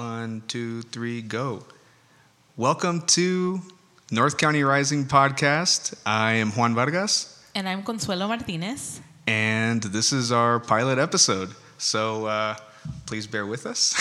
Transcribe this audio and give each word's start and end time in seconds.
One, 0.00 0.42
two, 0.46 0.82
three, 0.82 1.22
go. 1.22 1.64
Welcome 2.54 3.00
to 3.16 3.62
North 4.10 4.36
County 4.36 4.62
Rising 4.62 5.06
podcast. 5.06 5.94
I 6.04 6.32
am 6.32 6.50
Juan 6.50 6.74
Vargas, 6.74 7.42
And 7.54 7.66
I'm 7.66 7.82
Consuelo 7.82 8.28
Martinez. 8.28 9.00
and 9.26 9.82
this 9.82 10.12
is 10.12 10.32
our 10.32 10.60
pilot 10.60 10.98
episode. 10.98 11.48
So 11.78 12.26
uh, 12.26 12.56
please 13.06 13.26
bear 13.26 13.46
with 13.46 13.64
us. 13.64 13.96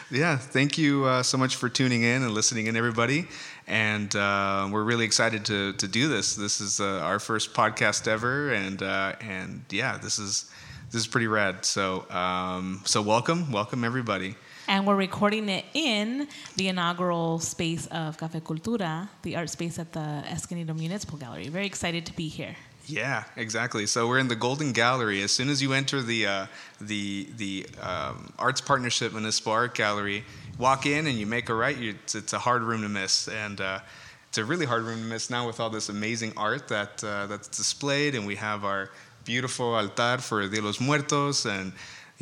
yeah, 0.10 0.38
thank 0.38 0.78
you 0.78 1.04
uh, 1.04 1.22
so 1.22 1.36
much 1.36 1.56
for 1.56 1.68
tuning 1.68 2.02
in 2.02 2.22
and 2.22 2.32
listening 2.32 2.66
in, 2.66 2.74
everybody. 2.74 3.28
And 3.66 4.16
uh, 4.16 4.70
we're 4.72 4.84
really 4.84 5.04
excited 5.04 5.44
to, 5.44 5.74
to 5.74 5.86
do 5.86 6.08
this. 6.08 6.34
This 6.34 6.62
is 6.62 6.80
uh, 6.80 7.00
our 7.00 7.18
first 7.18 7.52
podcast 7.52 8.08
ever, 8.08 8.54
and 8.54 8.82
uh, 8.82 9.16
and 9.20 9.66
yeah, 9.68 9.98
this 9.98 10.18
is 10.18 10.50
this 10.90 11.02
is 11.02 11.06
pretty 11.06 11.26
rad. 11.26 11.66
So 11.66 12.10
um, 12.10 12.80
so 12.86 13.02
welcome, 13.02 13.52
welcome 13.52 13.84
everybody. 13.84 14.34
And 14.68 14.86
we're 14.86 14.96
recording 14.96 15.48
it 15.48 15.64
in 15.74 16.28
the 16.56 16.68
inaugural 16.68 17.40
space 17.40 17.86
of 17.88 18.16
Cafe 18.16 18.40
Cultura, 18.40 19.08
the 19.22 19.36
art 19.36 19.50
space 19.50 19.78
at 19.78 19.92
the 19.92 20.00
Escondido 20.00 20.72
Municipal 20.72 21.18
Gallery. 21.18 21.48
Very 21.48 21.66
excited 21.66 22.06
to 22.06 22.14
be 22.14 22.28
here. 22.28 22.54
Yeah, 22.86 23.24
exactly. 23.36 23.86
So 23.86 24.08
we're 24.08 24.18
in 24.18 24.28
the 24.28 24.36
Golden 24.36 24.72
Gallery. 24.72 25.22
As 25.22 25.32
soon 25.32 25.48
as 25.48 25.62
you 25.62 25.72
enter 25.72 26.02
the 26.02 26.26
uh, 26.26 26.46
the 26.80 27.28
the 27.36 27.66
um, 27.80 28.32
Arts 28.38 28.60
Partnership 28.60 29.12
Municipal 29.12 29.52
Art 29.52 29.74
Gallery, 29.74 30.24
walk 30.58 30.86
in 30.86 31.06
and 31.06 31.16
you 31.16 31.26
make 31.26 31.48
a 31.48 31.54
right. 31.54 31.76
You, 31.76 31.90
it's, 31.90 32.14
it's 32.14 32.32
a 32.32 32.38
hard 32.38 32.62
room 32.62 32.82
to 32.82 32.88
miss, 32.88 33.28
and 33.28 33.60
uh, 33.60 33.80
it's 34.28 34.38
a 34.38 34.44
really 34.44 34.66
hard 34.66 34.82
room 34.82 34.98
to 34.98 35.04
miss 35.04 35.30
now 35.30 35.46
with 35.46 35.60
all 35.60 35.70
this 35.70 35.88
amazing 35.90 36.32
art 36.36 36.68
that 36.68 37.02
uh, 37.04 37.26
that's 37.26 37.48
displayed, 37.48 38.14
and 38.14 38.26
we 38.26 38.36
have 38.36 38.64
our 38.64 38.90
beautiful 39.24 39.74
altar 39.74 40.18
for 40.18 40.40
Dia 40.42 40.60
de 40.60 40.66
los 40.66 40.80
Muertos, 40.80 41.46
and 41.46 41.72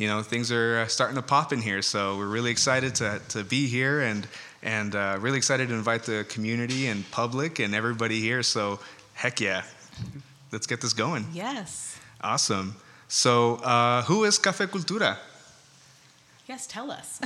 you 0.01 0.07
know 0.07 0.23
things 0.23 0.51
are 0.51 0.79
uh, 0.79 0.87
starting 0.87 1.15
to 1.15 1.21
pop 1.35 1.53
in 1.53 1.61
here. 1.61 1.81
So 1.81 2.17
we're 2.17 2.33
really 2.37 2.51
excited 2.51 2.95
to 2.95 3.21
to 3.29 3.43
be 3.43 3.67
here, 3.67 4.01
and 4.01 4.27
and 4.63 4.95
uh, 4.95 5.17
really 5.19 5.37
excited 5.37 5.69
to 5.69 5.75
invite 5.75 6.03
the 6.03 6.25
community 6.35 6.87
and 6.87 6.99
public 7.11 7.59
and 7.59 7.75
everybody 7.75 8.19
here. 8.19 8.43
So 8.43 8.79
heck 9.13 9.39
yeah 9.39 9.63
let's 10.51 10.67
get 10.67 10.81
this 10.81 10.93
going. 10.93 11.25
Yes. 11.33 11.99
Awesome. 12.21 12.75
So, 13.07 13.55
uh, 13.55 14.03
who 14.03 14.23
is 14.23 14.37
Cafe 14.37 14.65
Cultura? 14.67 15.17
Yes, 16.47 16.67
tell 16.67 16.91
us. 16.91 17.21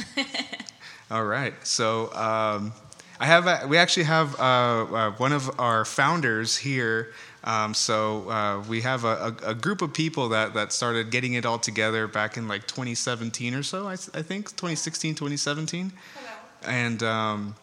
All 1.11 1.25
right. 1.25 1.53
So, 1.63 2.13
um, 2.13 2.73
I 3.19 3.25
have 3.25 3.47
a, 3.47 3.65
we 3.67 3.77
actually 3.77 4.03
have 4.03 4.37
uh, 4.39 4.43
uh, 4.43 5.11
one 5.11 5.31
of 5.31 5.59
our 5.59 5.85
founders 5.85 6.57
here. 6.57 7.13
Um, 7.43 7.73
so 7.73 8.29
uh, 8.29 8.63
we 8.67 8.81
have 8.81 9.03
a, 9.05 9.35
a, 9.43 9.49
a, 9.51 9.53
group 9.53 9.83
of 9.83 9.93
people 9.93 10.29
that, 10.29 10.55
that 10.55 10.73
started 10.73 11.11
getting 11.11 11.33
it 11.33 11.45
all 11.45 11.59
together 11.59 12.07
back 12.07 12.37
in 12.37 12.47
like 12.47 12.65
2017 12.65 13.53
or 13.53 13.61
so, 13.61 13.87
I, 13.87 13.93
I 13.93 14.23
think 14.23 14.47
2016, 14.49 15.13
2017. 15.13 15.93
And 16.63 17.03
um, 17.03 17.55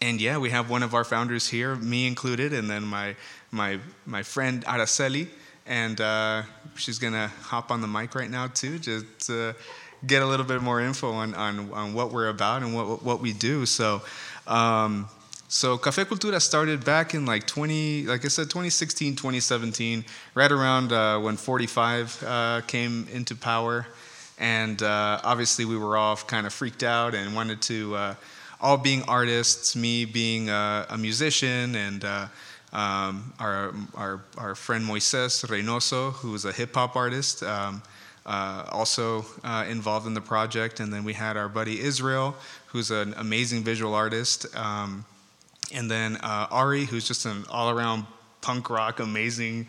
and 0.00 0.20
yeah, 0.20 0.38
we 0.38 0.50
have 0.50 0.70
one 0.70 0.82
of 0.82 0.94
our 0.94 1.04
founders 1.04 1.48
here, 1.48 1.76
me 1.76 2.06
included, 2.06 2.52
and 2.52 2.70
then 2.70 2.84
my 2.84 3.14
my 3.50 3.78
my 4.06 4.22
friend 4.22 4.64
Araceli, 4.64 5.28
and 5.66 6.00
uh, 6.00 6.42
she's 6.76 6.98
gonna 6.98 7.28
hop 7.42 7.70
on 7.70 7.82
the 7.82 7.88
mic 7.88 8.14
right 8.14 8.30
now 8.30 8.46
too, 8.46 8.78
just 8.78 9.04
to 9.26 9.54
get 10.06 10.22
a 10.22 10.26
little 10.26 10.46
bit 10.46 10.62
more 10.62 10.80
info 10.80 11.12
on 11.12 11.34
on, 11.34 11.70
on 11.72 11.94
what 11.94 12.12
we're 12.12 12.28
about 12.28 12.62
and 12.62 12.74
what 12.74 13.02
what 13.02 13.20
we 13.20 13.32
do. 13.32 13.66
So. 13.66 14.02
Um, 14.46 15.08
so 15.48 15.76
Cafe 15.76 16.04
Cultura 16.04 16.40
started 16.40 16.84
back 16.84 17.14
in 17.14 17.26
like 17.26 17.46
20, 17.46 18.06
like 18.06 18.24
I 18.24 18.28
said, 18.28 18.44
2016, 18.44 19.16
2017, 19.16 20.04
right 20.34 20.50
around 20.50 20.92
uh, 20.92 21.18
when 21.18 21.36
45 21.36 22.24
uh, 22.26 22.60
came 22.66 23.06
into 23.12 23.36
power, 23.36 23.86
and 24.38 24.82
uh, 24.82 25.20
obviously 25.22 25.66
we 25.66 25.76
were 25.76 25.96
all 25.96 26.16
kind 26.16 26.46
of 26.46 26.54
freaked 26.54 26.82
out 26.82 27.14
and 27.14 27.34
wanted 27.34 27.60
to 27.62 27.94
uh, 27.94 28.14
all 28.62 28.78
being 28.78 29.02
artists, 29.02 29.76
me 29.76 30.06
being 30.06 30.48
a, 30.48 30.86
a 30.88 30.96
musician, 30.96 31.74
and 31.74 32.04
uh, 32.04 32.28
um, 32.72 33.34
our, 33.38 33.74
our, 33.94 34.20
our 34.38 34.54
friend 34.54 34.84
Moises 34.84 35.44
Reynoso, 35.46 36.12
who 36.14 36.34
is 36.34 36.44
a 36.44 36.52
hip 36.52 36.74
hop 36.74 36.96
artist, 36.96 37.42
um, 37.42 37.82
uh, 38.24 38.64
also 38.70 39.26
uh, 39.44 39.64
involved 39.68 40.06
in 40.06 40.14
the 40.14 40.20
project. 40.20 40.80
And 40.80 40.92
then 40.92 41.04
we 41.04 41.12
had 41.12 41.36
our 41.36 41.48
buddy 41.48 41.80
Israel, 41.80 42.34
who's 42.72 42.90
an 42.90 43.14
amazing 43.18 43.62
visual 43.62 43.94
artist. 43.94 44.46
Um, 44.56 45.04
and 45.72 45.90
then 45.90 46.16
uh, 46.16 46.48
Ari, 46.50 46.86
who's 46.86 47.06
just 47.06 47.26
an 47.26 47.44
all 47.50 47.70
around 47.70 48.06
punk 48.40 48.70
rock, 48.70 48.98
amazing, 48.98 49.66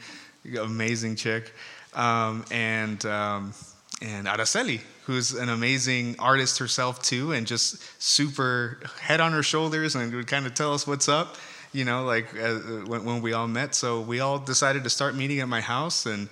amazing 0.59 1.17
chick. 1.17 1.53
Um, 1.93 2.45
and 2.49 3.05
um, 3.05 3.53
and 4.01 4.25
Araceli, 4.27 4.81
who's 5.05 5.33
an 5.33 5.49
amazing 5.49 6.15
artist 6.17 6.57
herself 6.59 7.01
too, 7.01 7.33
and 7.33 7.45
just 7.45 8.01
super 8.01 8.79
head 8.99 9.21
on 9.21 9.31
her 9.33 9.43
shoulders 9.43 9.95
and 9.95 10.13
would 10.13 10.27
kind 10.27 10.45
of 10.45 10.53
tell 10.53 10.73
us 10.73 10.87
what's 10.87 11.07
up, 11.07 11.35
you 11.71 11.85
know, 11.85 12.03
like 12.03 12.27
uh, 12.39 12.55
when, 12.85 13.05
when, 13.05 13.21
we 13.21 13.33
all 13.33 13.47
met. 13.47 13.75
So 13.75 14.01
we 14.01 14.19
all 14.19 14.39
decided 14.39 14.83
to 14.85 14.89
start 14.89 15.15
meeting 15.15 15.39
at 15.39 15.47
my 15.47 15.61
house 15.61 16.05
and 16.05 16.29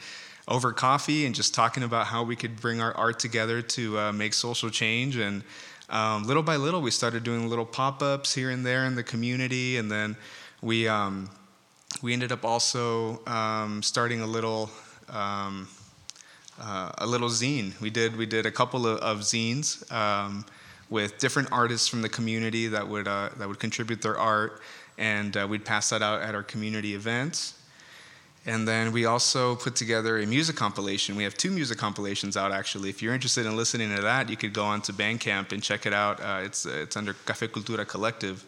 over 0.47 0.73
coffee 0.73 1.25
and 1.25 1.35
just 1.35 1.53
talking 1.53 1.83
about 1.83 2.07
how 2.07 2.23
we 2.23 2.35
could 2.35 2.59
bring 2.59 2.81
our 2.81 2.93
art 2.97 3.19
together 3.19 3.61
to 3.61 3.99
uh, 3.99 4.11
make 4.11 4.33
social 4.33 4.69
change. 4.69 5.15
And 5.15 5.43
um, 5.91 6.23
little 6.23 6.43
by 6.43 6.55
little, 6.55 6.81
we 6.81 6.91
started 6.91 7.23
doing 7.23 7.47
little 7.47 7.65
pop 7.65 8.01
ups 8.01 8.33
here 8.33 8.49
and 8.49 8.65
there 8.65 8.85
in 8.85 8.95
the 8.95 9.03
community, 9.03 9.77
and 9.77 9.91
then 9.91 10.15
we 10.61 10.87
um, 10.87 11.29
we 12.01 12.13
ended 12.13 12.31
up 12.31 12.43
also 12.45 13.25
um, 13.27 13.83
starting 13.83 14.21
a 14.21 14.27
little. 14.27 14.69
Um, 15.09 15.67
uh, 16.61 16.91
a 16.99 17.07
little 17.07 17.29
zine. 17.29 17.79
We 17.81 17.89
did 17.89 18.15
we 18.15 18.25
did 18.25 18.45
a 18.45 18.51
couple 18.51 18.85
of, 18.85 18.99
of 18.99 19.19
zines 19.19 19.91
um, 19.91 20.45
with 20.89 21.17
different 21.17 21.51
artists 21.51 21.87
from 21.87 22.01
the 22.01 22.09
community 22.09 22.67
that 22.67 22.87
would 22.87 23.07
uh, 23.07 23.29
that 23.37 23.47
would 23.47 23.59
contribute 23.59 24.01
their 24.01 24.17
art, 24.17 24.61
and 24.97 25.35
uh, 25.35 25.47
we'd 25.49 25.65
pass 25.65 25.89
that 25.89 26.01
out 26.01 26.21
at 26.21 26.35
our 26.35 26.43
community 26.43 26.93
events. 26.93 27.55
And 28.45 28.67
then 28.67 28.91
we 28.91 29.05
also 29.05 29.55
put 29.55 29.75
together 29.75 30.17
a 30.17 30.25
music 30.25 30.55
compilation. 30.55 31.15
We 31.15 31.23
have 31.23 31.35
two 31.35 31.51
music 31.51 31.77
compilations 31.77 32.35
out 32.35 32.51
actually. 32.51 32.89
If 32.89 33.01
you're 33.01 33.13
interested 33.13 33.45
in 33.45 33.55
listening 33.55 33.95
to 33.95 34.01
that, 34.01 34.29
you 34.29 34.37
could 34.37 34.53
go 34.53 34.65
on 34.65 34.81
to 34.83 34.93
Bandcamp 34.93 35.51
and 35.51 35.61
check 35.61 35.85
it 35.85 35.93
out. 35.93 36.19
Uh, 36.19 36.41
it's 36.43 36.65
it's 36.65 36.97
under 36.97 37.13
Cafe 37.13 37.47
Cultura 37.49 37.87
Collective 37.87 38.45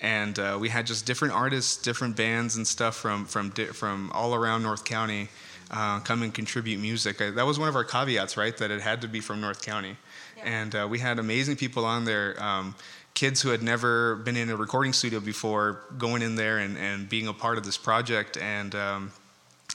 and 0.00 0.38
uh, 0.38 0.58
we 0.60 0.68
had 0.68 0.86
just 0.86 1.06
different 1.06 1.32
artists, 1.32 1.76
different 1.76 2.16
bands 2.16 2.56
and 2.56 2.66
stuff 2.66 2.96
from 2.96 3.24
from 3.24 3.50
from 3.50 4.10
all 4.12 4.34
around 4.34 4.62
North 4.62 4.84
County 4.84 5.28
uh, 5.70 6.00
come 6.00 6.22
and 6.22 6.32
contribute 6.32 6.78
music. 6.80 7.20
I, 7.20 7.30
that 7.30 7.46
was 7.46 7.58
one 7.58 7.68
of 7.68 7.76
our 7.76 7.84
caveats, 7.84 8.36
right? 8.36 8.56
That 8.56 8.70
it 8.70 8.80
had 8.80 9.00
to 9.02 9.08
be 9.08 9.20
from 9.20 9.40
North 9.40 9.62
County, 9.62 9.96
yeah. 10.36 10.42
and 10.44 10.74
uh, 10.74 10.86
we 10.88 10.98
had 10.98 11.18
amazing 11.18 11.56
people 11.56 11.84
on 11.84 12.04
there. 12.04 12.40
Um, 12.42 12.74
kids 13.14 13.40
who 13.40 13.48
had 13.48 13.62
never 13.62 14.16
been 14.16 14.36
in 14.36 14.50
a 14.50 14.56
recording 14.56 14.92
studio 14.92 15.20
before 15.20 15.80
going 15.96 16.20
in 16.20 16.36
there 16.36 16.58
and, 16.58 16.76
and 16.76 17.08
being 17.08 17.28
a 17.28 17.32
part 17.32 17.56
of 17.56 17.64
this 17.64 17.78
project 17.78 18.36
and 18.36 18.74
um, 18.74 19.10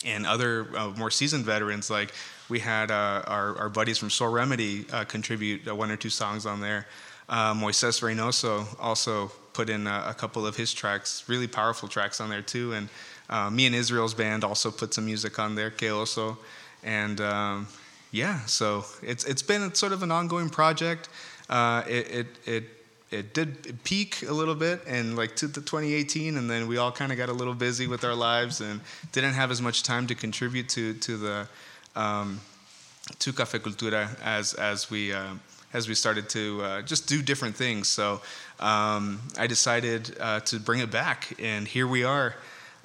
and 0.06 0.25
other 0.25 0.68
uh, 0.78 0.90
more 0.97 1.12
seasoned 1.12 1.46
veterans 1.46 1.90
like 1.90 2.13
we 2.50 2.59
had 2.59 2.91
uh, 2.91 3.24
our, 3.28 3.57
our 3.57 3.69
buddies 3.69 3.97
from 3.97 4.09
Soul 4.09 4.29
Remedy 4.29 4.85
uh, 4.91 5.06
contribute 5.06 5.68
uh, 5.68 5.75
one 5.75 5.90
or 5.90 5.96
two 5.96 6.09
songs 6.09 6.46
on 6.46 6.59
there. 6.59 6.85
Uh, 7.29 7.53
Moises 7.53 8.02
Reynoso 8.02 8.68
also 8.79 9.31
put 9.53 9.69
in 9.69 9.88
a, 9.88 10.07
a, 10.09 10.13
couple 10.13 10.46
of 10.46 10.57
his 10.57 10.74
tracks, 10.74 11.24
really 11.28 11.47
powerful 11.47 11.88
tracks 11.88 12.19
on 12.19 12.29
there 12.29 12.41
too. 12.41 12.74
And 12.74 12.90
uh, 13.29 13.50
me 13.50 13.66
and 13.68 13.74
Israel's 13.75 14.13
band 14.13 14.44
also 14.44 14.69
put 14.69 14.94
some 14.94 15.06
music 15.06 15.40
on 15.40 15.56
there, 15.56 15.72
Que 15.72 16.06
And 16.84 17.22
um, 17.22 17.68
yeah, 18.12 18.44
so 18.46 18.84
it's 19.02 19.23
it's 19.23 19.44
been 19.44 19.73
sort 19.73 19.94
of 19.94 20.03
an 20.03 20.12
ongoing 20.12 20.50
project. 20.50 21.08
It, 21.50 22.12
it, 22.12 22.28
it 22.46 22.81
it 23.12 23.34
did 23.34 23.84
peak 23.84 24.24
a 24.28 24.34
little 24.34 24.56
bit 24.56 24.82
in 24.88 25.16
like 25.16 25.36
to 25.38 25.48
the 25.48 25.60
2018, 25.60 26.38
and 26.38 26.50
then 26.50 26.68
we 26.68 26.78
all 26.78 26.92
kind 26.92 27.12
of 27.12 27.18
got 27.18 27.30
a 27.30 27.34
little 27.34 27.54
busy 27.54 27.86
with 27.86 28.04
our 28.06 28.16
lives 28.16 28.62
and 28.62 28.80
didn't 29.12 29.34
have 29.34 29.52
as 29.52 29.62
much 29.62 29.84
time 29.84 30.08
to 30.08 30.16
contribute 30.16 30.70
to 30.70 30.94
to 30.96 31.18
the 31.18 31.48
um, 31.96 32.40
to 33.20 33.34
Cafe 33.34 33.60
Cultura 33.60 34.10
as 34.24 34.54
as 34.54 34.90
we 34.90 35.14
uh, 35.14 35.34
as 35.74 35.88
we 35.90 35.94
started 35.96 36.30
to 36.30 36.62
uh, 36.64 36.82
just 36.82 37.08
do 37.08 37.22
different 37.22 37.56
things. 37.56 37.90
So 37.90 38.22
um, 38.59 39.22
I 39.38 39.47
decided 39.47 40.16
uh, 40.20 40.40
to 40.41 40.59
bring 40.59 40.80
it 40.80 40.91
back, 40.91 41.34
and 41.40 41.68
here 41.68 41.88
we 41.88 42.03
are. 42.03 42.35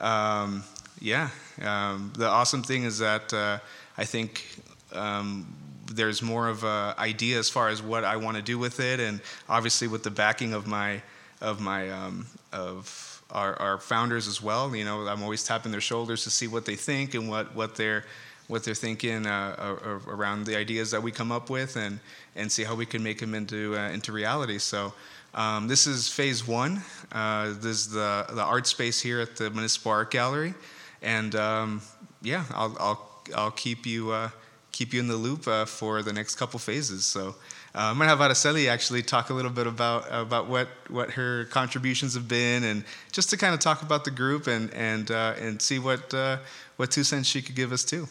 Um, 0.00 0.64
yeah, 1.00 1.30
um, 1.62 2.12
the 2.16 2.26
awesome 2.26 2.62
thing 2.62 2.84
is 2.84 2.98
that 2.98 3.32
uh, 3.32 3.58
I 3.96 4.04
think 4.04 4.44
um, 4.92 5.46
there's 5.86 6.22
more 6.22 6.48
of 6.48 6.64
an 6.64 6.94
idea 6.98 7.38
as 7.38 7.48
far 7.48 7.68
as 7.68 7.82
what 7.82 8.04
I 8.04 8.16
want 8.16 8.36
to 8.36 8.42
do 8.42 8.58
with 8.58 8.80
it, 8.80 9.00
and 9.00 9.20
obviously 9.48 9.88
with 9.88 10.02
the 10.02 10.10
backing 10.10 10.52
of 10.52 10.66
my 10.66 11.02
of 11.40 11.60
my 11.60 11.90
um, 11.90 12.26
of 12.52 13.22
our, 13.30 13.54
our, 13.60 13.78
founders 13.78 14.28
as 14.28 14.40
well. 14.40 14.74
You 14.74 14.84
know, 14.84 15.06
I'm 15.06 15.22
always 15.22 15.44
tapping 15.44 15.72
their 15.72 15.80
shoulders 15.80 16.24
to 16.24 16.30
see 16.30 16.46
what 16.46 16.64
they 16.64 16.76
think 16.76 17.14
and 17.14 17.28
what 17.28 17.54
what 17.54 17.74
they're 17.76 18.04
what 18.48 18.62
they're 18.64 18.74
thinking 18.74 19.26
uh, 19.26 19.78
around 20.06 20.46
the 20.46 20.56
ideas 20.56 20.92
that 20.92 21.02
we 21.02 21.10
come 21.10 21.32
up 21.32 21.50
with, 21.50 21.76
and 21.76 21.98
and 22.36 22.50
see 22.50 22.64
how 22.64 22.74
we 22.74 22.86
can 22.86 23.02
make 23.02 23.18
them 23.18 23.34
into 23.34 23.76
uh, 23.76 23.90
into 23.90 24.12
reality. 24.12 24.58
So. 24.58 24.92
Um, 25.34 25.68
this 25.68 25.86
is 25.86 26.08
phase 26.08 26.48
one. 26.48 26.80
Uh, 27.12 27.48
this 27.48 27.64
is 27.76 27.90
the, 27.90 28.24
the 28.30 28.42
art 28.42 28.66
space 28.66 29.02
here 29.02 29.20
at 29.20 29.36
the 29.36 29.50
Municipal 29.50 29.92
Art 29.92 30.10
Gallery. 30.10 30.54
And 31.02 31.34
um, 31.34 31.82
yeah, 32.22 32.44
I'll, 32.54 32.74
I'll, 32.80 33.22
I'll 33.34 33.50
keep 33.50 33.84
you, 33.84 34.12
uh, 34.12 34.30
keep 34.76 34.92
you 34.92 35.00
in 35.00 35.08
the 35.08 35.16
loop 35.16 35.48
uh, 35.48 35.64
for 35.64 36.02
the 36.02 36.12
next 36.12 36.34
couple 36.34 36.58
phases. 36.58 37.06
So 37.06 37.28
uh, 37.74 37.90
I'm 37.90 37.96
gonna 37.96 38.10
have 38.14 38.18
Araceli 38.18 38.68
actually 38.68 39.02
talk 39.02 39.30
a 39.30 39.34
little 39.34 39.50
bit 39.50 39.66
about 39.66 40.04
about 40.10 40.48
what 40.48 40.68
what 40.88 41.10
her 41.12 41.46
contributions 41.46 42.14
have 42.14 42.28
been, 42.28 42.64
and 42.64 42.84
just 43.10 43.30
to 43.30 43.36
kind 43.38 43.54
of 43.54 43.60
talk 43.60 43.80
about 43.82 44.04
the 44.04 44.10
group 44.10 44.46
and 44.46 44.72
and 44.74 45.10
uh, 45.10 45.44
and 45.44 45.62
see 45.62 45.78
what 45.78 46.12
uh, 46.12 46.36
what 46.76 46.90
two 46.90 47.04
cents 47.04 47.26
she 47.26 47.40
could 47.40 47.56
give 47.56 47.72
us 47.72 47.84
too. 47.84 48.06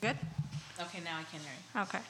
Good. 0.00 0.16
Okay, 0.84 1.00
now 1.04 1.16
I 1.18 1.24
can 1.30 1.40
hear 1.46 1.56
you. 1.74 1.80
Okay. 1.82 2.02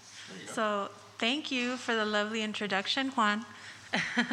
So 0.54 0.90
thank 1.18 1.50
you 1.50 1.76
for 1.76 1.94
the 1.94 2.04
lovely 2.04 2.42
introduction, 2.42 3.08
Juan. 3.16 3.44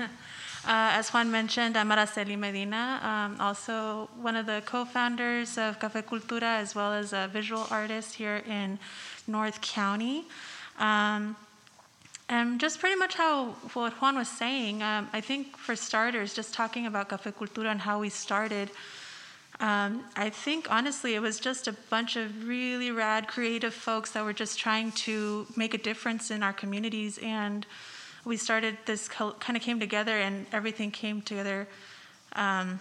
Uh, 0.67 0.99
as 0.99 1.13
Juan 1.13 1.31
mentioned, 1.31 1.77
I'm 1.77 1.87
Araceli 1.87 2.37
Medina, 2.37 2.99
um, 3.01 3.39
also 3.39 4.09
one 4.19 4.35
of 4.35 4.45
the 4.47 4.61
co-founders 4.65 5.57
of 5.57 5.79
Cafe 5.79 6.01
Cultura, 6.01 6.59
as 6.59 6.75
well 6.75 6.91
as 6.91 7.13
a 7.13 7.29
visual 7.31 7.65
artist 7.71 8.15
here 8.15 8.43
in 8.45 8.77
North 9.27 9.61
County. 9.61 10.25
Um, 10.79 11.35
and 12.29 12.59
just 12.59 12.79
pretty 12.79 12.95
much 12.95 13.15
how 13.15 13.51
what 13.73 13.93
Juan 13.93 14.15
was 14.15 14.27
saying, 14.27 14.83
um, 14.83 15.09
I 15.13 15.21
think 15.21 15.55
for 15.55 15.75
starters, 15.75 16.33
just 16.33 16.53
talking 16.53 16.85
about 16.85 17.09
Cafe 17.09 17.31
Cultura 17.31 17.71
and 17.71 17.79
how 17.79 17.99
we 17.99 18.09
started, 18.09 18.69
um, 19.59 20.03
I 20.15 20.29
think 20.29 20.69
honestly 20.69 21.15
it 21.15 21.21
was 21.21 21.39
just 21.39 21.67
a 21.67 21.73
bunch 21.89 22.15
of 22.15 22.47
really 22.47 22.91
rad 22.91 23.27
creative 23.27 23.73
folks 23.73 24.11
that 24.11 24.23
were 24.23 24.33
just 24.33 24.59
trying 24.59 24.91
to 25.07 25.47
make 25.55 25.73
a 25.73 25.77
difference 25.77 26.29
in 26.29 26.43
our 26.43 26.53
communities. 26.53 27.17
And 27.23 27.65
we 28.25 28.37
started 28.37 28.77
this 28.85 29.07
kind 29.07 29.55
of 29.55 29.61
came 29.61 29.79
together 29.79 30.17
and 30.17 30.45
everything 30.51 30.91
came 30.91 31.21
together 31.21 31.67
um, 32.33 32.79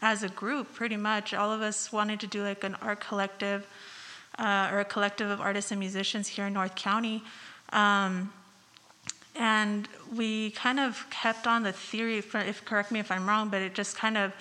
as 0.00 0.22
a 0.22 0.28
group 0.28 0.74
pretty 0.74 0.96
much. 0.96 1.34
All 1.34 1.52
of 1.52 1.60
us 1.60 1.92
wanted 1.92 2.20
to 2.20 2.26
do 2.28 2.42
like 2.44 2.62
an 2.62 2.76
art 2.76 3.00
collective 3.00 3.66
uh, 4.38 4.70
or 4.72 4.80
a 4.80 4.84
collective 4.84 5.30
of 5.30 5.40
artists 5.40 5.70
and 5.70 5.80
musicians 5.80 6.28
here 6.28 6.46
in 6.46 6.52
north 6.52 6.74
county 6.74 7.22
um, 7.72 8.32
and 9.36 9.88
we 10.14 10.50
kind 10.52 10.80
of 10.80 11.06
kept 11.10 11.46
on 11.46 11.62
the 11.62 11.72
theory 11.72 12.18
if, 12.18 12.34
if 12.34 12.64
correct 12.64 12.90
me 12.90 13.00
if 13.00 13.10
i'm 13.10 13.28
wrong 13.28 13.48
but 13.48 13.62
it 13.62 13.74
just 13.74 13.96
kind 13.96 14.16
of 14.16 14.32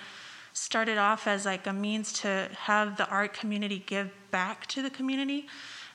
started 0.53 0.97
off 0.97 1.27
as 1.27 1.45
like 1.45 1.67
a 1.67 1.73
means 1.73 2.11
to 2.11 2.49
have 2.57 2.97
the 2.97 3.07
art 3.09 3.33
community 3.33 3.83
give 3.85 4.11
back 4.31 4.65
to 4.67 4.81
the 4.81 4.89
community 4.89 5.47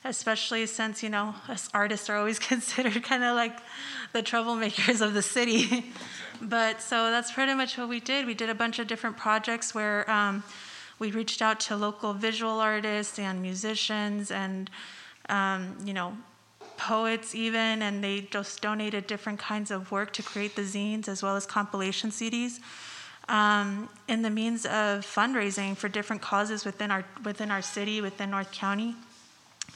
especially 0.05 0.65
since, 0.65 1.01
you 1.01 1.09
know, 1.09 1.33
us 1.47 1.69
artists 1.73 2.09
are 2.09 2.17
always 2.17 2.39
considered 2.51 3.01
kind 3.03 3.23
of 3.23 3.35
like 3.35 3.57
the 4.11 4.21
troublemakers 4.21 5.01
of 5.01 5.13
the 5.13 5.21
city. 5.21 5.91
but 6.41 6.81
so 6.81 7.09
that's 7.09 7.31
pretty 7.31 7.53
much 7.53 7.77
what 7.77 7.89
we 7.89 7.99
did. 7.99 8.25
We 8.25 8.33
did 8.33 8.49
a 8.49 8.55
bunch 8.55 8.79
of 8.79 8.87
different 8.87 9.17
projects 9.17 9.73
where 9.73 10.09
um, 10.09 10.43
we 10.99 11.11
reached 11.11 11.41
out 11.41 11.59
to 11.61 11.75
local 11.75 12.13
visual 12.13 12.59
artists 12.59 13.19
and 13.19 13.41
musicians 13.41 14.31
and, 14.31 14.69
um, 15.29 15.75
you 15.83 15.93
know, 15.93 16.17
poets 16.77 17.35
even, 17.35 17.81
and 17.81 18.03
they 18.03 18.21
just 18.31 18.61
donated 18.61 19.07
different 19.07 19.39
kinds 19.39 19.71
of 19.71 19.91
work 19.91 20.11
to 20.13 20.23
create 20.23 20.55
the 20.55 20.63
zines 20.63 21.07
as 21.07 21.21
well 21.21 21.35
as 21.35 21.45
compilation 21.45 22.09
CDs. 22.09 22.59
Um, 23.29 23.89
in 24.07 24.21
the 24.21 24.29
means 24.29 24.65
of 24.65 25.05
fundraising 25.05 25.77
for 25.77 25.87
different 25.87 26.21
causes 26.21 26.65
within 26.65 26.91
our 26.91 27.05
within 27.23 27.51
our 27.51 27.61
city, 27.61 28.01
within 28.01 28.31
North 28.31 28.51
County 28.51 28.95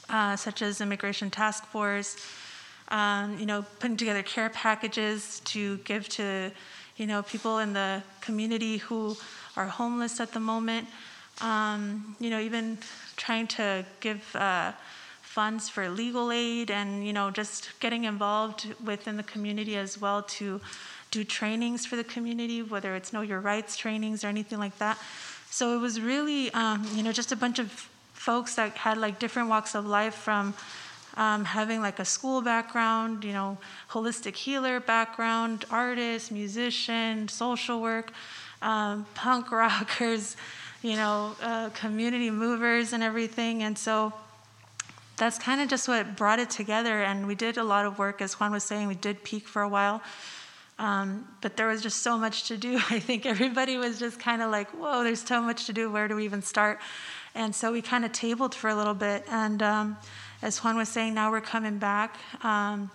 uh, 0.10 0.36
such 0.36 0.62
as 0.62 0.82
Immigration 0.82 1.30
Task 1.30 1.66
Force, 1.66 2.18
um, 2.90 3.38
you 3.38 3.46
know, 3.46 3.66
putting 3.80 3.98
together 3.98 4.24
care 4.24 4.50
packages 4.50 5.42
to 5.46 5.78
give 5.80 6.08
to, 6.10 6.52
you 6.96 7.06
know, 7.06 7.22
people 7.24 7.60
in 7.60 7.74
the 7.74 8.02
community 8.22 8.78
who 8.78 9.18
are 9.58 9.68
homeless 9.68 10.20
at 10.20 10.32
the 10.32 10.40
moment. 10.40 10.88
Um, 11.42 12.16
you 12.20 12.30
know, 12.30 12.40
even 12.40 12.78
trying 13.16 13.48
to 13.48 13.86
give 14.00 14.36
uh, 14.36 14.72
funds 15.22 15.70
for 15.70 15.90
legal 15.90 16.32
aid 16.32 16.72
and, 16.72 17.06
you 17.06 17.14
know, 17.14 17.30
just 17.30 17.80
getting 17.80 18.06
involved 18.06 18.74
within 18.84 19.18
the 19.18 19.24
community 19.24 19.76
as 19.76 20.00
well 20.00 20.24
to 20.24 20.62
do 21.12 21.24
trainings 21.24 21.86
for 21.86 21.96
the 21.96 22.04
community, 22.04 22.62
whether 22.62 22.96
it's 22.96 23.14
Know 23.14 23.22
Your 23.22 23.40
Rights 23.40 23.78
trainings 23.78 24.24
or 24.24 24.28
anything 24.28 24.60
like 24.60 24.78
that. 24.80 24.98
So 25.50 25.76
it 25.76 25.80
was 25.80 26.02
really, 26.02 26.52
um, 26.54 26.86
you 26.94 27.04
know, 27.04 27.12
just 27.12 27.32
a 27.32 27.36
bunch 27.36 27.60
of 27.60 27.72
folks 28.14 28.56
that 28.56 28.72
had 28.78 28.98
like 28.98 29.20
different 29.20 29.48
walks 29.48 29.76
of 29.76 29.86
life 29.86 30.16
from 30.16 30.54
um, 31.16 31.46
having 31.46 31.82
like 31.82 32.00
a 32.00 32.06
school 32.06 32.42
background, 32.42 33.24
you 33.24 33.34
know, 33.34 33.58
holistic 33.92 34.36
healer 34.36 34.80
background, 34.80 35.66
artist, 35.72 36.32
musician, 36.32 37.28
social 37.28 37.82
work, 37.82 38.12
um, 38.62 39.06
punk 39.14 39.52
rockers, 39.52 40.36
you 40.82 40.96
know, 40.96 41.36
uh, 41.42 41.70
community 41.70 42.32
movers 42.32 42.94
and 42.94 43.04
everything. 43.04 43.64
And 43.64 43.78
so 43.78 44.14
that's 45.18 45.40
kind 45.40 45.62
of 45.62 45.68
just 45.68 45.88
what 45.88 46.16
brought 46.16 46.40
it 46.40 46.50
together. 46.50 47.04
And 47.04 47.28
we 47.28 47.36
did 47.36 47.58
a 47.58 47.64
lot 47.64 47.86
of 47.86 47.98
work, 47.98 48.22
as 48.22 48.40
Juan 48.40 48.52
was 48.52 48.64
saying, 48.64 48.88
we 48.88 48.96
did 48.96 49.24
peak 49.24 49.48
for 49.48 49.62
a 49.62 49.70
while. 49.70 50.02
Um, 50.80 51.28
but 51.42 51.58
there 51.58 51.68
was 51.68 51.82
just 51.82 52.04
so 52.04 52.18
much 52.18 52.48
to 52.50 52.58
do. 52.58 52.76
I 52.90 53.00
think 53.00 53.26
everybody 53.26 53.78
was 53.78 53.98
just 54.00 54.20
kind 54.20 54.42
of 54.42 54.52
like, 54.52 54.70
whoa, 54.72 55.04
there's 55.04 55.22
so 55.22 55.42
much 55.42 55.66
to 55.66 55.74
do. 55.74 55.92
Where 55.92 56.08
do 56.08 56.16
we 56.16 56.26
even 56.26 56.42
start? 56.42 56.80
And 57.34 57.54
so 57.54 57.72
we 57.72 57.82
kind 57.82 58.06
of 58.06 58.12
tabled 58.12 58.54
for 58.54 58.70
a 58.70 58.76
little 58.76 58.94
bit. 58.94 59.26
And 59.30 59.62
um, 59.64 59.98
as 60.42 60.60
Juan 60.64 60.78
was 60.78 60.90
saying, 60.90 61.14
now 61.14 61.32
we're 61.32 61.42
coming 61.42 61.78
back. 61.80 62.18
Um, 62.44 62.92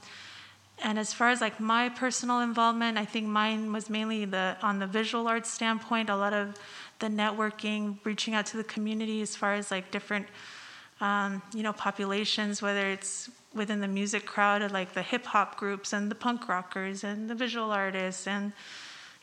and 0.83 0.99
as 0.99 1.13
far 1.13 1.31
as 1.31 1.41
like 1.41 1.61
my 1.61 1.89
personal 1.89 2.41
involvement, 2.41 2.99
I 2.99 3.05
think 3.05 3.27
mine 3.27 3.73
was 3.73 3.89
mainly 3.89 4.25
the 4.25 4.57
on 4.63 4.79
the 4.79 4.87
visual 4.87 5.29
arts 5.29 5.51
standpoint, 5.51 6.11
a 6.11 6.17
lot 6.17 6.33
of 6.33 6.57
the 6.99 7.09
networking, 7.09 7.99
reaching 8.05 8.35
out 8.35 8.47
to 8.47 8.57
the 8.57 8.65
community 8.65 9.23
as 9.23 9.37
far 9.37 9.55
as 9.55 9.71
like 9.71 9.91
different, 9.91 10.27
um, 11.01 11.43
you 11.55 11.63
know, 11.63 11.73
populations, 11.73 12.61
whether 12.61 12.91
it's 12.91 13.31
within 13.55 13.81
the 13.81 13.89
music 13.89 14.27
crowd, 14.27 14.71
like 14.73 14.93
the 14.95 15.03
hip 15.03 15.25
hop 15.27 15.57
groups 15.57 15.93
and 15.93 16.11
the 16.11 16.15
punk 16.15 16.49
rockers 16.49 17.05
and 17.05 17.29
the 17.29 17.35
visual 17.35 17.71
artists 17.71 18.27
and, 18.27 18.53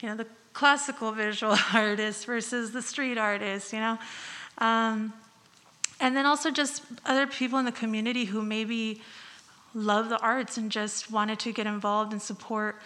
you 0.00 0.08
know, 0.08 0.16
the 0.16 0.26
classical 0.52 1.12
visual 1.12 1.56
artists 1.74 2.24
versus 2.24 2.72
the 2.72 2.82
street 2.82 3.18
artists, 3.18 3.72
you 3.72 3.80
know. 3.80 3.98
Um, 4.58 5.12
and 6.00 6.16
then 6.16 6.24
also 6.24 6.50
just 6.50 6.82
other 7.04 7.26
people 7.26 7.58
in 7.58 7.66
the 7.66 7.72
community 7.72 8.24
who 8.24 8.42
maybe 8.42 9.02
love 9.74 10.08
the 10.08 10.18
arts 10.18 10.56
and 10.56 10.70
just 10.70 11.10
wanted 11.10 11.38
to 11.40 11.52
get 11.52 11.66
involved 11.66 12.12
and 12.12 12.20
support 12.20 12.76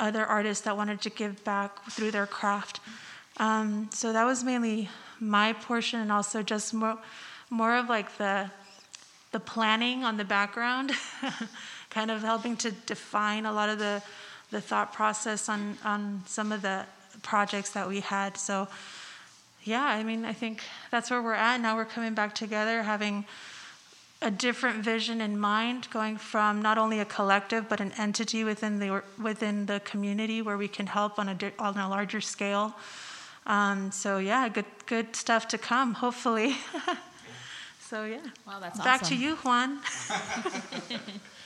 other 0.00 0.24
artists 0.24 0.64
that 0.64 0.76
wanted 0.76 1.00
to 1.00 1.10
give 1.10 1.42
back 1.44 1.84
through 1.90 2.10
their 2.10 2.26
craft. 2.26 2.80
Um, 3.38 3.88
so 3.92 4.12
that 4.12 4.24
was 4.24 4.44
mainly 4.44 4.88
my 5.20 5.52
portion, 5.52 6.00
and 6.00 6.12
also 6.12 6.42
just 6.42 6.74
more, 6.74 6.98
more 7.50 7.76
of 7.76 7.88
like 7.88 8.16
the 8.18 8.50
the 9.30 9.40
planning 9.40 10.04
on 10.04 10.16
the 10.16 10.24
background, 10.24 10.92
kind 11.90 12.10
of 12.10 12.22
helping 12.22 12.56
to 12.56 12.70
define 12.70 13.46
a 13.46 13.52
lot 13.52 13.68
of 13.68 13.78
the 13.78 14.02
the 14.50 14.60
thought 14.60 14.92
process 14.92 15.48
on 15.48 15.76
on 15.84 16.22
some 16.26 16.52
of 16.52 16.62
the 16.62 16.84
projects 17.22 17.70
that 17.70 17.88
we 17.88 18.00
had. 18.00 18.36
So 18.36 18.68
yeah, 19.64 19.84
I 19.84 20.02
mean, 20.02 20.24
I 20.24 20.32
think 20.32 20.62
that's 20.90 21.10
where 21.10 21.20
we're 21.20 21.34
at. 21.34 21.60
Now 21.60 21.76
we're 21.76 21.84
coming 21.84 22.14
back 22.14 22.34
together, 22.34 22.82
having 22.82 23.26
a 24.20 24.30
different 24.30 24.84
vision 24.84 25.20
in 25.20 25.38
mind, 25.38 25.88
going 25.90 26.16
from 26.16 26.60
not 26.60 26.76
only 26.76 26.98
a 27.00 27.04
collective 27.04 27.68
but 27.68 27.80
an 27.80 27.92
entity 27.98 28.44
within 28.44 28.78
the 28.78 29.02
within 29.22 29.66
the 29.66 29.80
community 29.80 30.42
where 30.42 30.56
we 30.56 30.68
can 30.68 30.86
help 30.86 31.18
on 31.18 31.28
a 31.28 31.52
on 31.58 31.76
a 31.78 31.88
larger 31.88 32.20
scale. 32.20 32.74
Um, 33.46 33.92
so 33.92 34.18
yeah, 34.18 34.48
good 34.48 34.66
good 34.86 35.14
stuff 35.14 35.48
to 35.48 35.58
come, 35.58 35.94
hopefully. 35.94 36.56
so 37.80 38.04
yeah. 38.04 38.18
Wow, 38.46 38.58
that's 38.60 38.78
Back 38.78 39.02
awesome. 39.02 39.16
to 39.16 39.22
you, 39.22 39.36
Juan. 39.36 39.78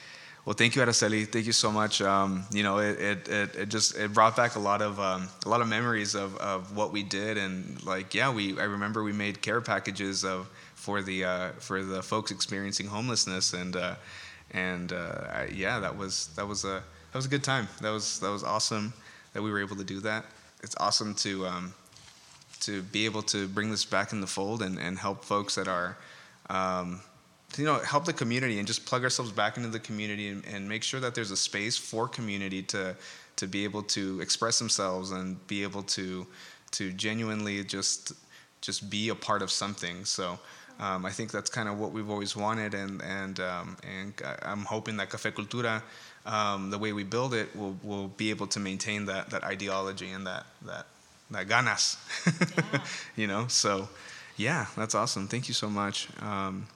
Well, 0.45 0.55
thank 0.55 0.75
you, 0.75 0.83
Araceli. 0.83 1.31
Thank 1.31 1.47
you 1.47 1.53
so 1.53 1.71
much. 1.71 2.03
Um, 2.03 2.45
you 2.53 2.65
know, 2.65 2.79
it, 2.79 3.01
it, 3.01 3.29
it, 3.29 3.55
it, 3.57 3.69
just 3.69 3.97
it 3.97 4.13
brought 4.13 4.35
back 4.37 4.57
a 4.57 4.59
lot 4.59 4.83
of 4.83 4.99
um, 4.99 5.29
a 5.47 5.49
lot 5.49 5.61
of 5.61 5.69
memories 5.69 6.17
of, 6.17 6.37
of 6.39 6.77
what 6.77 6.91
we 6.91 7.05
did, 7.05 7.39
and 7.39 7.81
like 7.85 8.13
yeah, 8.13 8.33
we 8.33 8.59
I 8.59 8.65
remember 8.65 9.05
we 9.05 9.13
made 9.13 9.41
care 9.41 9.61
packages 9.61 10.25
of 10.25 10.49
for 10.75 11.01
the 11.01 11.25
uh, 11.25 11.49
for 11.61 11.85
the 11.85 12.03
folks 12.03 12.33
experiencing 12.33 12.89
homelessness, 12.89 13.53
and 13.53 13.77
uh, 13.77 13.95
and 14.51 14.93
uh, 14.93 15.27
I, 15.33 15.45
yeah, 15.55 15.79
that 15.79 15.97
was 15.97 16.29
that 16.35 16.49
was 16.49 16.65
a 16.65 16.83
that 17.13 17.15
was 17.19 17.27
a 17.27 17.31
good 17.31 17.45
time. 17.45 17.69
That 17.81 17.91
was 17.91 18.19
that 18.19 18.31
was 18.31 18.43
awesome 18.43 18.93
that 19.35 19.43
we 19.43 19.51
were 19.53 19.61
able 19.61 19.77
to 19.77 19.85
do 19.85 20.01
that. 20.01 20.25
It's 20.65 20.75
awesome 20.81 21.15
to 21.17 21.47
um, 21.47 21.73
to 22.61 22.83
be 22.83 23.05
able 23.05 23.23
to 23.23 23.47
bring 23.49 23.71
this 23.71 23.85
back 23.85 24.13
in 24.13 24.21
the 24.21 24.27
fold 24.27 24.63
and, 24.63 24.79
and 24.79 24.99
help 24.99 25.25
folks 25.25 25.55
that 25.57 25.69
are 25.69 25.97
um, 26.51 27.01
you 27.57 27.65
know 27.65 27.79
help 27.81 28.05
the 28.05 28.13
community 28.13 28.59
and 28.59 28.67
just 28.67 28.85
plug 28.87 29.05
ourselves 29.05 29.33
back 29.33 29.57
into 29.57 29.69
the 29.69 29.81
community 29.81 30.29
and, 30.29 30.45
and, 30.47 30.69
make 30.69 30.83
sure 30.83 31.01
that 31.01 31.15
there's 31.15 31.31
a 31.31 31.37
space 31.37 31.77
for 31.77 32.09
community 32.09 32.63
to 32.63 32.97
to 33.37 33.47
be 33.47 33.65
able 33.65 33.83
to 33.83 34.21
express 34.21 34.59
themselves 34.59 35.11
and 35.11 35.47
be 35.47 35.63
able 35.63 35.83
to 35.83 36.27
to 36.71 36.93
genuinely 36.93 37.63
just 37.65 38.13
just 38.61 38.89
be 38.89 39.09
a 39.11 39.15
part 39.15 39.43
of 39.43 39.51
something. 39.51 40.05
So 40.05 40.39
um, 40.81 41.05
I 41.05 41.11
think 41.11 41.31
that's 41.31 41.51
kind 41.51 41.69
of 41.69 41.79
what 41.79 41.93
we've 41.93 42.09
always 42.09 42.35
wanted 42.37 42.75
and 42.75 43.03
and 43.03 43.41
um, 43.41 43.77
and 43.83 44.15
I'm 44.43 44.65
hoping 44.65 44.97
that 44.97 45.11
Cafe 45.11 45.31
Cultura 45.33 45.83
um, 46.25 46.71
the 46.71 46.79
way 46.79 46.93
we 46.93 47.05
build 47.05 47.35
it 47.35 47.55
will 47.57 47.77
will 47.83 48.09
be 48.09 48.31
able 48.31 48.47
to 48.49 48.61
maintain 48.61 49.07
that 49.07 49.31
that 49.31 49.45
ideology 49.45 50.11
and 50.11 50.27
that 50.27 50.47
that 50.65 50.87
that 51.31 51.49
ganas. 51.49 51.97
Yeah. 52.73 52.81
you 53.17 53.27
know 53.27 53.47
so 53.49 53.89
yeah 54.37 54.67
that's 54.77 54.95
awesome. 54.95 55.29
Thank 55.29 55.49
you 55.49 55.55
so 55.55 55.69
much. 55.69 56.09
Um, 56.21 56.67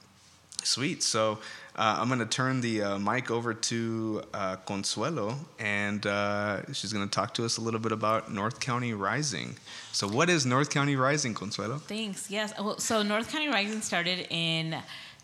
Sweet. 0.67 1.01
So 1.01 1.39
uh, 1.77 1.97
I'm 1.99 2.07
going 2.07 2.19
to 2.19 2.25
turn 2.25 2.59
the 2.59 2.81
uh, 2.81 2.99
mic 2.99 3.31
over 3.31 3.53
to 3.53 4.21
uh, 4.33 4.55
Consuelo, 4.57 5.35
and 5.59 6.05
uh, 6.05 6.73
she's 6.73 6.91
going 6.91 7.07
to 7.07 7.11
talk 7.11 7.33
to 7.35 7.45
us 7.45 7.57
a 7.57 7.61
little 7.61 7.79
bit 7.79 7.93
about 7.93 8.33
North 8.33 8.59
County 8.59 8.93
Rising. 8.93 9.57
So, 9.93 10.07
what 10.07 10.29
is 10.29 10.45
North 10.45 10.69
County 10.69 10.95
Rising, 10.95 11.33
Consuelo? 11.33 11.77
Thanks. 11.77 12.29
Yes. 12.29 12.53
Well, 12.59 12.79
so 12.79 13.01
North 13.01 13.31
County 13.31 13.47
Rising 13.47 13.81
started 13.81 14.27
in 14.29 14.75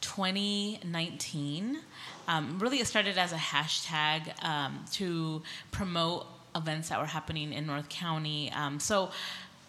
2019. 0.01 1.79
Um, 2.27 2.59
really, 2.59 2.79
it 2.79 2.88
started 2.88 3.17
as 3.17 3.33
a 3.33 3.38
hashtag 3.38 4.43
um, 4.45 4.85
to 4.93 5.41
promote 5.71 6.25
events 6.55 6.89
that 6.89 7.00
were 7.00 7.05
happening 7.05 7.51
in 7.51 7.65
North 7.65 7.89
County. 7.89 8.51
Um, 8.51 8.79
so 8.79 9.09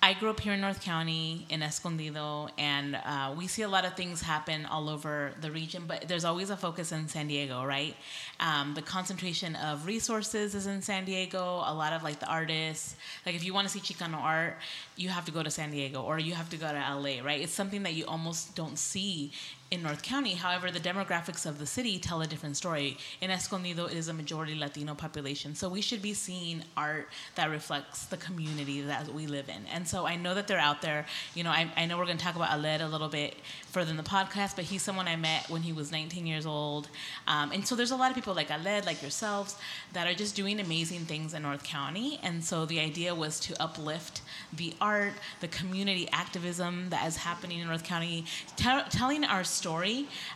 I 0.04 0.12
grew 0.12 0.28
up 0.28 0.40
here 0.40 0.52
in 0.52 0.60
North 0.60 0.82
County 0.82 1.46
in 1.48 1.62
Escondido, 1.62 2.48
and 2.58 2.94
uh, 2.94 3.34
we 3.38 3.46
see 3.46 3.62
a 3.62 3.68
lot 3.70 3.86
of 3.86 3.94
things 3.94 4.20
happen 4.20 4.66
all 4.66 4.90
over 4.90 5.32
the 5.40 5.50
region, 5.50 5.84
but 5.88 6.06
there's 6.08 6.26
always 6.26 6.50
a 6.50 6.58
focus 6.58 6.92
in 6.92 7.08
San 7.08 7.26
Diego, 7.26 7.64
right? 7.64 7.96
Um, 8.38 8.74
the 8.74 8.82
concentration 8.82 9.56
of 9.56 9.86
resources 9.86 10.54
is 10.54 10.66
in 10.66 10.82
San 10.82 11.06
Diego. 11.06 11.62
A 11.64 11.72
lot 11.72 11.94
of 11.94 12.02
like 12.02 12.20
the 12.20 12.26
artists, 12.26 12.96
like 13.24 13.34
if 13.34 13.42
you 13.42 13.54
want 13.54 13.66
to 13.66 13.72
see 13.72 13.80
Chicano 13.80 14.20
art, 14.20 14.58
you 14.96 15.08
have 15.08 15.24
to 15.24 15.32
go 15.32 15.42
to 15.42 15.50
San 15.50 15.70
Diego 15.70 16.02
or 16.02 16.18
you 16.18 16.34
have 16.34 16.50
to 16.50 16.58
go 16.58 16.68
to 16.68 16.74
LA, 16.74 17.24
right? 17.24 17.40
It's 17.40 17.54
something 17.54 17.82
that 17.84 17.94
you 17.94 18.04
almost 18.04 18.54
don't 18.54 18.78
see 18.78 19.32
in 19.74 19.82
North 19.82 20.02
County. 20.02 20.34
However, 20.34 20.70
the 20.70 20.78
demographics 20.78 21.44
of 21.44 21.58
the 21.58 21.66
city 21.66 21.98
tell 21.98 22.22
a 22.22 22.26
different 22.26 22.56
story. 22.56 22.96
In 23.20 23.30
Escondido, 23.30 23.86
it 23.86 23.96
is 23.96 24.08
a 24.08 24.14
majority 24.14 24.54
Latino 24.54 24.94
population. 24.94 25.54
So 25.56 25.68
we 25.68 25.80
should 25.80 26.00
be 26.00 26.14
seeing 26.14 26.62
art 26.76 27.08
that 27.34 27.50
reflects 27.50 28.06
the 28.06 28.16
community 28.16 28.80
that 28.82 29.12
we 29.12 29.26
live 29.26 29.48
in. 29.48 29.66
And 29.66 29.86
so 29.86 30.06
I 30.06 30.14
know 30.14 30.34
that 30.34 30.46
they're 30.46 30.58
out 30.58 30.80
there. 30.80 31.06
You 31.34 31.42
know, 31.42 31.50
I, 31.50 31.70
I 31.76 31.86
know 31.86 31.98
we're 31.98 32.06
going 32.06 32.18
to 32.18 32.24
talk 32.24 32.36
about 32.36 32.50
Aled 32.50 32.82
a 32.82 32.86
little 32.86 33.08
bit 33.08 33.34
further 33.66 33.90
in 33.90 33.96
the 33.96 34.04
podcast, 34.04 34.54
but 34.54 34.64
he's 34.64 34.82
someone 34.82 35.08
I 35.08 35.16
met 35.16 35.50
when 35.50 35.62
he 35.62 35.72
was 35.72 35.90
19 35.90 36.24
years 36.24 36.46
old. 36.46 36.88
Um, 37.26 37.50
and 37.50 37.66
so 37.66 37.74
there's 37.74 37.90
a 37.90 37.96
lot 37.96 38.10
of 38.10 38.14
people 38.14 38.34
like 38.34 38.50
Aled, 38.50 38.86
like 38.86 39.02
yourselves, 39.02 39.56
that 39.92 40.06
are 40.06 40.14
just 40.14 40.36
doing 40.36 40.60
amazing 40.60 41.00
things 41.00 41.34
in 41.34 41.42
North 41.42 41.64
County. 41.64 42.20
And 42.22 42.44
so 42.44 42.64
the 42.64 42.78
idea 42.78 43.12
was 43.12 43.40
to 43.40 43.60
uplift 43.60 44.22
the 44.52 44.72
art, 44.80 45.14
the 45.40 45.48
community 45.48 46.08
activism 46.12 46.90
that 46.90 47.08
is 47.08 47.16
happening 47.16 47.58
in 47.58 47.66
North 47.66 47.82
County, 47.82 48.24
telling 48.56 49.24
our 49.24 49.42
story 49.42 49.63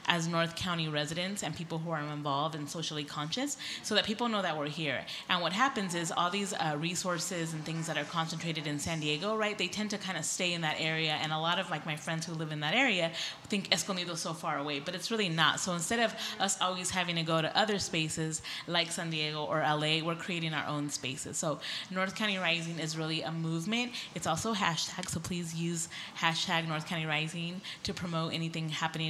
as 0.06 0.26
North 0.26 0.56
County 0.56 0.88
residents 0.88 1.42
and 1.42 1.54
people 1.54 1.78
who 1.78 1.90
are 1.90 2.00
involved 2.00 2.54
and 2.54 2.68
socially 2.68 3.04
conscious 3.04 3.56
so 3.82 3.94
that 3.94 4.04
people 4.04 4.28
know 4.28 4.42
that 4.42 4.56
we're 4.56 4.68
here. 4.68 5.04
And 5.28 5.42
what 5.42 5.52
happens 5.52 5.94
is 5.94 6.10
all 6.10 6.30
these 6.30 6.54
uh, 6.54 6.76
resources 6.78 7.52
and 7.52 7.64
things 7.64 7.86
that 7.86 7.98
are 7.98 8.04
concentrated 8.04 8.66
in 8.66 8.78
San 8.78 9.00
Diego, 9.00 9.36
right, 9.36 9.56
they 9.56 9.68
tend 9.68 9.90
to 9.90 9.98
kind 9.98 10.18
of 10.18 10.24
stay 10.24 10.52
in 10.52 10.60
that 10.62 10.76
area. 10.78 11.12
And 11.22 11.32
a 11.32 11.38
lot 11.38 11.58
of 11.58 11.70
like 11.70 11.86
my 11.86 11.96
friends 11.96 12.26
who 12.26 12.32
live 12.34 12.52
in 12.52 12.60
that 12.60 12.74
area 12.74 13.12
think 13.48 13.72
Escondido 13.72 14.12
is 14.12 14.20
so 14.20 14.32
far 14.32 14.58
away, 14.58 14.80
but 14.80 14.94
it's 14.94 15.10
really 15.10 15.28
not. 15.28 15.60
So 15.60 15.72
instead 15.72 16.00
of 16.00 16.14
us 16.38 16.60
always 16.60 16.90
having 16.90 17.16
to 17.16 17.22
go 17.22 17.40
to 17.40 17.58
other 17.58 17.78
spaces 17.78 18.42
like 18.66 18.90
San 18.90 19.10
Diego 19.10 19.44
or 19.44 19.60
LA, 19.60 20.04
we're 20.04 20.14
creating 20.14 20.54
our 20.54 20.66
own 20.66 20.90
spaces. 20.90 21.36
So 21.36 21.60
North 21.90 22.14
County 22.14 22.38
Rising 22.38 22.78
is 22.78 22.96
really 22.96 23.22
a 23.22 23.32
movement. 23.32 23.92
It's 24.14 24.26
also 24.26 24.54
hashtag, 24.54 25.08
so 25.08 25.20
please 25.20 25.54
use 25.54 25.88
hashtag 26.18 26.68
North 26.68 26.86
County 26.86 27.06
Rising 27.06 27.60
to 27.84 27.94
promote 27.94 28.32
anything 28.32 28.68
happening 28.68 29.07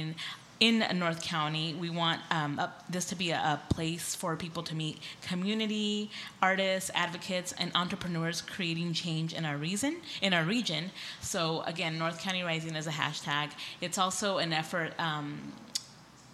in 0.59 0.85
North 0.99 1.21
County. 1.21 1.73
We 1.73 1.89
want 1.89 2.19
um, 2.31 2.59
this 2.89 3.05
to 3.05 3.15
be 3.15 3.31
a, 3.31 3.37
a, 3.37 3.61
place 3.73 4.13
for 4.13 4.35
people 4.35 4.61
to 4.63 4.75
meet 4.75 4.99
community, 5.21 6.11
artists, 6.41 6.91
advocates, 6.93 7.53
and 7.57 7.71
entrepreneurs 7.75 8.41
creating 8.41 8.93
change 8.93 9.33
in 9.33 9.45
our 9.45 9.57
region. 9.57 9.97
In 10.21 10.33
our 10.33 10.43
region. 10.43 10.91
So 11.21 11.63
again, 11.65 11.97
North 11.97 12.19
County 12.19 12.43
Rising 12.43 12.75
is 12.75 12.87
a 12.87 12.91
hashtag. 12.91 13.51
It's 13.79 13.97
also 13.97 14.37
an 14.37 14.51
effort. 14.51 14.93
Um, 14.99 15.53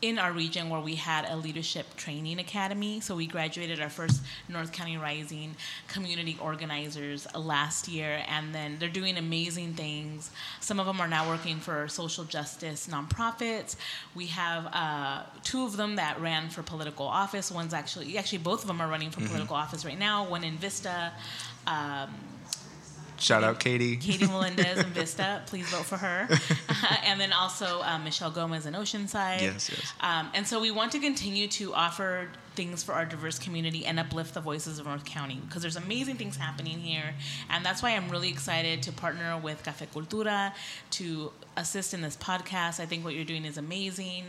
in 0.07 0.19
our 0.19 0.31
region 0.31 0.69
where 0.69 0.79
we 0.79 0.95
had 0.95 1.25
a 1.27 1.35
leadership 1.35 1.95
training 1.95 2.39
academy. 2.39 2.99
So 2.99 3.15
we 3.15 3.25
graduated 3.25 3.79
our 3.79 3.89
first 3.89 4.21
North 4.47 4.71
County 4.71 4.97
Rising 4.97 5.55
community 5.87 6.37
organizers 6.39 7.27
last 7.35 7.87
year, 7.87 8.23
and 8.27 8.53
then 8.53 8.77
they're 8.79 8.87
doing 8.89 9.17
amazing 9.17 9.73
things. 9.73 10.29
Some 10.59 10.79
of 10.79 10.85
them 10.85 11.01
are 11.01 11.07
now 11.07 11.27
working 11.27 11.57
for 11.57 11.87
social 11.87 12.23
justice 12.23 12.87
nonprofits. 12.87 13.75
We 14.13 14.27
have 14.27 14.67
uh, 14.71 15.23
two 15.43 15.65
of 15.65 15.75
them 15.75 15.95
that 15.95 16.21
ran 16.21 16.49
for 16.49 16.61
political 16.61 17.07
office. 17.07 17.51
One's 17.51 17.73
actually, 17.73 18.17
actually, 18.17 18.39
both 18.39 18.61
of 18.61 18.67
them 18.67 18.81
are 18.81 18.87
running 18.87 19.09
for 19.09 19.19
mm-hmm. 19.21 19.29
political 19.29 19.55
office 19.55 19.83
right 19.85 19.99
now. 19.99 20.29
One 20.29 20.43
in 20.43 20.57
Vista. 20.57 21.11
Um, 21.65 22.13
Shout 23.17 23.43
out 23.43 23.59
Katie. 23.59 23.97
Katie 23.97 24.27
Melendez 24.27 24.77
in 24.79 24.85
Vista. 24.93 25.41
Please 25.47 25.67
vote 25.69 25.85
for 25.85 25.97
her. 25.97 26.27
Uh, 26.29 26.95
and 27.05 27.19
then 27.19 27.33
also 27.33 27.81
um, 27.83 28.03
Michelle 28.03 28.31
Gomez 28.31 28.65
in 28.65 28.73
Oceanside. 28.73 29.41
Yes, 29.41 29.69
yes. 29.69 29.93
Um, 30.01 30.29
and 30.33 30.47
so 30.47 30.59
we 30.59 30.71
want 30.71 30.91
to 30.93 30.99
continue 30.99 31.47
to 31.49 31.73
offer 31.73 32.29
things 32.55 32.83
for 32.83 32.93
our 32.93 33.05
diverse 33.05 33.39
community 33.39 33.85
and 33.85 33.99
uplift 33.99 34.33
the 34.33 34.41
voices 34.41 34.79
of 34.79 34.85
North 34.85 35.05
County 35.05 35.39
because 35.45 35.61
there's 35.61 35.75
amazing 35.75 36.15
things 36.15 36.37
happening 36.37 36.79
here. 36.79 37.13
And 37.49 37.65
that's 37.65 37.83
why 37.83 37.91
I'm 37.91 38.09
really 38.09 38.29
excited 38.29 38.81
to 38.83 38.91
partner 38.91 39.37
with 39.37 39.63
Cafe 39.63 39.87
Cultura 39.93 40.53
to 40.91 41.31
assist 41.57 41.93
in 41.93 42.01
this 42.01 42.17
podcast. 42.17 42.79
I 42.79 42.85
think 42.85 43.03
what 43.03 43.15
you're 43.15 43.25
doing 43.25 43.45
is 43.45 43.57
amazing, 43.57 44.25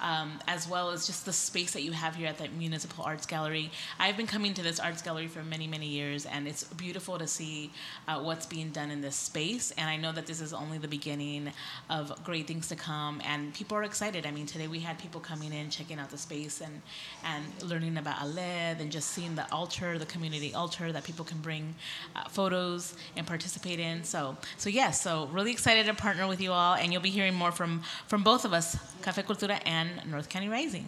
um, 0.00 0.38
as 0.46 0.68
well 0.68 0.90
as 0.90 1.06
just 1.06 1.24
the 1.24 1.32
space 1.32 1.72
that 1.72 1.82
you 1.82 1.92
have 1.92 2.16
here 2.16 2.28
at 2.28 2.38
the 2.38 2.48
Municipal 2.48 3.04
Arts 3.04 3.26
Gallery. 3.26 3.70
I've 3.98 4.16
been 4.16 4.26
coming 4.26 4.54
to 4.54 4.62
this 4.62 4.78
arts 4.78 5.02
gallery 5.02 5.26
for 5.26 5.42
many, 5.42 5.66
many 5.66 5.86
years, 5.86 6.26
and 6.26 6.46
it's 6.46 6.64
beautiful 6.64 7.18
to 7.18 7.26
see 7.26 7.70
uh, 8.08 8.20
what's 8.20 8.46
being 8.46 8.70
done 8.70 8.90
in 8.90 9.00
this 9.00 9.16
space. 9.16 9.72
And 9.78 9.88
I 9.88 9.96
know 9.96 10.12
that 10.12 10.26
this 10.26 10.40
is 10.40 10.52
only 10.52 10.78
the 10.78 10.88
beginning 10.88 11.52
of 11.88 12.12
great 12.24 12.46
things 12.46 12.68
to 12.68 12.76
come, 12.76 13.20
and 13.24 13.54
people 13.54 13.76
are 13.76 13.84
excited. 13.84 14.26
I 14.26 14.30
mean, 14.30 14.46
today 14.46 14.68
we 14.68 14.80
had 14.80 14.98
people 14.98 15.20
coming 15.20 15.52
in, 15.52 15.70
checking 15.70 15.98
out 15.98 16.10
the 16.10 16.18
space, 16.18 16.60
and 16.60 16.82
and 17.24 17.44
learning 17.66 17.96
about 17.96 18.16
Aled, 18.18 18.80
and 18.80 18.90
just 18.90 19.10
seeing 19.10 19.34
the 19.34 19.50
altar, 19.52 19.98
the 19.98 20.06
community 20.06 20.54
altar 20.54 20.92
that 20.92 21.04
people 21.04 21.24
can 21.24 21.38
bring 21.38 21.74
uh, 22.14 22.28
photos 22.28 22.94
and 23.16 23.26
participate 23.26 23.80
in. 23.80 24.04
So, 24.04 24.36
so 24.56 24.68
yes, 24.70 25.00
so 25.00 25.28
really 25.32 25.52
excited 25.52 25.86
to 25.86 25.94
partner 25.94 26.26
with 26.26 26.40
you 26.40 26.52
all 26.52 26.74
and 26.74 26.92
you'll 26.92 27.02
be 27.02 27.10
hearing 27.10 27.34
more 27.34 27.52
from 27.52 27.82
from 28.06 28.22
both 28.22 28.44
of 28.44 28.52
us, 28.52 28.76
Cafe 29.02 29.22
Cultura 29.22 29.60
and 29.66 29.88
North 30.10 30.28
County 30.28 30.48
Rising. 30.48 30.86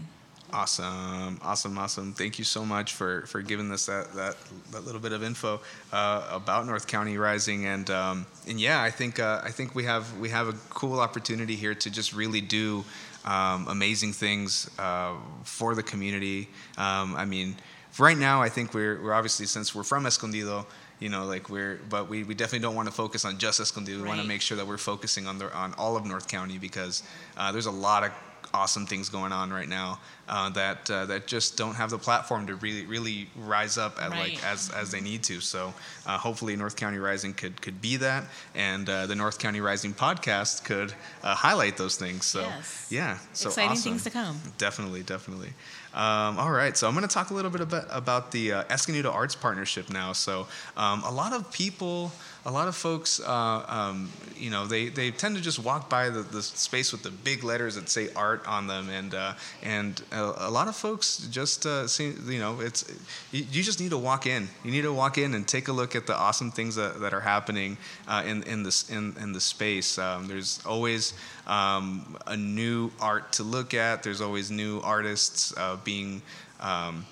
Awesome, 0.51 1.39
awesome, 1.43 1.77
awesome! 1.77 2.15
Thank 2.15 2.39
you 2.39 2.45
so 2.45 2.65
much 2.65 2.95
for 2.95 3.27
for 3.27 3.43
giving 3.43 3.71
us 3.71 3.85
that 3.85 4.15
that, 4.15 4.37
that 4.73 4.85
little 4.87 5.01
bit 5.01 5.13
of 5.13 5.23
info 5.23 5.61
uh, 5.93 6.27
about 6.33 6.65
North 6.67 6.87
County 6.87 7.19
Rising, 7.19 7.67
and 7.67 7.91
um, 7.91 8.27
and 8.47 8.59
yeah, 8.59 8.83
I 8.83 8.91
think 8.91 9.21
uh, 9.21 9.43
I 9.45 9.51
think 9.51 9.75
we 9.75 9.85
have 9.85 10.17
we 10.17 10.31
have 10.31 10.49
a 10.49 10.55
cool 10.71 11.01
opportunity 11.01 11.55
here 11.55 11.75
to 11.75 11.91
just 11.91 12.15
really 12.15 12.41
do 12.41 12.83
um, 13.25 13.69
amazing 13.69 14.13
things 14.13 14.71
uh, 14.79 15.15
for 15.45 15.75
the 15.75 15.83
community. 15.83 16.49
Um, 16.77 17.15
I 17.17 17.25
mean, 17.25 17.57
right 17.99 18.17
now, 18.17 18.43
I 18.43 18.49
think 18.49 18.75
we're 18.75 19.03
we're 19.03 19.15
obviously 19.15 19.47
since 19.47 19.75
we're 19.75 19.83
from 19.83 20.07
Escondido, 20.07 20.67
you 21.01 21.09
know, 21.09 21.25
like 21.25 21.49
we're, 21.49 21.81
but 21.89 22.09
we, 22.09 22.25
we 22.25 22.35
definitely 22.35 22.61
don't 22.61 22.75
want 22.75 22.89
to 22.89 22.95
focus 22.95 23.25
on 23.25 23.39
just 23.39 23.61
Escondido. 23.61 23.99
We 23.99 24.05
right. 24.05 24.11
want 24.11 24.21
to 24.21 24.27
make 24.27 24.41
sure 24.41 24.57
that 24.57 24.67
we're 24.67 24.79
focusing 24.79 25.27
on 25.27 25.39
the, 25.39 25.55
on 25.57 25.75
all 25.75 25.97
of 25.97 26.05
North 26.05 26.29
County 26.29 26.59
because 26.59 27.03
uh, 27.37 27.53
there's 27.53 27.67
a 27.67 27.71
lot 27.71 28.05
of 28.05 28.13
awesome 28.55 28.87
things 28.87 29.09
going 29.09 29.33
on 29.33 29.53
right 29.53 29.69
now 29.69 29.99
uh, 30.29 30.51
that 30.51 30.91
uh, 30.91 31.07
that 31.07 31.27
just 31.27 31.57
don't 31.57 31.75
have 31.75 31.91
the 31.91 31.99
platform 31.99 32.47
to 32.47 32.55
really 32.57 32.85
really 32.87 33.29
rise 33.37 33.79
up 33.79 34.01
at 34.01 34.11
right. 34.11 34.35
like 34.35 34.45
as 34.45 34.71
as 34.71 34.91
they 34.91 35.01
need 35.01 35.23
to. 35.25 35.41
So 35.41 35.73
uh, 36.07 36.19
hopefully 36.19 36.55
North 36.57 36.77
County 36.77 36.99
Rising 36.99 37.35
could 37.35 37.61
could 37.61 37.81
be 37.81 37.97
that, 37.97 38.25
and 38.55 38.89
uh, 38.89 39.07
the 39.07 39.15
North 39.15 39.39
County 39.39 39.61
Rising 39.61 39.95
podcast 39.95 40.65
could 40.65 40.93
uh, 41.23 41.35
highlight 41.35 41.77
those 41.77 41.97
things. 41.97 42.27
So 42.27 42.41
yes. 42.41 42.89
yeah, 42.91 43.19
so 43.33 43.49
exciting 43.49 43.73
awesome. 43.73 43.93
things 43.93 44.05
to 44.05 44.11
come. 44.11 44.41
Definitely, 44.59 45.03
definitely. 45.03 45.53
Um, 45.95 46.39
all 46.39 46.51
right, 46.51 46.77
so 46.77 46.87
I'm 46.87 46.95
going 46.95 47.09
to 47.09 47.13
talk 47.13 47.31
a 47.31 47.35
little 47.35 47.51
bit 47.51 47.63
about, 47.63 47.87
about 47.91 48.31
the 48.31 48.53
uh, 48.53 48.65
Escondido 48.71 49.11
Arts 49.11 49.35
Partnership 49.35 49.91
now. 49.91 50.13
So 50.13 50.47
um, 50.77 51.03
a 51.03 51.11
lot 51.11 51.33
of 51.33 51.51
people 51.51 52.13
a 52.49 52.51
lot 52.51 52.67
of 52.67 52.75
folks, 52.75 53.21
uh, 53.21 53.65
um, 53.69 54.11
you 54.35 54.49
know, 54.49 54.67
they, 54.67 54.89
they 54.89 55.11
tend 55.11 55.37
to 55.37 55.43
just 55.43 55.59
walk 55.59 55.91
by 55.91 56.09
the, 56.09 56.23
the 56.23 56.43
space 56.43 56.93
with 56.93 57.03
the 57.03 57.11
big 57.11 57.45
letters 57.45 57.75
that 57.75 57.91
say 57.91 58.09
art 58.17 58.43
on 58.49 58.67
them, 58.67 58.89
and 58.89 59.15
uh, 59.15 59.35
and 59.63 60.03
a, 60.13 60.49
a, 60.49 60.51
lot 60.51 60.67
of 60.67 60.75
folks 60.75 61.29
just 61.31 61.67
uh, 61.67 61.87
see, 61.87 62.15
you 62.27 62.39
know, 62.39 62.61
it's 62.61 62.91
you, 63.33 63.63
just 63.63 63.81
need 63.81 63.91
to 63.91 63.99
walk 63.99 64.27
in. 64.27 64.49
You 64.65 64.71
need 64.71 64.83
to 64.83 64.93
walk 64.95 65.19
in 65.19 65.35
and 65.35 65.47
take 65.47 65.69
a 65.69 65.73
look 65.73 65.95
at 65.95 66.07
the 66.07 66.17
awesome 66.17 66.51
things 66.51 66.75
that, 66.77 67.01
that 67.01 67.13
are 67.13 67.21
happening 67.21 67.77
uh, 68.07 68.25
in 68.27 68.43
in 68.45 68.63
this 68.63 68.89
in, 68.89 69.15
in 69.21 69.35
the 69.35 69.43
space. 69.43 69.99
Um, 69.99 70.27
there's 70.27 70.59
always 70.65 71.13
um, 71.47 72.17
a 72.27 72.37
new 72.37 72.91
art 72.99 73.31
to 73.33 73.43
look 73.43 73.75
at. 73.75 74.03
There's 74.03 74.23
always 74.23 74.51
new 74.51 74.81
artists 74.81 75.53
uh, 75.59 75.77
being 75.85 76.23
um, 76.61 77.05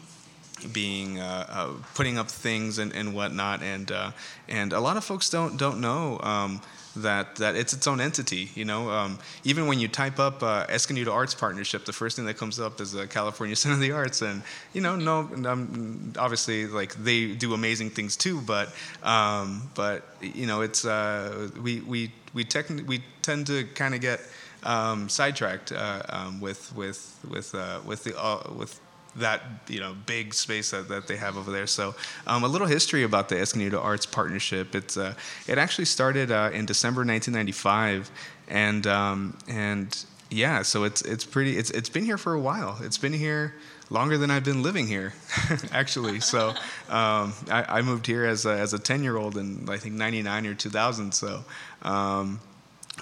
being 0.73 1.21
uh, 1.21 1.47
uh, 1.49 1.73
putting 1.95 2.19
up 2.19 2.31
things 2.31 2.79
and, 2.79 2.95
and 2.95 3.15
whatnot, 3.15 3.63
and 3.63 3.91
uh, 3.91 4.11
and 4.49 4.73
a 4.73 4.81
lot 4.81 4.97
of 4.97 5.05
folks 5.05 5.29
don't 5.29 5.57
don't 5.57 5.81
know 5.81 6.19
um, 6.23 6.61
that 6.97 7.37
that 7.37 7.57
it's 7.57 7.73
its 7.73 7.87
own 7.87 8.01
entity. 8.01 8.51
You 8.55 8.65
know, 8.65 8.91
um, 8.91 9.19
even 9.45 9.67
when 9.67 9.79
you 9.79 9.89
type 9.89 10.19
up 10.19 10.43
uh, 10.43 10.67
Arts 11.11 11.35
Partnership, 11.35 11.85
the 11.85 11.93
first 11.93 12.17
thing 12.17 12.27
that 12.27 12.39
comes 12.39 12.59
up 12.59 12.81
is 12.81 12.93
the 12.93 13.07
California 13.07 13.57
Center 13.63 13.75
of 13.75 13.81
the 13.81 13.93
Arts, 13.93 14.23
and 14.23 14.43
you 14.73 14.81
know, 14.81 14.97
no, 14.97 15.29
um, 15.47 16.13
obviously 16.19 16.67
like 16.67 16.95
they 16.95 17.35
do 17.35 17.55
amazing 17.55 17.91
things 17.91 18.17
too, 18.17 18.41
but 18.41 18.73
um, 19.03 19.71
but 19.75 20.05
you 20.21 20.47
know, 20.47 20.63
it's 20.63 20.85
uh, 20.85 21.49
we 21.63 21.81
we 21.81 22.13
we, 22.35 22.45
techn- 22.45 22.87
we 22.87 23.03
tend 23.23 23.47
to 23.47 23.65
kind 23.75 23.95
of 23.95 24.01
get 24.01 24.21
um, 24.63 25.09
sidetracked 25.09 25.73
uh, 25.73 26.31
with 26.41 26.75
with 26.75 27.19
with 27.29 27.55
uh, 27.55 27.81
with 27.85 28.05
the 28.05 28.19
uh, 28.19 28.53
with 28.55 28.81
that 29.17 29.43
you 29.69 29.81
know 29.81 29.95
big 30.07 30.35
space 30.35 30.71
that, 30.71 30.89
that 30.89 31.07
they 31.07 31.17
have 31.17 31.37
over 31.37 31.51
there. 31.51 31.67
So 31.67 31.95
um, 32.27 32.45
a 32.45 32.49
little 32.49 32.67
history 32.67 33.03
about 33.03 33.29
the 33.29 33.39
Escondido 33.39 33.81
Arts 33.81 34.07
Partnership. 34.07 34.75
It's 34.75 34.97
uh, 34.97 35.15
it 35.47 35.59
actually 35.59 35.87
started 35.87 36.31
uh, 36.31 36.51
in 36.53 36.67
December 36.67 37.01
1995, 37.01 38.11
and 38.49 38.87
um, 38.87 39.39
and 39.49 40.05
yeah, 40.31 40.63
so 40.63 40.85
it's 40.85 41.03
it's 41.03 41.25
pretty 41.25 41.57
it's 41.57 41.71
it's 41.71 41.89
been 41.89 42.05
here 42.05 42.19
for 42.19 42.35
a 42.35 42.41
while. 42.41 42.79
It's 42.83 42.99
been 42.99 43.13
here 43.13 43.55
longer 43.91 44.19
than 44.19 44.31
I've 44.31 44.45
been 44.45 44.63
living 44.63 44.87
here, 44.87 45.15
actually. 45.73 46.21
So 46.21 46.51
um, 46.89 47.33
I, 47.51 47.65
I, 47.69 47.83
moved 47.83 48.07
here 48.07 48.27
as 48.27 48.45
a, 48.45 48.51
as 48.51 48.75
a 48.75 48.81
10 48.81 49.05
year 49.05 49.17
old 49.17 49.37
in 49.37 49.69
I 49.69 49.77
think 49.77 49.95
99 49.95 50.47
or 50.47 50.55
2000. 50.55 51.13
So 51.13 51.45
um, 51.83 52.41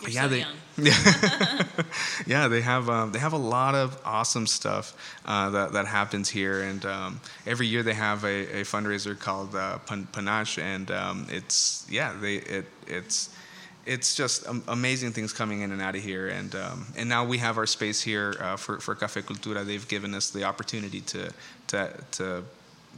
You're 0.01 0.11
yeah, 0.11 0.23
so 0.23 0.29
they 0.29 0.39
young. 0.41 0.53
yeah 2.27 2.49
they 2.49 2.61
have 2.61 2.89
um, 2.89 3.13
they 3.13 3.19
have 3.19 3.33
a 3.33 3.39
lot 3.39 3.75
of 3.75 4.01
awesome 4.05 4.47
stuff 4.47 4.95
uh, 5.25 5.51
that 5.51 5.73
that 5.73 5.87
happens 5.87 6.29
here, 6.29 6.63
and 6.63 6.85
um, 6.85 7.21
every 7.47 7.67
year 7.67 7.83
they 7.83 7.95
have 7.95 8.25
a, 8.25 8.61
a 8.61 8.65
fundraiser 8.65 9.19
called 9.19 9.55
uh, 9.55 9.79
Pan- 9.79 10.09
Panache, 10.13 10.59
and 10.59 10.91
um, 10.91 11.27
it's 11.31 11.87
yeah 11.89 12.13
they 12.21 12.37
it 12.37 12.67
it's 12.87 13.31
it's 13.87 14.15
just 14.15 14.47
amazing 14.69 15.13
things 15.13 15.33
coming 15.33 15.61
in 15.61 15.71
and 15.73 15.81
out 15.81 15.95
of 15.95 16.03
here, 16.03 16.29
and 16.29 16.55
um, 16.55 16.87
and 16.97 17.09
now 17.09 17.25
we 17.25 17.39
have 17.39 17.59
our 17.59 17.67
space 17.67 18.03
here 18.03 18.35
uh, 18.41 18.57
for 18.57 18.81
for 18.81 18.95
Cafe 18.95 19.23
Cultura. 19.23 19.65
They've 19.65 19.87
given 19.87 20.15
us 20.15 20.31
the 20.31 20.45
opportunity 20.45 21.01
to 21.03 21.31
to 21.69 21.91
to 22.13 22.45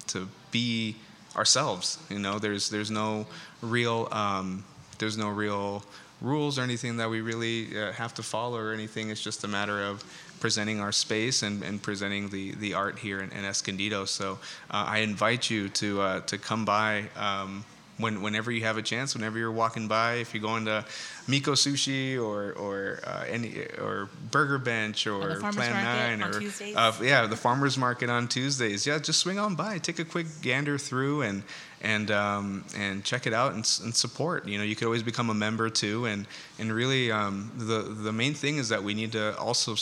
to 0.09 0.29
be 0.51 0.97
ourselves. 1.37 1.99
You 2.09 2.19
know, 2.19 2.39
there's 2.39 2.71
there's 2.71 2.91
no 2.91 3.27
real 3.61 4.09
um, 4.13 4.65
there's 4.99 5.19
no 5.19 5.29
real 5.29 5.83
rules 6.21 6.59
or 6.59 6.63
anything 6.63 6.97
that 6.97 7.11
we 7.11 7.21
really 7.21 7.79
uh, 7.79 7.93
have 7.93 8.15
to 8.15 8.23
follow 8.23 8.59
or 8.59 8.73
anything. 8.73 9.11
It's 9.11 9.23
just 9.23 9.45
a 9.45 9.49
matter 9.49 9.85
of 9.85 10.03
presenting 10.41 10.81
our 10.81 10.93
space 10.93 11.43
and, 11.43 11.63
and 11.63 11.83
presenting 11.83 12.29
the, 12.29 12.55
the 12.57 12.75
art 12.75 12.99
here 12.99 13.21
in, 13.21 13.31
in 13.33 13.45
Escondido. 13.45 14.05
So 14.05 14.39
uh, 14.71 14.85
I 14.87 14.99
invite 14.99 15.51
you 15.51 15.69
to 15.71 16.01
uh, 16.01 16.21
to 16.21 16.39
come 16.39 16.65
by. 16.65 17.05
Um, 17.17 17.65
when, 17.99 18.21
whenever 18.21 18.51
you 18.51 18.63
have 18.63 18.77
a 18.77 18.83
chance, 18.83 19.15
whenever 19.15 19.39
you're 19.39 19.53
walking 19.53 19.89
by, 19.89 20.15
if 20.15 20.35
you're 20.35 20.43
going 20.43 20.67
to 20.67 20.85
Miko 21.27 21.53
Sushi 21.53 22.17
or 22.17 22.53
or 22.53 23.01
uh, 23.05 23.25
any 23.29 23.65
or 23.79 24.09
Burger 24.31 24.59
Bench 24.59 25.07
or, 25.07 25.33
or 25.33 25.37
Plan 25.37 26.21
Nine 26.21 26.23
or 26.23 26.43
uh, 26.77 26.93
yeah, 27.03 27.27
the 27.27 27.37
farmers 27.37 27.79
market 27.79 28.11
on 28.11 28.29
Tuesdays. 28.29 28.87
Yeah, 28.87 28.99
just 28.99 29.21
swing 29.21 29.39
on 29.39 29.55
by, 29.55 29.79
take 29.79 29.99
a 29.99 30.05
quick 30.05 30.27
gander 30.43 30.77
through, 30.79 31.23
and 31.23 31.43
and 31.81 32.11
um, 32.11 32.65
and 32.77 33.03
check 33.03 33.27
it 33.27 33.33
out 33.33 33.55
and, 33.55 33.69
and, 33.83 33.95
support. 33.95 34.47
You 34.47 34.59
know, 34.59 34.65
you 34.65 34.77
could 34.77 34.87
always 34.87 35.03
become 35.03 35.31
a 35.31 35.35
member 35.35 35.71
too, 35.71 36.05
and 36.07 36.27
and 36.59 36.73
really 36.73 37.11
um, 37.11 37.51
the 37.57 37.83
the 37.83 38.13
main 38.13 38.35
thing 38.35 38.59
is 38.59 38.69
that 38.69 38.83
we 38.83 38.93
need 38.93 39.13
to 39.13 39.37
also 39.39 39.75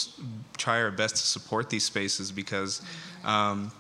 try 0.56 0.80
our 0.82 0.90
best 0.90 1.16
to 1.16 1.22
support 1.22 1.68
these 1.68 1.84
spaces 1.84 2.30
because 2.30 2.80
um, 3.24 3.72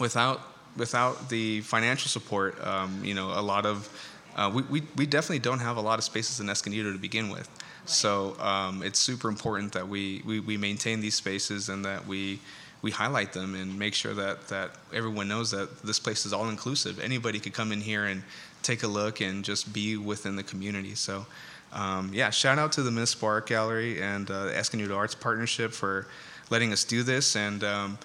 without 0.00 0.40
without 0.76 1.28
the 1.28 1.60
financial 1.62 2.08
support, 2.08 2.64
um, 2.66 3.00
you 3.04 3.14
know, 3.14 3.28
a 3.34 3.42
lot 3.42 3.66
of 3.66 3.88
uh, 4.36 4.50
we, 4.54 4.62
we, 4.64 4.82
we 4.96 5.06
definitely 5.06 5.38
don't 5.38 5.60
have 5.60 5.78
a 5.78 5.80
lot 5.80 5.98
of 5.98 6.04
spaces 6.04 6.40
in 6.40 6.50
Escondido 6.50 6.92
to 6.92 6.98
begin 6.98 7.30
with. 7.30 7.48
Right. 7.48 7.88
So 7.88 8.38
um, 8.38 8.82
it's 8.82 8.98
super 8.98 9.30
important 9.30 9.72
that 9.72 9.88
we, 9.88 10.22
we, 10.26 10.40
we 10.40 10.58
maintain 10.58 11.00
these 11.00 11.14
spaces 11.14 11.68
and 11.68 11.84
that 11.84 12.06
we 12.06 12.38
we 12.82 12.90
highlight 12.90 13.32
them 13.32 13.54
and 13.54 13.76
make 13.78 13.94
sure 13.94 14.12
that 14.12 14.48
that 14.48 14.72
everyone 14.92 15.26
knows 15.26 15.50
that 15.50 15.82
this 15.82 15.98
place 15.98 16.26
is 16.26 16.32
all 16.34 16.48
inclusive. 16.50 17.00
Anybody 17.00 17.40
could 17.40 17.54
come 17.54 17.72
in 17.72 17.80
here 17.80 18.04
and 18.04 18.22
take 18.62 18.82
a 18.82 18.86
look 18.86 19.22
and 19.22 19.42
just 19.42 19.72
be 19.72 19.96
within 19.96 20.36
the 20.36 20.44
community. 20.44 20.94
So. 20.94 21.26
Um, 21.72 22.10
yeah, 22.14 22.30
shout 22.30 22.58
out 22.58 22.72
to 22.72 22.82
the 22.82 22.90
Municipal 22.90 23.28
Art 23.28 23.46
Gallery 23.46 24.00
and 24.00 24.30
uh, 24.30 24.44
the 24.44 24.56
Escondido 24.56 24.96
Arts 24.96 25.16
Partnership 25.16 25.72
for 25.72 26.06
letting 26.48 26.72
us 26.72 26.84
do 26.84 27.02
this. 27.02 27.36
And 27.36 27.64
um, 27.64 27.98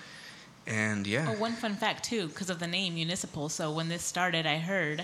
and 0.71 1.05
yeah. 1.05 1.27
Oh, 1.29 1.39
one 1.39 1.53
fun 1.53 1.75
fact 1.75 2.05
too, 2.05 2.27
because 2.27 2.49
of 2.49 2.59
the 2.59 2.67
name 2.67 2.95
municipal. 2.95 3.49
So 3.49 3.71
when 3.71 3.89
this 3.89 4.03
started, 4.03 4.45
I 4.45 4.57
heard 4.57 5.03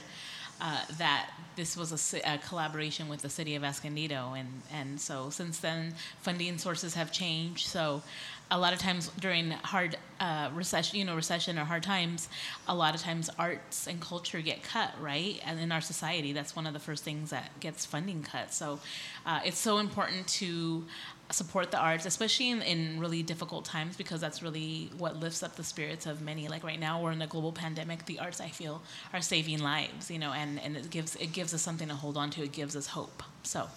uh, 0.62 0.82
that 0.98 1.30
this 1.56 1.76
was 1.76 2.14
a, 2.14 2.20
a, 2.34 2.38
collaboration 2.38 3.10
with 3.10 3.22
the 3.22 3.30
city 3.30 3.56
of 3.56 3.64
Escondido, 3.64 4.34
and 4.34 4.62
and 4.72 5.00
so 5.00 5.30
since 5.30 5.60
then 5.60 5.94
funding 6.22 6.58
sources 6.58 6.94
have 6.94 7.12
changed. 7.12 7.68
So 7.68 8.02
a 8.50 8.58
lot 8.58 8.74
of 8.74 8.80
times 8.80 9.12
during 9.20 9.52
hard 9.52 9.98
uh, 10.20 10.50
recession, 10.54 10.98
you 10.98 11.06
know, 11.06 11.16
recession 11.16 11.60
or 11.60 11.66
hard 11.66 11.84
times, 11.84 12.30
a 12.68 12.74
lot 12.74 12.96
of 12.96 13.02
times 13.02 13.30
arts 13.38 13.88
and 13.88 14.00
culture 14.00 14.40
get 14.40 14.64
cut, 14.64 14.94
right? 15.02 15.42
And 15.46 15.60
in 15.60 15.72
our 15.72 15.82
society, 15.82 16.32
that's 16.32 16.56
one 16.56 16.66
of 16.66 16.74
the 16.74 16.80
first 16.80 17.04
things 17.04 17.30
that 17.32 17.60
gets 17.60 17.86
funding 17.86 18.24
cut. 18.24 18.54
So 18.54 18.80
uh, 19.26 19.42
it's 19.44 19.60
so 19.60 19.80
important 19.80 20.28
to 20.28 20.86
support 21.30 21.72
the 21.72 21.78
arts, 21.78 22.06
especially 22.06 22.50
in, 22.50 22.62
in 22.62 23.00
really 23.00 23.22
difficult 23.24 23.66
times, 23.66 23.98
because 23.98 24.22
that's 24.22 24.42
really 24.42 24.90
what 24.98 25.20
lifts 25.20 25.44
up 25.44 25.56
the 25.56 25.64
spirits 25.64 26.06
of 26.06 26.22
many. 26.22 26.48
Like 26.48 26.64
right 26.64 26.80
now, 26.80 27.02
we're 27.02 27.12
in 27.12 27.22
a 27.22 27.28
global 27.28 27.52
pandemic. 27.52 28.06
The 28.06 28.20
arts, 28.20 28.40
I 28.40 28.50
feel, 28.50 28.82
are 29.14 29.22
saving 29.22 29.60
lives, 29.60 30.10
you 30.10 30.20
know, 30.20 30.34
and, 30.34 30.60
and 30.62 30.78
it 30.78 30.90
gives 30.90 31.16
it 31.16 31.34
gives 31.34 31.54
us 31.54 31.62
something 31.62 31.88
to 31.88 31.96
hold 31.96 32.18
on 32.18 32.30
to. 32.32 32.44
It 32.44 32.52
gives 32.52 32.76
us 32.76 32.88
hope. 32.88 33.24
So, 33.44 33.68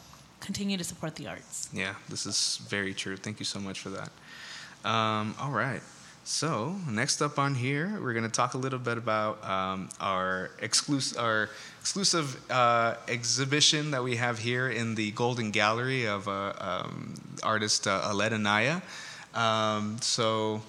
continue 0.41 0.77
to 0.77 0.85
support 0.85 1.17
the 1.17 1.27
arts. 1.27 1.69
Yeah, 1.73 1.95
this 2.09 2.27
is 2.27 2.61
very 2.69 2.95
true. 2.95 3.17
Thank 3.17 3.39
you 3.39 3.45
so 3.45 3.61
much 3.61 3.81
for 3.81 3.91
that. 3.91 4.11
Um, 4.85 5.35
all 5.41 5.51
right. 5.51 5.83
So 6.25 6.77
next 6.89 7.23
up 7.23 7.39
on 7.39 7.55
here, 7.55 7.99
we're 8.01 8.13
going 8.13 8.25
to 8.25 8.31
talk 8.31 8.55
a 8.55 8.59
little 8.59 8.79
bit 8.79 8.99
about 8.99 9.43
um, 9.45 9.89
our 10.01 10.51
exclusive 10.61 11.19
our 11.19 11.51
exclusive 11.81 12.39
uh, 12.51 12.95
exhibition 13.09 13.91
that 13.93 14.05
we 14.05 14.17
have 14.17 14.39
here 14.39 14.69
in 14.69 14.95
the 14.95 15.11
Golden 15.13 15.51
Gallery 15.51 16.07
of 16.07 16.29
uh, 16.29 16.53
um, 16.61 17.15
artist 17.43 17.87
uh, 17.87 18.03
Aled 18.05 18.33
Anaya. 18.33 18.83
Um, 19.35 19.97
so 20.01 20.63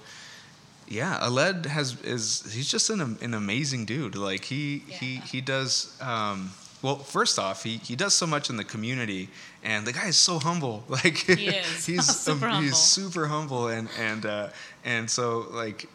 yeah, 0.87 1.19
Aled 1.21 1.65
has 1.65 2.01
is 2.01 2.51
he's 2.53 2.69
just 2.69 2.89
an 2.89 3.17
an 3.21 3.33
amazing 3.33 3.85
dude. 3.85 4.15
Like 4.15 4.45
he 4.45 4.83
yeah. 4.87 4.95
he 4.95 5.15
he 5.17 5.41
does. 5.41 5.95
Um, 6.01 6.51
well, 6.81 6.97
first 6.97 7.37
off, 7.37 7.63
he, 7.63 7.77
he 7.77 7.95
does 7.95 8.15
so 8.15 8.25
much 8.25 8.49
in 8.49 8.57
the 8.57 8.63
community, 8.63 9.29
and 9.63 9.85
the 9.85 9.93
guy 9.93 10.07
is 10.07 10.17
so 10.17 10.39
humble. 10.39 10.83
Like 10.89 11.17
he 11.17 11.47
is. 11.47 11.85
he's 11.85 12.05
super 12.17 12.45
um, 12.45 12.51
humble. 12.51 12.67
he's 12.67 12.77
super 12.77 13.27
humble, 13.27 13.67
and 13.67 13.87
and 13.99 14.25
uh, 14.25 14.47
and 14.83 15.09
so 15.09 15.47
like 15.51 15.87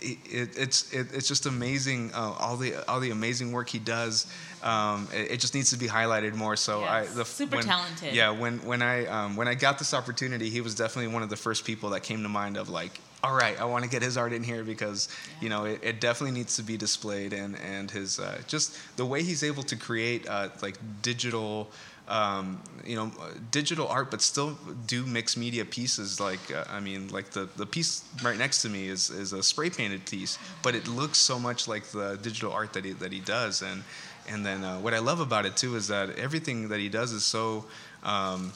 it, 0.00 0.56
it's 0.56 0.92
it, 0.92 1.08
it's 1.12 1.28
just 1.28 1.46
amazing 1.46 2.12
uh, 2.14 2.34
all 2.38 2.56
the 2.56 2.74
all 2.88 3.00
the 3.00 3.10
amazing 3.10 3.52
work 3.52 3.68
he 3.68 3.78
does. 3.78 4.32
Um, 4.62 5.08
it, 5.12 5.32
it, 5.32 5.40
just 5.40 5.54
needs 5.54 5.70
to 5.70 5.76
be 5.76 5.86
highlighted 5.86 6.34
more. 6.34 6.56
So 6.56 6.80
yes. 6.80 6.90
I 6.90 7.14
the 7.14 7.24
super 7.24 7.56
when, 7.56 7.64
talented. 7.64 8.14
Yeah, 8.14 8.30
when 8.30 8.58
when 8.64 8.82
I 8.82 9.06
um, 9.06 9.36
when 9.36 9.48
I 9.48 9.54
got 9.54 9.78
this 9.78 9.92
opportunity, 9.94 10.50
he 10.50 10.60
was 10.60 10.74
definitely 10.74 11.12
one 11.12 11.22
of 11.22 11.30
the 11.30 11.36
first 11.36 11.64
people 11.64 11.90
that 11.90 12.02
came 12.02 12.22
to 12.22 12.28
mind 12.28 12.56
of 12.56 12.68
like 12.68 12.98
all 13.22 13.34
right, 13.34 13.60
I 13.60 13.64
want 13.64 13.84
to 13.84 13.90
get 13.90 14.02
his 14.02 14.16
art 14.16 14.32
in 14.32 14.44
here 14.44 14.62
because 14.62 15.08
yeah. 15.08 15.42
you 15.42 15.48
know 15.48 15.64
it, 15.64 15.80
it, 15.82 16.00
definitely 16.00 16.38
needs 16.38 16.56
to 16.56 16.62
be 16.62 16.76
displayed, 16.76 17.32
and 17.32 17.58
and 17.58 17.90
his 17.90 18.20
uh, 18.20 18.40
just 18.46 18.78
the 18.96 19.04
way 19.04 19.22
he's 19.22 19.42
able 19.42 19.62
to 19.64 19.76
create 19.76 20.28
uh, 20.28 20.48
like 20.62 20.76
digital. 21.02 21.70
Um, 22.06 22.62
you 22.86 22.96
know, 22.96 23.12
digital 23.50 23.86
art, 23.86 24.10
but 24.10 24.22
still 24.22 24.56
do 24.86 25.04
mixed 25.04 25.36
media 25.36 25.66
pieces. 25.66 26.18
Like, 26.18 26.40
uh, 26.50 26.64
I 26.70 26.80
mean, 26.80 27.08
like 27.08 27.32
the, 27.32 27.50
the 27.54 27.66
piece 27.66 28.02
right 28.24 28.38
next 28.38 28.62
to 28.62 28.70
me 28.70 28.88
is, 28.88 29.10
is 29.10 29.34
a 29.34 29.42
spray 29.42 29.68
painted 29.68 30.06
piece, 30.06 30.38
but 30.62 30.74
it 30.74 30.88
looks 30.88 31.18
so 31.18 31.38
much 31.38 31.68
like 31.68 31.84
the 31.88 32.18
digital 32.22 32.50
art 32.50 32.72
that 32.72 32.86
he 32.86 32.92
that 32.92 33.12
he 33.12 33.20
does. 33.20 33.60
And 33.60 33.84
and 34.26 34.46
then 34.46 34.64
uh, 34.64 34.78
what 34.78 34.94
I 34.94 35.00
love 35.00 35.20
about 35.20 35.44
it 35.44 35.58
too 35.58 35.76
is 35.76 35.88
that 35.88 36.18
everything 36.18 36.68
that 36.68 36.80
he 36.80 36.88
does 36.88 37.12
is 37.12 37.24
so. 37.24 37.66
Um, 38.02 38.54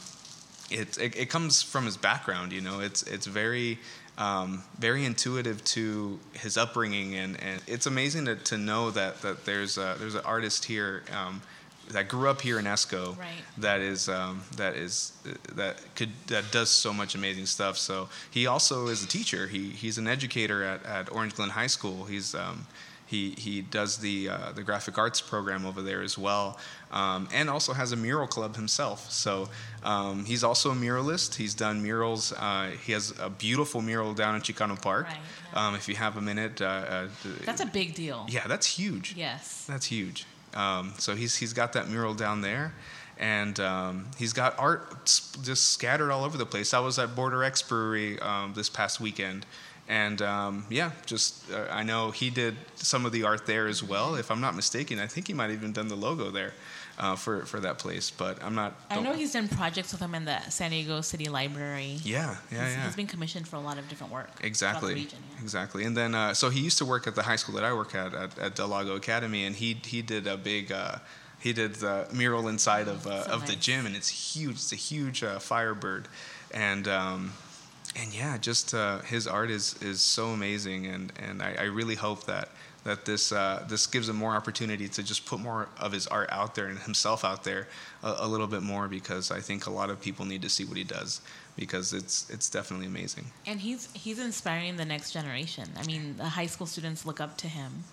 it, 0.71 0.97
it, 0.97 1.17
it 1.17 1.29
comes 1.29 1.63
from 1.63 1.85
his 1.85 1.99
background, 1.99 2.51
you 2.51 2.63
know. 2.63 2.81
It's 2.81 3.03
it's 3.03 3.27
very 3.27 3.79
um, 4.19 4.63
very 4.79 5.05
intuitive 5.05 5.65
to 5.65 6.19
his 6.35 6.57
upbringing, 6.57 7.15
and, 7.15 7.41
and 7.43 7.63
it's 7.67 7.87
amazing 7.87 8.27
to, 8.27 8.37
to 8.37 8.59
know 8.59 8.91
that, 8.91 9.23
that 9.23 9.45
there's 9.45 9.79
a, 9.79 9.97
there's 9.99 10.15
an 10.15 10.23
artist 10.25 10.65
here 10.67 11.03
um, 11.13 11.41
that 11.91 12.09
grew 12.09 12.29
up 12.29 12.41
here 12.41 12.59
in 12.59 12.65
Esco 12.65 13.19
right. 13.19 13.29
that 13.59 13.81
is 13.81 14.09
um, 14.09 14.43
that 14.57 14.75
is 14.75 15.13
that 15.55 15.77
could 15.95 16.11
that 16.29 16.51
does 16.53 16.71
so 16.71 16.93
much 16.93 17.15
amazing 17.15 17.47
stuff. 17.47 17.77
So 17.77 18.09
he 18.31 18.47
also 18.47 18.87
is 18.89 19.03
a 19.03 19.09
teacher. 19.09 19.47
He 19.49 19.71
he's 19.71 19.99
an 19.99 20.07
educator 20.07 20.63
at, 20.63 20.85
at 20.85 21.13
Orange 21.13 21.35
Glen 21.35 21.51
High 21.51 21.67
School. 21.67 22.05
He's 22.05 22.35
um, 22.35 22.67
he, 23.13 23.35
he 23.37 23.61
does 23.61 23.99
the, 23.99 24.31
uh, 24.31 24.53
the 24.53 24.63
graphic 24.63 24.97
arts 24.97 25.21
program 25.21 25.67
over 25.67 25.83
there 25.83 26.03
as 26.03 26.17
well, 26.17 26.59
um, 26.91 27.29
and 27.33 27.51
also 27.51 27.75
has 27.75 27.93
a 27.93 27.97
mural 27.97 28.27
club 28.27 28.57
himself. 28.57 29.11
So 29.13 29.51
um, 29.85 30.25
he's 30.25 30.43
also 30.43 30.71
a 30.71 30.75
muralist. 30.75 31.35
He's 31.35 31.55
done 31.55 31.83
murals. 31.83 32.33
Uh, 32.33 32.71
he 32.83 32.93
has 32.93 33.13
a 33.21 33.29
beautiful 33.29 33.83
mural 33.83 34.15
down 34.15 34.35
in 34.35 34.41
Chicano 34.41 34.81
Park. 34.81 35.09
Right, 35.09 35.19
yeah. 35.53 35.69
um, 35.69 35.75
if 35.75 35.89
you 35.89 35.95
have 35.95 36.17
a 36.17 36.23
minute, 36.23 36.63
uh, 36.63 36.65
uh 36.65 37.09
that's 37.45 37.61
a 37.61 37.67
big 37.67 37.95
deal. 37.95 38.27
Yeah, 38.31 38.47
that's 38.47 38.67
huge. 38.67 39.15
Yes, 39.15 39.67
that's 39.67 39.87
huge. 39.87 40.25
Um, 40.55 40.95
so 40.99 41.15
he's 41.15 41.37
he's 41.37 41.53
got 41.53 41.75
that 41.75 41.89
mural 41.89 42.15
down 42.15 42.41
there 42.41 42.73
and 43.19 43.61
um, 43.61 44.07
he's 44.17 44.33
got 44.33 44.59
art 44.59 45.05
just 45.05 45.69
scattered 45.69 46.11
all 46.11 46.25
over 46.25 46.37
the 46.39 46.47
place. 46.47 46.75
I 46.75 46.81
was 46.81 46.99
at 46.99 47.15
Border 47.15 47.45
X 47.45 47.63
Brewery 47.63 48.19
um, 48.21 48.53
this 48.55 48.69
past 48.69 49.01
weekend, 49.01 49.47
And 49.89 50.23
um, 50.23 50.65
yeah, 50.71 50.93
just 51.07 51.51
uh, 51.51 51.67
I 51.71 51.83
know 51.83 52.13
he 52.13 52.31
did 52.31 52.57
some 52.77 53.05
of 53.05 53.13
the 53.13 53.25
art 53.25 53.47
there 53.47 53.67
as 53.67 53.83
well. 53.83 54.15
If 54.15 54.31
I'm 54.31 54.41
not 54.41 54.55
mistaken, 54.55 54.99
I 54.99 55.07
think 55.07 55.27
he 55.27 55.35
might 55.35 55.51
have 55.51 55.59
even 55.59 55.73
done 55.73 55.89
the 55.89 55.97
logo 55.97 56.31
there 56.31 56.53
uh, 56.99 57.17
for 57.17 57.45
for 57.47 57.61
that 57.61 57.79
place. 57.79 58.11
But 58.11 58.43
I'm 58.43 58.55
not. 58.55 58.75
I 58.91 59.01
know 59.01 59.13
he's 59.13 59.33
done 59.33 59.49
projects 59.49 59.93
with 59.93 60.01
him 60.01 60.15
in 60.15 60.25
the 60.25 60.41
San 60.51 60.71
Diego 60.71 61.01
City 61.01 61.29
Library. 61.29 61.99
Yeah, 62.05 62.37
yeah, 62.51 62.65
he's, 62.65 62.75
yeah. 62.77 62.85
He's 62.85 62.97
been 62.97 63.07
commissioned 63.07 63.49
for 63.49 63.57
a 63.57 63.61
lot 63.61 63.79
of 63.79 63.89
different 63.89 64.13
work. 64.13 64.31
Exactly. 64.41 64.95
Region, 64.95 65.19
yeah. 65.35 65.43
Exactly. 65.43 65.85
And 65.85 65.97
then 65.97 66.15
uh, 66.15 66.33
so 66.35 66.49
he 66.49 66.61
used 66.61 66.79
to 66.79 66.85
work 66.85 67.07
at 67.07 67.15
the 67.15 67.23
high 67.23 67.37
school 67.37 67.55
that 67.57 67.65
I 67.65 67.73
work 67.73 67.95
at 67.95 68.15
at, 68.15 68.39
at 68.39 68.55
Del 68.55 68.69
Lago 68.69 68.95
Academy, 68.95 69.45
and 69.45 69.57
he 69.57 69.81
he 69.85 70.03
did 70.03 70.27
a 70.27 70.37
big. 70.37 70.71
Uh, 70.71 70.99
he 71.41 71.53
did 71.53 71.75
the 71.75 72.07
mural 72.13 72.47
inside 72.47 72.87
of 72.87 73.05
uh, 73.05 73.25
So 73.25 73.33
of 73.33 73.47
the 73.49 73.57
gym, 73.57 73.85
and 73.85 73.97
it's 73.97 74.09
huge. 74.09 74.55
It's 74.55 74.73
a 74.73 74.77
huge 74.77 75.25
uh, 75.25 75.41
Firebird, 75.41 76.07
and 76.55 76.87
um, 76.87 77.33
and 77.97 78.15
yeah, 78.15 78.39
just 78.39 78.75
uh, 78.75 79.01
his 79.01 79.27
art 79.27 79.51
is 79.51 79.81
is 79.83 80.01
so 80.01 80.29
amazing, 80.29 80.87
and 80.87 81.13
and 81.19 81.43
I, 81.43 81.55
I 81.59 81.63
really 81.65 81.95
hope 81.95 82.25
that 82.25 82.49
that 82.85 83.05
this 83.05 83.33
uh, 83.33 83.65
this 83.69 83.87
gives 83.87 84.09
him 84.09 84.17
more 84.17 84.35
opportunity 84.35 84.89
to 84.89 85.03
just 85.03 85.27
put 85.27 85.41
more 85.41 85.69
of 85.79 85.93
his 85.93 86.07
art 86.07 86.29
out 86.33 86.55
there 86.55 86.67
and 86.67 86.79
himself 86.79 87.25
out 87.25 87.45
there 87.45 87.69
a, 88.03 88.15
a 88.21 88.29
little 88.29 88.47
bit 88.47 88.63
more 88.63 88.89
because 88.89 89.31
I 89.31 89.41
think 89.41 89.67
a 89.67 89.71
lot 89.71 89.91
of 89.91 90.01
people 90.01 90.25
need 90.25 90.43
to 90.43 90.49
see 90.49 90.65
what 90.65 90.77
he 90.77 90.85
does 90.85 91.21
because 91.57 91.93
it's 91.93 92.29
it's 92.31 92.51
definitely 92.51 92.87
amazing. 92.87 93.27
And 93.47 93.61
he's 93.61 93.89
he's 93.93 94.19
inspiring 94.19 94.77
the 94.77 94.85
next 94.85 95.13
generation. 95.13 95.69
I 95.79 95.85
mean, 95.85 96.17
the 96.17 96.25
high 96.25 96.47
school 96.47 96.67
students 96.67 97.07
look 97.07 97.21
up 97.21 97.37
to 97.39 97.49
him, 97.49 97.85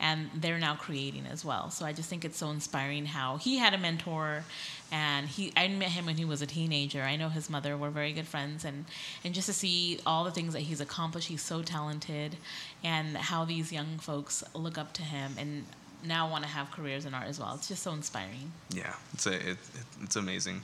and 0.00 0.30
they're 0.34 0.58
now 0.58 0.74
creating 0.76 1.26
as 1.26 1.44
well. 1.44 1.70
So 1.70 1.84
I 1.84 1.92
just 1.92 2.08
think 2.08 2.24
it's 2.24 2.38
so 2.38 2.50
inspiring 2.50 3.06
how 3.06 3.36
he 3.36 3.58
had 3.58 3.74
a 3.74 3.78
mentor, 3.78 4.44
and 4.92 5.26
he 5.26 5.52
I 5.56 5.68
met 5.68 5.90
him 5.90 6.06
when 6.06 6.16
he 6.16 6.24
was 6.24 6.40
a 6.42 6.46
teenager. 6.46 7.02
I 7.02 7.16
know 7.16 7.28
his 7.28 7.50
mother 7.50 7.76
were 7.76 7.90
very 7.90 8.12
good 8.12 8.26
friends, 8.26 8.64
and 8.64 8.84
and 9.24 9.34
just 9.34 9.46
to 9.46 9.52
see 9.52 9.98
all 10.06 10.24
the 10.24 10.30
things 10.30 10.52
that 10.52 10.60
he's 10.60 10.80
accomplished, 10.80 11.28
he's 11.28 11.42
so 11.42 11.62
talented, 11.62 12.36
and 12.84 13.16
how 13.16 13.44
these 13.44 13.72
young 13.72 13.98
folks 13.98 14.44
look 14.54 14.78
up 14.78 14.92
to 14.94 15.02
him 15.02 15.32
and 15.38 15.64
now 16.04 16.30
want 16.30 16.44
to 16.44 16.48
have 16.50 16.70
careers 16.70 17.04
in 17.04 17.12
art 17.12 17.26
as 17.26 17.40
well. 17.40 17.54
It's 17.56 17.66
just 17.68 17.82
so 17.82 17.92
inspiring. 17.92 18.52
Yeah, 18.72 18.94
it's 19.12 19.26
a, 19.26 19.32
it, 19.34 19.48
it, 19.48 19.58
it's 20.02 20.14
amazing. 20.14 20.62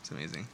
It's 0.00 0.12
amazing. 0.12 0.46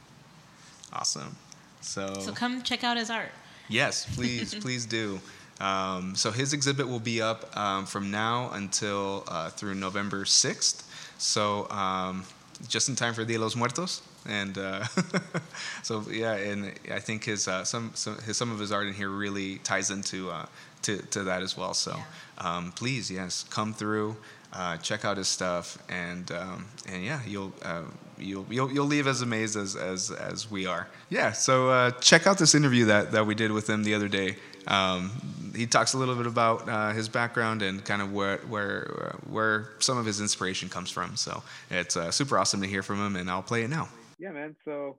Awesome. 0.91 1.35
So, 1.81 2.13
So 2.19 2.31
come 2.31 2.61
check 2.63 2.83
out 2.83 2.97
his 2.97 3.09
art. 3.11 3.29
yes, 3.69 4.07
please, 4.15 4.55
please 4.55 4.85
do. 4.87 5.19
Um, 5.59 6.15
so 6.15 6.31
his 6.31 6.53
exhibit 6.53 6.87
will 6.87 6.99
be 6.99 7.21
up 7.21 7.55
um, 7.55 7.85
from 7.85 8.11
now 8.11 8.51
until 8.53 9.23
uh, 9.27 9.49
through 9.49 9.75
November 9.75 10.23
6th. 10.23 10.83
So 11.17 11.69
um, 11.69 12.23
just 12.67 12.89
in 12.89 12.95
time 12.95 13.13
for 13.13 13.23
Dia 13.23 13.37
de 13.37 13.43
los 13.43 13.55
Muertos. 13.55 14.01
And 14.25 14.57
uh, 14.57 14.85
so 15.83 16.03
yeah, 16.09 16.35
and 16.35 16.71
I 16.91 16.99
think 16.99 17.25
his 17.25 17.47
uh, 17.47 17.65
some 17.65 17.91
some 17.93 18.17
his, 18.19 18.37
some 18.37 18.51
of 18.51 18.59
his 18.59 18.71
art 18.71 18.87
in 18.87 18.93
here 18.93 19.09
really 19.09 19.57
ties 19.59 19.91
into 19.91 20.31
uh, 20.31 20.45
to 20.83 20.97
to 20.97 21.23
that 21.23 21.41
as 21.41 21.57
well. 21.57 21.73
So 21.73 21.97
um, 22.37 22.71
please, 22.71 23.11
yes, 23.11 23.43
come 23.49 23.73
through, 23.73 24.15
uh, 24.53 24.77
check 24.77 25.03
out 25.03 25.17
his 25.17 25.27
stuff, 25.27 25.77
and 25.89 26.31
um, 26.31 26.65
and 26.87 27.03
yeah, 27.03 27.19
you'll 27.27 27.51
uh, 27.63 27.81
you'll 28.17 28.45
you'll 28.49 28.71
you'll 28.71 28.85
leave 28.85 29.07
as 29.07 29.21
amazed 29.21 29.57
as 29.57 29.75
as 29.75 30.09
as 30.09 30.49
we 30.49 30.65
are. 30.65 30.87
Yeah. 31.09 31.33
So 31.33 31.69
uh, 31.69 31.91
check 31.91 32.25
out 32.25 32.37
this 32.37 32.55
interview 32.55 32.85
that 32.85 33.11
that 33.11 33.25
we 33.25 33.35
did 33.35 33.51
with 33.51 33.69
him 33.69 33.83
the 33.83 33.93
other 33.93 34.07
day. 34.07 34.37
Um, 34.67 35.11
he 35.55 35.67
talks 35.67 35.93
a 35.93 35.97
little 35.97 36.15
bit 36.15 36.25
about 36.25 36.67
uh, 36.67 36.91
his 36.91 37.09
background 37.09 37.61
and 37.61 37.83
kind 37.83 38.01
of 38.01 38.11
where 38.11 38.37
where 38.49 39.13
uh, 39.13 39.17
where 39.29 39.69
some 39.79 39.97
of 39.97 40.05
his 40.05 40.19
inspiration 40.21 40.69
comes 40.69 40.89
from. 40.89 41.15
So 41.15 41.43
it's 41.69 41.95
uh, 41.95 42.11
super 42.11 42.37
awesome 42.37 42.61
to 42.61 42.67
hear 42.67 42.83
from 42.83 43.05
him, 43.05 43.15
and 43.15 43.29
I'll 43.29 43.43
play 43.43 43.63
it 43.63 43.69
now. 43.69 43.89
Yeah, 44.19 44.31
man. 44.31 44.55
So, 44.65 44.97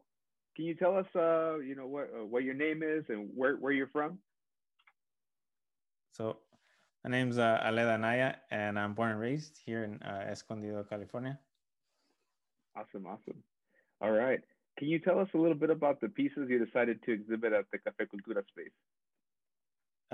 can 0.54 0.64
you 0.66 0.74
tell 0.74 0.96
us, 0.96 1.06
uh, 1.16 1.58
you 1.58 1.74
know, 1.74 1.86
what 1.86 2.10
uh, 2.14 2.24
what 2.24 2.44
your 2.44 2.54
name 2.54 2.82
is 2.82 3.04
and 3.08 3.30
where 3.34 3.56
where 3.56 3.72
you're 3.72 3.88
from? 3.88 4.18
So, 6.12 6.36
my 7.02 7.10
name's 7.10 7.38
uh, 7.38 7.60
Aled 7.64 7.92
Anaya, 7.92 8.36
and 8.50 8.78
I'm 8.78 8.94
born 8.94 9.10
and 9.10 9.20
raised 9.20 9.58
here 9.64 9.84
in 9.84 10.00
uh, 10.02 10.26
Escondido, 10.30 10.84
California. 10.84 11.38
Awesome, 12.76 13.06
awesome. 13.06 13.42
All 14.00 14.12
right. 14.12 14.40
Can 14.78 14.88
you 14.88 14.98
tell 14.98 15.20
us 15.20 15.28
a 15.34 15.38
little 15.38 15.56
bit 15.56 15.70
about 15.70 16.00
the 16.00 16.08
pieces 16.08 16.48
you 16.50 16.64
decided 16.64 17.02
to 17.04 17.12
exhibit 17.12 17.52
at 17.52 17.64
the 17.70 17.78
Cafe 17.78 18.04
Cultura 18.06 18.46
space? 18.48 18.72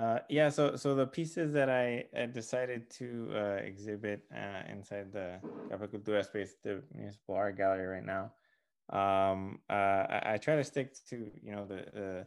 Uh, 0.01 0.17
yeah, 0.29 0.49
so 0.49 0.75
so 0.75 0.95
the 0.95 1.05
pieces 1.05 1.53
that 1.53 1.69
I 1.69 2.05
uh, 2.17 2.25
decided 2.25 2.89
to 2.91 3.29
uh, 3.35 3.61
exhibit 3.61 4.23
uh, 4.35 4.63
inside 4.67 5.13
the 5.13 5.39
Cultura 5.69 6.25
space, 6.25 6.55
the 6.63 6.81
municipal 6.91 7.35
art 7.35 7.55
gallery 7.55 7.85
right 7.85 8.03
now, 8.03 8.31
um, 8.89 9.59
uh, 9.69 9.73
I, 10.09 10.33
I 10.33 10.37
try 10.37 10.55
to 10.55 10.63
stick 10.63 10.95
to 11.09 11.29
you 11.43 11.51
know 11.51 11.65
the 11.67 12.25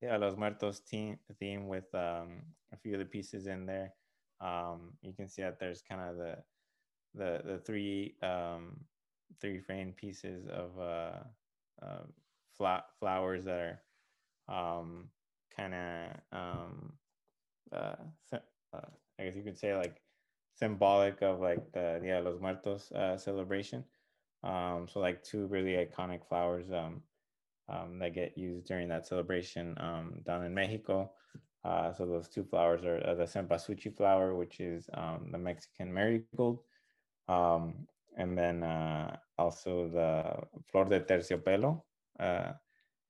the 0.00 0.18
los 0.18 0.36
Muertos 0.36 0.80
theme, 0.80 1.16
theme 1.38 1.68
with 1.68 1.94
um, 1.94 2.42
a 2.72 2.76
few 2.76 2.94
of 2.94 2.98
the 2.98 3.04
pieces 3.04 3.46
in 3.46 3.66
there. 3.66 3.92
Um, 4.40 4.94
you 5.00 5.12
can 5.12 5.28
see 5.28 5.42
that 5.42 5.60
there's 5.60 5.82
kind 5.82 6.00
of 6.00 6.16
the 6.16 6.38
the 7.14 7.42
the 7.44 7.58
three 7.58 8.16
um, 8.24 8.80
three 9.40 9.60
frame 9.60 9.92
pieces 9.92 10.48
of 10.48 10.76
uh, 10.80 11.20
uh, 11.82 12.02
fla- 12.56 12.84
flowers 12.98 13.44
that 13.44 13.78
are 14.48 14.80
um, 14.80 15.08
kind 15.56 15.74
of 15.74 16.10
um, 16.32 16.92
uh, 17.72 17.94
uh, 18.32 18.80
I 19.18 19.24
guess 19.24 19.36
you 19.36 19.42
could 19.42 19.58
say 19.58 19.74
like 19.76 20.00
symbolic 20.54 21.22
of 21.22 21.40
like 21.40 21.72
the 21.72 22.00
Dia 22.02 22.22
de 22.22 22.30
los 22.30 22.40
Muertos 22.40 22.92
uh, 22.92 23.16
celebration. 23.16 23.84
Um, 24.42 24.86
so 24.88 25.00
like 25.00 25.22
two 25.22 25.46
really 25.46 25.72
iconic 25.72 26.26
flowers 26.28 26.70
um, 26.70 27.02
um, 27.68 27.98
that 27.98 28.14
get 28.14 28.38
used 28.38 28.66
during 28.66 28.88
that 28.88 29.06
celebration 29.06 29.76
um, 29.78 30.20
down 30.24 30.44
in 30.44 30.54
Mexico. 30.54 31.12
Uh, 31.64 31.92
so 31.92 32.06
those 32.06 32.28
two 32.28 32.44
flowers 32.44 32.84
are 32.84 33.04
uh, 33.04 33.14
the 33.14 33.24
cempasúchil 33.24 33.96
flower, 33.96 34.36
which 34.36 34.60
is 34.60 34.88
um, 34.94 35.30
the 35.32 35.38
Mexican 35.38 35.92
marigold, 35.92 36.60
um, 37.28 37.74
and 38.16 38.38
then 38.38 38.62
uh, 38.62 39.16
also 39.36 39.88
the 39.88 40.62
flor 40.70 40.84
de 40.84 41.00
terciopelo 41.00 41.82
uh, 42.20 42.52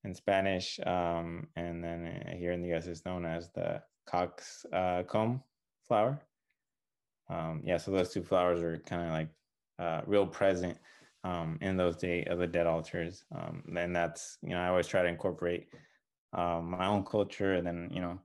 in 0.06 0.14
Spanish, 0.14 0.78
um, 0.86 1.48
and 1.56 1.82
then 1.82 2.06
uh, 2.06 2.36
here 2.36 2.52
in 2.52 2.62
the 2.62 2.68
U.S. 2.68 2.86
is 2.86 3.04
known 3.04 3.26
as 3.26 3.50
the 3.50 3.82
cox 4.06 4.64
uh, 4.72 5.02
comb 5.02 5.42
flower. 5.86 6.22
Um, 7.28 7.60
yeah, 7.64 7.76
so 7.76 7.90
those 7.90 8.12
two 8.12 8.22
flowers 8.22 8.62
are 8.62 8.78
kind 8.86 9.02
of 9.02 9.08
like 9.10 9.28
uh, 9.80 10.02
real 10.06 10.26
present 10.26 10.78
um, 11.24 11.58
in 11.60 11.76
those 11.76 11.96
day 11.96 12.24
of 12.24 12.38
the 12.38 12.46
dead 12.46 12.68
altars, 12.68 13.24
um, 13.34 13.64
and 13.76 13.94
that's 13.94 14.38
you 14.42 14.50
know 14.50 14.60
I 14.60 14.68
always 14.68 14.86
try 14.86 15.02
to 15.02 15.08
incorporate 15.08 15.66
um, 16.32 16.70
my 16.70 16.86
own 16.86 17.04
culture, 17.04 17.54
and 17.54 17.66
then 17.66 17.90
you 17.92 18.00
know 18.00 18.20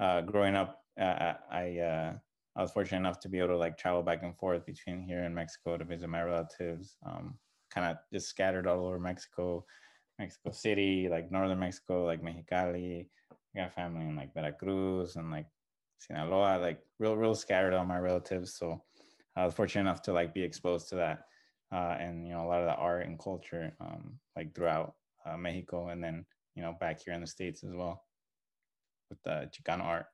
uh, 0.00 0.22
growing 0.22 0.56
up, 0.56 0.82
uh, 1.00 1.34
I 1.50 1.78
uh, 1.78 2.12
I 2.56 2.62
was 2.62 2.72
fortunate 2.72 2.98
enough 2.98 3.20
to 3.20 3.28
be 3.28 3.38
able 3.38 3.48
to 3.48 3.56
like 3.56 3.78
travel 3.78 4.02
back 4.02 4.24
and 4.24 4.36
forth 4.36 4.66
between 4.66 5.00
here 5.00 5.22
and 5.22 5.34
Mexico 5.34 5.76
to 5.76 5.84
visit 5.84 6.08
my 6.08 6.22
relatives, 6.24 6.96
um, 7.06 7.38
kind 7.72 7.92
of 7.92 7.98
just 8.12 8.28
scattered 8.28 8.66
all 8.66 8.84
over 8.84 8.98
Mexico, 8.98 9.64
Mexico 10.18 10.50
City, 10.50 11.08
like 11.08 11.30
northern 11.30 11.58
Mexico, 11.58 12.04
like 12.04 12.22
Mexicali. 12.22 13.08
I 13.54 13.58
got 13.58 13.74
family 13.74 14.06
in 14.06 14.16
like 14.16 14.34
Veracruz 14.34 15.16
and 15.16 15.30
like 15.30 15.46
Sinaloa, 15.98 16.58
like 16.58 16.80
real, 16.98 17.16
real 17.16 17.34
scattered 17.34 17.74
all 17.74 17.84
my 17.84 17.98
relatives. 17.98 18.54
So 18.54 18.82
I 19.36 19.44
was 19.44 19.54
fortunate 19.54 19.82
enough 19.82 20.02
to 20.02 20.12
like 20.12 20.34
be 20.34 20.42
exposed 20.42 20.88
to 20.90 20.96
that, 20.96 21.24
uh, 21.72 21.96
and 21.98 22.26
you 22.26 22.34
know 22.34 22.44
a 22.44 22.48
lot 22.48 22.60
of 22.60 22.66
the 22.66 22.74
art 22.74 23.06
and 23.06 23.18
culture, 23.18 23.72
um, 23.80 24.18
like 24.36 24.54
throughout 24.54 24.94
uh, 25.26 25.36
Mexico, 25.36 25.88
and 25.88 26.02
then 26.02 26.24
you 26.54 26.62
know 26.62 26.76
back 26.80 27.00
here 27.04 27.14
in 27.14 27.20
the 27.20 27.26
states 27.26 27.64
as 27.64 27.74
well 27.74 28.04
with 29.10 29.22
the 29.22 29.50
Chicano 29.52 29.84
art. 29.84 30.06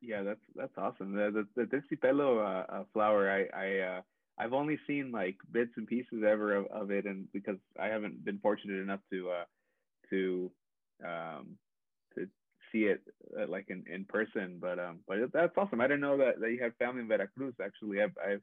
Yeah, 0.00 0.22
that's 0.22 0.44
that's 0.54 0.76
awesome. 0.76 1.14
The 1.14 1.46
the, 1.56 1.62
the 1.62 1.76
terciopelo 1.76 2.38
uh, 2.38 2.72
uh, 2.72 2.84
flower, 2.92 3.30
I 3.30 3.48
I 3.56 3.78
uh, 3.78 4.00
I've 4.38 4.52
only 4.52 4.78
seen 4.86 5.12
like 5.12 5.36
bits 5.50 5.72
and 5.76 5.86
pieces 5.86 6.24
ever 6.26 6.56
of, 6.56 6.66
of 6.66 6.90
it, 6.90 7.06
and 7.06 7.30
because 7.32 7.58
I 7.78 7.86
haven't 7.86 8.24
been 8.24 8.38
fortunate 8.40 8.80
enough 8.80 9.00
to 9.12 9.30
uh, 9.30 9.44
to 10.10 10.52
um, 11.06 11.58
to 12.14 12.28
see 12.72 12.84
it 12.84 13.02
uh, 13.38 13.46
like 13.48 13.66
in, 13.68 13.84
in 13.86 14.04
person, 14.04 14.58
but 14.60 14.78
um, 14.78 15.00
but 15.06 15.18
that's 15.32 15.56
awesome. 15.56 15.80
I 15.80 15.86
didn't 15.86 16.00
know 16.00 16.18
that, 16.18 16.40
that 16.40 16.50
you 16.50 16.62
have 16.62 16.76
family 16.76 17.02
in 17.02 17.08
Veracruz. 17.08 17.54
Actually, 17.62 18.02
I've 18.02 18.16
I've 18.18 18.42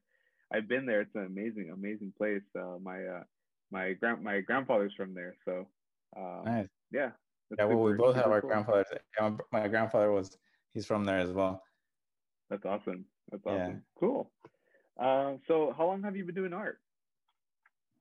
I've 0.53 0.67
been 0.67 0.85
there. 0.85 1.01
It's 1.01 1.15
an 1.15 1.25
amazing 1.25 1.71
amazing 1.73 2.13
place. 2.17 2.43
Uh, 2.57 2.77
my 2.81 3.03
uh, 3.05 3.23
my 3.71 3.93
grand 3.93 4.23
my 4.23 4.41
grandfather's 4.41 4.93
from 4.95 5.13
there, 5.13 5.35
so 5.45 5.67
um, 6.15 6.43
Nice. 6.45 6.67
yeah. 6.91 7.11
Yeah, 7.57 7.65
well, 7.65 7.79
we 7.81 7.93
both 7.93 8.15
have 8.15 8.25
super 8.25 8.35
our 8.35 8.41
cool. 8.41 8.49
grandfathers. 8.49 8.87
My 9.51 9.67
grandfather 9.67 10.11
was 10.11 10.37
he's 10.73 10.85
from 10.85 11.03
there 11.03 11.19
as 11.19 11.31
well. 11.31 11.61
That's 12.49 12.65
awesome. 12.65 13.05
That's 13.29 13.43
Yeah. 13.45 13.63
awesome. 13.63 13.83
Cool. 13.99 14.31
Uh, 15.01 15.33
so 15.47 15.73
how 15.75 15.87
long 15.87 16.03
have 16.03 16.15
you 16.15 16.23
been 16.23 16.35
doing 16.35 16.53
art? 16.53 16.77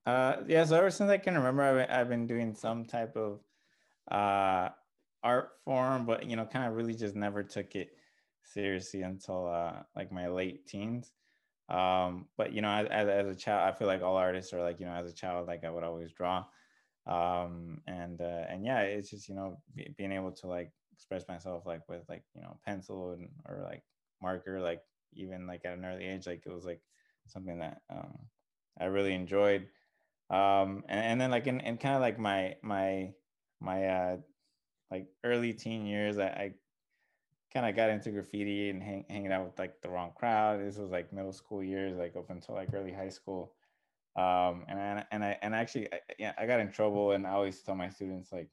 Uh, 0.05 0.37
yeah, 0.47 0.65
so 0.65 0.77
ever 0.77 0.91
since 0.91 1.11
I 1.11 1.19
can 1.19 1.35
remember, 1.35 1.63
I've 1.63 1.91
I've 1.91 2.09
been 2.09 2.27
doing 2.27 2.55
some 2.55 2.85
type 2.85 3.17
of 3.17 3.41
uh, 4.11 4.69
art 5.23 5.51
form, 5.65 6.05
but 6.05 6.29
you 6.29 6.37
know, 6.37 6.45
kind 6.45 6.67
of 6.67 6.75
really 6.75 6.95
just 6.95 7.17
never 7.17 7.43
took 7.43 7.75
it 7.75 7.91
seriously 8.45 9.03
until 9.03 9.49
uh, 9.49 9.83
like 9.97 10.13
my 10.13 10.29
late 10.29 10.67
teens. 10.67 11.13
Um, 11.71 12.27
but 12.37 12.53
you 12.53 12.61
know, 12.61 12.71
as, 12.71 12.87
as, 12.91 13.09
as 13.09 13.29
a 13.29 13.35
child, 13.35 13.73
I 13.73 13.79
feel 13.79 13.87
like 13.87 14.03
all 14.03 14.17
artists 14.17 14.53
are 14.53 14.63
like, 14.63 14.81
you 14.81 14.87
know, 14.87 14.93
as 14.93 15.11
a 15.11 15.15
child, 15.15 15.47
like 15.47 15.65
I 15.65 15.71
would 15.71 15.85
always 15.85 16.13
draw. 16.13 16.45
Um, 17.07 17.81
and 17.87 18.21
uh, 18.21 18.45
and 18.49 18.65
yeah, 18.65 18.81
it's 18.81 19.11
just 19.11 19.29
you 19.29 19.35
know 19.35 19.63
be, 19.75 19.95
being 19.97 20.13
able 20.13 20.33
to 20.33 20.49
like 20.49 20.73
express 20.93 21.27
myself 21.29 21.65
like 21.65 21.89
with 21.89 22.03
like 22.09 22.25
you 22.35 22.43
know 22.43 22.59
pencil 22.67 23.13
and 23.13 23.31
or 23.49 23.63
like 23.65 23.83
marker 24.21 24.61
like 24.61 24.83
even 25.15 25.47
like 25.47 25.65
at 25.65 25.77
an 25.77 25.85
early 25.85 26.05
age 26.07 26.27
like 26.27 26.45
it 26.47 26.53
was 26.53 26.65
like 26.65 26.81
something 27.27 27.59
that 27.59 27.83
um, 27.91 28.19
I 28.79 28.87
really 28.87 29.15
enjoyed. 29.15 29.69
Um 30.31 30.85
and, 30.89 31.01
and 31.01 31.21
then 31.21 31.31
like 31.31 31.47
in, 31.47 31.61
in 31.61 31.77
kind 31.77 31.97
of 31.97 32.01
like 32.01 32.19
my 32.19 32.57
my 32.63 33.13
my 33.61 33.87
uh 33.87 34.17
like 34.91 35.09
early 35.25 35.53
teen 35.53 35.87
years 35.87 36.19
I, 36.19 36.27
I 36.27 36.55
kind 37.53 37.67
of 37.67 37.75
got 37.75 37.91
into 37.91 38.11
graffiti 38.13 38.71
and 38.71 38.83
hang, 38.83 39.05
hanging 39.11 39.33
out 39.33 39.45
with 39.45 39.59
like 39.59 39.83
the 39.83 39.89
wrong 39.89 40.13
crowd. 40.17 40.61
This 40.61 40.77
was 40.79 40.91
like 40.91 41.13
middle 41.13 41.33
school 41.33 41.63
years 41.63 41.97
like 41.97 42.15
up 42.17 42.31
until 42.31 42.55
like 42.55 42.73
early 42.73 42.93
high 42.93 43.09
school. 43.09 43.55
Um 44.17 44.65
and 44.69 44.79
I, 44.81 45.07
and 45.11 45.25
I 45.25 45.39
and 45.43 45.55
actually 45.55 45.93
I, 45.93 46.01
yeah 46.19 46.33
I 46.39 46.47
got 46.47 46.61
in 46.61 46.71
trouble 46.71 47.13
and 47.13 47.27
I 47.27 47.31
always 47.31 47.61
tell 47.63 47.75
my 47.75 47.89
students 47.89 48.33
like 48.33 48.51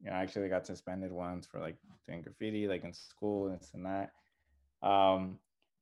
you 0.00 0.10
know 0.10 0.16
I 0.16 0.22
actually 0.22 0.48
got 0.48 0.66
suspended 0.66 1.12
once 1.12 1.46
for 1.46 1.60
like 1.60 1.76
doing 2.06 2.22
graffiti 2.22 2.68
like 2.68 2.84
in 2.84 2.92
school 2.92 3.48
and 3.48 3.60
this 3.60 3.72
and 3.74 3.86
that. 3.86 4.12
Um 4.86 5.40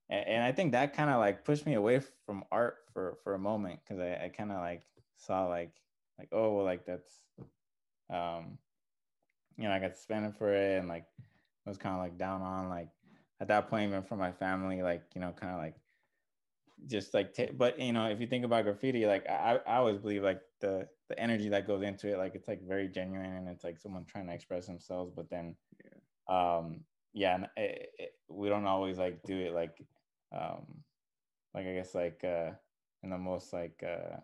and, 0.09 0.29
and 0.29 0.45
I 0.45 0.53
think 0.53 0.73
that 0.73 0.95
kind 0.95 1.11
of 1.11 1.19
like 1.19 1.45
pushed 1.45 1.67
me 1.67 1.75
away 1.75 2.01
from 2.25 2.45
art 2.51 2.77
for 2.93 3.19
for 3.25 3.35
a 3.35 3.39
moment 3.39 3.81
because 3.83 4.01
I, 4.01 4.27
I 4.27 4.33
kind 4.37 4.53
of 4.53 4.59
like 4.59 4.83
saw 5.17 5.47
like 5.47 5.73
like 6.19 6.29
oh 6.33 6.55
well 6.55 6.65
like 6.65 6.87
that's 6.87 7.21
um 8.13 8.59
you 9.57 9.65
know 9.65 9.73
I 9.73 9.79
got 9.79 9.97
suspended 9.97 10.35
for 10.37 10.55
it 10.55 10.79
and 10.79 10.89
like 10.89 11.05
was 11.67 11.79
kind 11.79 11.95
of 11.95 12.01
like 12.01 12.17
down 12.17 12.43
on 12.43 12.69
like 12.69 12.89
at 13.41 13.49
that 13.49 13.69
point 13.69 13.89
even 13.89 14.03
for 14.03 14.17
my 14.17 14.33
family 14.33 14.83
like 14.83 15.03
you 15.15 15.21
know 15.21 15.33
kind 15.33 15.53
of 15.53 15.59
like 15.59 15.75
just 16.87 17.15
like 17.15 17.35
t- 17.35 17.51
but 17.57 17.79
you 17.81 17.93
know 17.93 18.07
if 18.07 18.21
you 18.21 18.27
think 18.27 18.45
about 18.45 18.65
graffiti 18.65 19.07
like 19.07 19.29
I, 19.29 19.59
I 19.67 19.77
always 19.77 19.99
believe 19.99 20.23
like 20.23 20.41
the 20.61 20.87
the 21.09 21.19
energy 21.19 21.49
that 21.49 21.67
goes 21.67 21.83
into 21.83 22.13
it 22.13 22.19
like 22.19 22.35
it's 22.35 22.49
like 22.49 22.67
very 22.67 22.89
genuine 22.89 23.33
and 23.33 23.49
it's 23.49 23.65
like 23.65 23.79
someone 23.79 24.05
trying 24.05 24.27
to 24.27 24.35
express 24.35 24.67
themselves 24.67 25.13
but 25.15 25.29
then 25.31 25.57
yeah. 25.85 26.57
um 26.59 26.81
yeah 27.13 27.47
it, 27.57 27.89
it, 27.99 28.11
we 28.29 28.49
don't 28.49 28.67
always 28.67 28.99
like 28.99 29.23
do 29.25 29.39
it 29.39 29.55
like 29.55 29.75
um 30.33 30.65
like 31.55 31.67
i 31.67 31.73
guess 31.73 31.95
like 31.95 32.23
uh 32.25 32.51
in 33.03 33.11
the 33.11 33.19
most 33.19 33.53
like 33.53 33.83
uh 33.85 34.17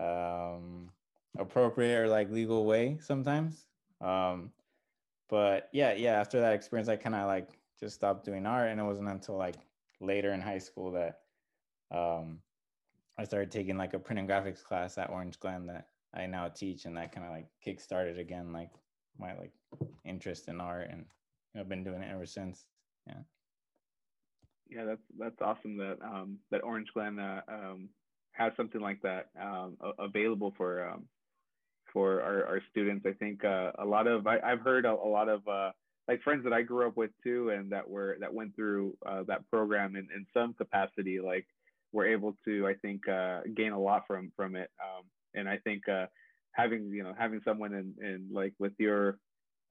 um 0.00 0.90
appropriate 1.38 1.98
or 1.98 2.08
like 2.08 2.30
legal 2.30 2.64
way 2.64 2.98
sometimes. 3.00 3.66
Um 4.00 4.52
but 5.28 5.68
yeah 5.72 5.92
yeah 5.94 6.20
after 6.20 6.40
that 6.40 6.52
experience 6.52 6.88
i 6.88 6.96
kind 6.96 7.14
of 7.14 7.26
like 7.26 7.58
just 7.80 7.94
stopped 7.94 8.24
doing 8.24 8.46
art 8.46 8.70
and 8.70 8.80
it 8.80 8.84
wasn't 8.84 9.08
until 9.08 9.36
like 9.36 9.56
later 10.00 10.32
in 10.32 10.40
high 10.40 10.58
school 10.58 10.92
that 10.92 11.20
um 11.90 12.38
i 13.18 13.24
started 13.24 13.50
taking 13.50 13.76
like 13.76 13.94
a 13.94 13.98
print 13.98 14.20
and 14.20 14.28
graphics 14.28 14.62
class 14.62 14.98
at 14.98 15.10
orange 15.10 15.38
glen 15.40 15.66
that 15.66 15.88
i 16.14 16.26
now 16.26 16.48
teach 16.48 16.84
and 16.84 16.96
that 16.96 17.12
kind 17.12 17.26
of 17.26 17.32
like 17.32 17.46
kick 17.62 17.80
started 17.80 18.18
again 18.18 18.52
like 18.52 18.70
my 19.18 19.36
like 19.36 19.52
interest 20.04 20.48
in 20.48 20.60
art 20.60 20.88
and 20.90 21.06
i've 21.58 21.68
been 21.68 21.84
doing 21.84 22.02
it 22.02 22.10
ever 22.12 22.26
since. 22.26 22.66
Yeah 23.06 23.14
yeah 24.68 24.84
that's 24.84 25.00
that's 25.18 25.40
awesome 25.40 25.76
that 25.76 25.98
um 26.02 26.38
that 26.50 26.62
orange 26.64 26.88
glen 26.94 27.18
uh, 27.18 27.40
um 27.48 27.88
has 28.36 28.52
something 28.56 28.80
like 28.80 29.00
that 29.02 29.28
um, 29.40 29.76
available 29.98 30.52
for 30.56 30.88
um, 30.88 31.04
for 31.92 32.20
our, 32.20 32.44
our 32.46 32.62
students. 32.70 33.06
I 33.06 33.12
think 33.12 33.44
uh, 33.44 33.72
a 33.78 33.84
lot 33.84 34.06
of 34.06 34.26
I, 34.26 34.38
have 34.44 34.60
heard 34.60 34.84
a, 34.84 34.92
a, 34.92 35.08
lot 35.08 35.28
of 35.28 35.46
uh, 35.48 35.70
like 36.06 36.22
friends 36.22 36.44
that 36.44 36.52
I 36.52 36.62
grew 36.62 36.86
up 36.86 36.96
with 36.96 37.10
too, 37.22 37.50
and 37.50 37.72
that 37.72 37.88
were 37.88 38.16
that 38.20 38.32
went 38.32 38.54
through 38.54 38.96
uh, 39.06 39.22
that 39.28 39.48
program 39.50 39.96
in, 39.96 40.08
in 40.14 40.26
some 40.34 40.52
capacity, 40.54 41.18
like 41.20 41.46
were 41.92 42.06
able 42.06 42.36
to 42.44 42.66
I 42.66 42.74
think 42.74 43.08
uh, 43.08 43.40
gain 43.56 43.72
a 43.72 43.80
lot 43.80 44.06
from 44.06 44.32
from 44.36 44.56
it. 44.56 44.70
Um, 44.82 45.04
and 45.34 45.48
I 45.48 45.58
think 45.58 45.88
uh, 45.88 46.06
having 46.52 46.90
you 46.90 47.02
know 47.02 47.14
having 47.18 47.40
someone 47.44 47.72
in, 47.72 47.94
in 48.04 48.28
like 48.30 48.52
with 48.58 48.72
your 48.78 49.18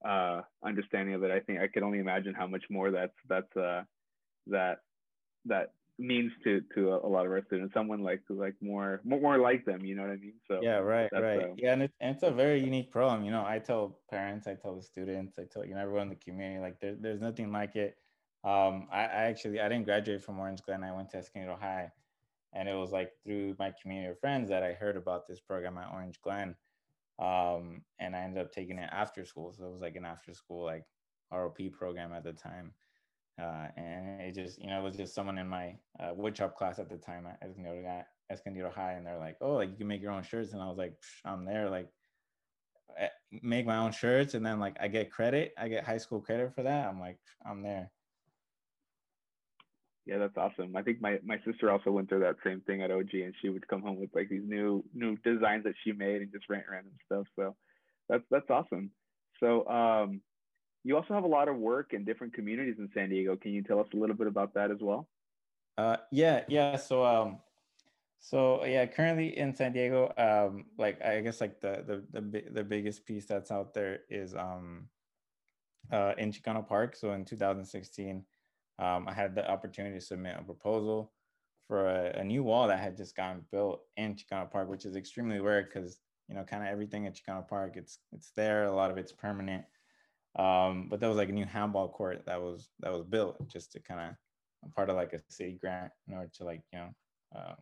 uh, 0.04 0.42
understanding 0.64 1.14
of 1.14 1.22
it, 1.22 1.30
I 1.30 1.40
think 1.40 1.60
I 1.60 1.68
could 1.68 1.84
only 1.84 2.00
imagine 2.00 2.34
how 2.34 2.48
much 2.48 2.64
more 2.68 2.90
that's 2.90 3.14
that's 3.28 3.52
that 4.48 4.78
that 5.46 5.72
means 5.98 6.30
to 6.44 6.60
to 6.74 6.92
a, 6.92 7.08
lot 7.08 7.24
of 7.24 7.32
our 7.32 7.42
students 7.46 7.72
someone 7.72 8.02
like 8.02 8.26
to 8.26 8.34
like 8.34 8.54
more 8.60 9.00
more, 9.04 9.20
more 9.20 9.38
like 9.38 9.64
them 9.64 9.84
you 9.84 9.94
know 9.94 10.02
what 10.02 10.10
i 10.10 10.16
mean? 10.16 10.34
So 10.46 10.60
yeah 10.62 10.76
right 10.76 11.08
right. 11.12 11.44
um, 11.44 11.54
yeah 11.56 11.72
and, 11.72 11.84
it, 11.84 11.92
and, 12.00 12.14
it's 12.14 12.22
a 12.22 12.30
very 12.30 12.60
unique 12.60 12.90
program 12.90 13.24
you 13.24 13.30
know 13.30 13.44
i 13.46 13.58
tell 13.58 13.98
parents 14.10 14.46
i 14.46 14.54
tell 14.54 14.76
the 14.76 14.82
students 14.82 15.38
i 15.38 15.44
tell 15.50 15.64
you 15.64 15.74
know 15.74 15.80
everyone 15.80 16.02
in 16.02 16.08
the 16.10 16.16
community 16.16 16.60
like 16.60 16.78
there, 16.80 16.96
there's 17.00 17.20
nothing 17.20 17.50
like 17.50 17.76
it. 17.76 17.96
Um 18.44 18.88
I, 18.92 19.04
I 19.04 19.22
actually 19.30 19.60
i 19.60 19.68
didn't 19.68 19.86
graduate 19.86 20.22
from 20.22 20.38
orange 20.38 20.62
glen 20.62 20.84
i 20.84 20.94
went 20.94 21.10
to 21.10 21.18
escondido 21.18 21.56
high 21.58 21.90
and 22.52 22.68
it 22.68 22.74
was 22.74 22.92
like 22.92 23.12
through 23.24 23.56
my 23.58 23.72
community 23.80 24.10
of 24.10 24.20
friends 24.20 24.50
that 24.50 24.62
i 24.62 24.72
heard 24.72 24.96
about 24.96 25.26
this 25.26 25.40
program 25.40 25.78
at 25.78 25.92
orange 25.92 26.20
glen. 26.20 26.54
Um 27.18 27.80
and 27.98 28.14
i 28.14 28.20
ended 28.20 28.44
up 28.44 28.52
taking 28.52 28.78
it 28.78 28.90
after 28.92 29.24
school 29.24 29.54
so 29.56 29.64
it 29.64 29.72
was 29.72 29.80
like 29.80 29.96
an 29.96 30.04
after 30.04 30.34
school 30.34 30.64
like 30.64 30.84
rop 31.32 31.58
program 31.72 32.12
at 32.12 32.24
the 32.24 32.34
time 32.34 32.72
uh, 33.38 33.68
and 33.76 34.20
it 34.22 34.34
just, 34.34 34.60
you 34.60 34.68
know, 34.68 34.80
it 34.80 34.84
was 34.84 34.96
just 34.96 35.14
someone 35.14 35.38
in 35.38 35.48
my 35.48 35.76
uh, 36.00 36.12
woodshop 36.14 36.54
class 36.54 36.78
at 36.78 36.88
the 36.88 36.96
time 36.96 37.26
at 37.26 37.38
Escondido, 37.42 38.04
Escondido 38.30 38.70
High, 38.70 38.92
and 38.94 39.06
they're 39.06 39.18
like, 39.18 39.36
"Oh, 39.40 39.54
like 39.54 39.70
you 39.70 39.76
can 39.76 39.88
make 39.88 40.02
your 40.02 40.12
own 40.12 40.22
shirts," 40.22 40.52
and 40.52 40.62
I 40.62 40.68
was 40.68 40.78
like, 40.78 40.94
"I'm 41.24 41.44
there, 41.44 41.68
like, 41.68 41.88
eh, 42.98 43.08
make 43.42 43.66
my 43.66 43.76
own 43.78 43.92
shirts," 43.92 44.34
and 44.34 44.44
then 44.44 44.58
like 44.58 44.76
I 44.80 44.88
get 44.88 45.10
credit, 45.12 45.52
I 45.58 45.68
get 45.68 45.84
high 45.84 45.98
school 45.98 46.20
credit 46.20 46.54
for 46.54 46.62
that. 46.62 46.88
I'm 46.88 46.98
like, 46.98 47.18
I'm 47.44 47.62
there. 47.62 47.92
Yeah, 50.06 50.18
that's 50.18 50.36
awesome. 50.36 50.76
I 50.76 50.82
think 50.82 51.00
my 51.00 51.18
my 51.24 51.38
sister 51.44 51.70
also 51.70 51.90
went 51.90 52.08
through 52.08 52.20
that 52.20 52.36
same 52.44 52.60
thing 52.60 52.80
at 52.82 52.92
OG, 52.92 53.12
and 53.14 53.34
she 53.42 53.48
would 53.48 53.66
come 53.66 53.82
home 53.82 53.96
with 53.98 54.14
like 54.14 54.28
these 54.28 54.44
new 54.44 54.84
new 54.94 55.16
designs 55.18 55.64
that 55.64 55.74
she 55.82 55.92
made 55.92 56.22
and 56.22 56.32
just 56.32 56.48
rant 56.48 56.66
random 56.70 56.92
stuff. 57.04 57.26
So 57.34 57.56
that's 58.08 58.22
that's 58.30 58.48
awesome. 58.48 58.92
So 59.40 59.66
um, 59.68 60.22
you 60.86 60.96
also 60.96 61.14
have 61.14 61.24
a 61.24 61.28
lot 61.28 61.48
of 61.48 61.56
work 61.56 61.92
in 61.92 62.04
different 62.04 62.32
communities 62.32 62.76
in 62.78 62.88
San 62.94 63.10
Diego. 63.10 63.34
Can 63.34 63.50
you 63.50 63.60
tell 63.60 63.80
us 63.80 63.88
a 63.92 63.96
little 63.96 64.14
bit 64.14 64.28
about 64.28 64.54
that 64.54 64.70
as 64.70 64.78
well? 64.80 65.08
Uh, 65.76 65.96
yeah, 66.12 66.44
yeah. 66.46 66.76
So, 66.76 67.04
um, 67.04 67.38
so 68.20 68.64
yeah, 68.64 68.86
currently 68.86 69.36
in 69.36 69.52
San 69.52 69.72
Diego, 69.72 70.12
um, 70.16 70.66
like 70.78 71.04
I 71.04 71.20
guess 71.22 71.40
like 71.40 71.60
the 71.60 72.04
the 72.12 72.20
the, 72.20 72.44
the 72.52 72.64
biggest 72.64 73.04
piece 73.04 73.26
that's 73.26 73.50
out 73.50 73.74
there 73.74 74.00
is 74.08 74.36
um, 74.36 74.88
uh, 75.90 76.12
in 76.18 76.30
Chicano 76.30 76.66
Park. 76.66 76.94
So 76.94 77.12
in 77.12 77.24
2016, 77.24 78.24
um, 78.78 79.08
I 79.08 79.12
had 79.12 79.34
the 79.34 79.50
opportunity 79.50 79.98
to 79.98 80.04
submit 80.04 80.36
a 80.38 80.44
proposal 80.44 81.10
for 81.66 81.88
a, 81.88 82.20
a 82.20 82.24
new 82.24 82.44
wall 82.44 82.68
that 82.68 82.78
had 82.78 82.96
just 82.96 83.16
gotten 83.16 83.44
built 83.50 83.80
in 83.96 84.14
Chicano 84.14 84.48
Park, 84.48 84.68
which 84.68 84.84
is 84.84 84.94
extremely 84.94 85.40
rare 85.40 85.64
because 85.64 85.98
you 86.28 86.36
know 86.36 86.44
kind 86.44 86.62
of 86.62 86.68
everything 86.68 87.08
at 87.08 87.16
Chicano 87.16 87.46
Park 87.46 87.72
it's 87.74 87.98
it's 88.12 88.30
there. 88.36 88.66
A 88.66 88.72
lot 88.72 88.92
of 88.92 88.98
it's 88.98 89.10
permanent. 89.10 89.64
Um, 90.38 90.88
but 90.90 91.00
that 91.00 91.08
was 91.08 91.16
like 91.16 91.30
a 91.30 91.32
new 91.32 91.46
handball 91.46 91.88
court 91.88 92.24
that 92.26 92.40
was 92.40 92.68
that 92.80 92.92
was 92.92 93.04
built 93.04 93.48
just 93.48 93.72
to 93.72 93.80
kind 93.80 94.00
of 94.00 94.74
part 94.74 94.90
of 94.90 94.96
like 94.96 95.12
a 95.12 95.20
city 95.28 95.58
grant 95.60 95.92
in 96.08 96.14
order 96.14 96.30
to 96.34 96.44
like 96.44 96.62
you 96.72 96.78
know 96.78 96.88
uh, 97.34 97.54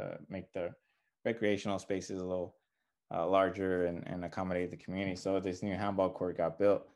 uh, 0.00 0.16
make 0.28 0.52
the 0.52 0.70
recreational 1.24 1.78
spaces 1.78 2.20
a 2.20 2.24
little 2.24 2.56
uh, 3.14 3.26
larger 3.26 3.86
and, 3.86 4.06
and 4.06 4.24
accommodate 4.24 4.70
the 4.70 4.76
community. 4.76 5.16
So 5.16 5.38
this 5.38 5.62
new 5.62 5.74
handball 5.74 6.10
court 6.10 6.36
got 6.36 6.58
built. 6.58 6.86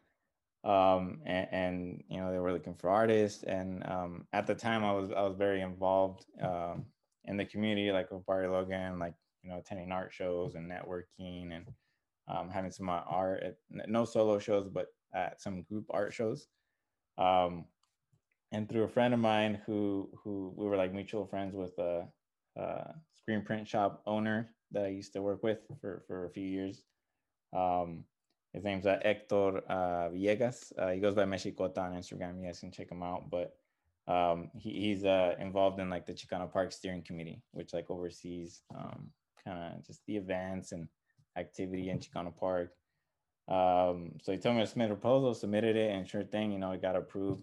Um, 0.63 1.21
and, 1.25 1.49
and, 1.53 2.05
you 2.11 2.21
know 2.21 2.31
they 2.31 2.39
were 2.39 2.53
looking 2.53 2.75
for 2.75 2.91
artists 2.91 3.45
and 3.45 3.83
um, 3.87 4.27
at 4.35 4.47
the 4.47 4.55
time 4.55 4.85
I 4.85 4.93
was 4.93 5.11
I 5.11 5.23
was 5.23 5.35
very 5.35 5.63
involved 5.63 6.27
um, 6.43 6.85
in 7.25 7.39
the 7.39 7.47
community 7.47 7.91
like 7.93 8.11
with 8.11 8.27
Barrio 8.27 8.53
Logan 8.53 8.99
like 8.99 9.15
you 9.43 9.49
know 9.49 9.57
attending 9.57 9.91
art 9.91 10.13
shows 10.13 10.57
and 10.57 10.71
networking 10.71 11.57
and 11.57 11.65
um, 12.31 12.51
having 12.51 12.71
some 12.71 12.89
art 12.89 13.43
at 13.43 13.57
no 13.89 14.05
solo 14.05 14.39
shows, 14.39 14.69
but 14.69 14.87
at 15.15 15.41
some 15.41 15.63
group 15.63 15.87
art 15.91 16.13
shows. 16.13 16.47
Um, 17.19 17.65
and 18.53 18.69
through 18.69 18.85
a 18.85 18.89
friend 18.89 19.15
of 19.15 19.21
mine 19.21 19.61
who 19.67 20.09
who 20.23 20.53
we 20.57 20.67
were 20.67 20.77
like 20.77 20.93
mutual 20.93 21.27
friends 21.27 21.55
with 21.55 21.77
a, 21.79 22.07
a 22.57 22.95
screen 23.15 23.43
print 23.43 23.69
shop 23.69 24.03
owner 24.07 24.55
that 24.73 24.85
I 24.85 24.89
used 24.89 25.13
to 25.15 25.23
work 25.23 25.43
with 25.43 25.61
for 25.81 26.03
for 26.07 26.27
a 26.27 26.31
few 26.31 26.47
years. 26.47 26.83
Um, 27.53 28.05
his 28.53 28.65
name's 28.65 28.87
uh, 28.87 28.99
Hector 29.03 29.59
uh, 29.69 30.09
Villegas. 30.11 30.73
Uh, 30.77 30.91
he 30.91 31.01
goes 31.01 31.15
by 31.15 31.25
Mexicota 31.25 31.83
on 31.83 31.93
Instagram. 31.93 32.41
You 32.41 32.47
guys 32.47 32.61
can 32.61 32.73
check 32.73 32.91
him 32.91 33.03
out. 33.03 33.31
But 33.31 33.55
um, 34.09 34.51
he, 34.59 34.71
he's 34.71 35.05
uh, 35.05 35.37
involved 35.39 35.79
in 35.79 35.89
like 35.89 36.07
the 36.07 36.15
Chicano 36.15 36.53
Park 36.53 36.73
Steering 36.73 37.03
Committee, 37.03 37.43
which 37.53 37.73
like 37.73 37.91
oversees 37.91 38.63
um, 38.75 39.11
kind 39.45 39.75
of 39.77 39.87
just 39.87 40.01
the 40.07 40.17
events 40.17 40.73
and 40.73 40.89
activity 41.37 41.91
in 41.91 41.99
Chicano 41.99 42.37
Park. 42.37 42.73
Um, 43.49 44.13
so 44.23 44.33
he 44.33 44.39
told 44.39 44.57
me 44.57 44.63
to 44.63 44.67
submit 44.67 44.91
a 44.91 44.95
proposal, 44.95 45.35
submitted 45.35 45.77
it, 45.77 45.91
and 45.91 46.07
sure 46.07 46.23
thing, 46.23 46.53
you 46.53 46.59
know, 46.59 46.73
it 46.73 46.83
got 46.83 46.97
approved 46.97 47.43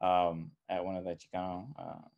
um, 0.00 0.50
at 0.68 0.84
one 0.84 0.96
of 0.96 1.04
the 1.04 1.16
Chicano 1.16 1.66
uh, 1.78 2.08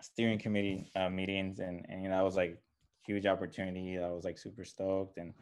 steering 0.00 0.38
committee 0.38 0.90
uh, 0.96 1.08
meetings, 1.08 1.60
and 1.60 1.86
and 1.88 2.02
you 2.02 2.08
know, 2.08 2.16
that 2.16 2.24
was 2.24 2.36
like 2.36 2.58
huge 3.06 3.26
opportunity. 3.26 3.98
I 3.98 4.08
was 4.08 4.24
like 4.24 4.38
super 4.38 4.64
stoked, 4.64 5.18
and 5.18 5.32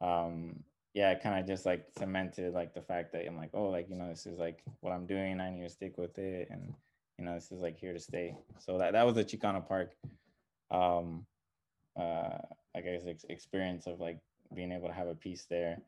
um, 0.00 0.60
yeah, 0.94 1.10
it 1.10 1.22
kind 1.22 1.38
of 1.38 1.46
just 1.46 1.66
like 1.66 1.86
cemented 1.98 2.54
like 2.54 2.74
the 2.74 2.82
fact 2.82 3.12
that 3.12 3.26
I'm 3.26 3.36
like, 3.36 3.50
oh, 3.54 3.68
like 3.68 3.88
you 3.88 3.96
know, 3.96 4.08
this 4.08 4.26
is 4.26 4.38
like 4.38 4.62
what 4.80 4.92
I'm 4.92 5.06
doing. 5.06 5.40
I 5.40 5.50
need 5.50 5.62
to 5.62 5.68
stick 5.68 5.98
with 5.98 6.18
it, 6.18 6.48
and 6.50 6.72
you 7.18 7.24
know, 7.24 7.34
this 7.34 7.52
is 7.52 7.60
like 7.60 7.78
here 7.78 7.92
to 7.92 8.00
stay. 8.00 8.34
So 8.58 8.78
that 8.78 8.92
that 8.92 9.06
was 9.06 9.14
the 9.14 9.24
Chicano 9.24 9.66
Park. 9.66 9.94
Um, 10.70 11.26
uh, 11.98 12.38
I 12.76 12.80
guess 12.80 13.02
ex- 13.06 13.24
experience 13.28 13.86
of 13.86 14.00
like 14.00 14.18
being 14.54 14.72
able 14.72 14.88
to 14.88 14.94
have 14.94 15.08
a 15.08 15.14
piece 15.14 15.46
there. 15.48 15.78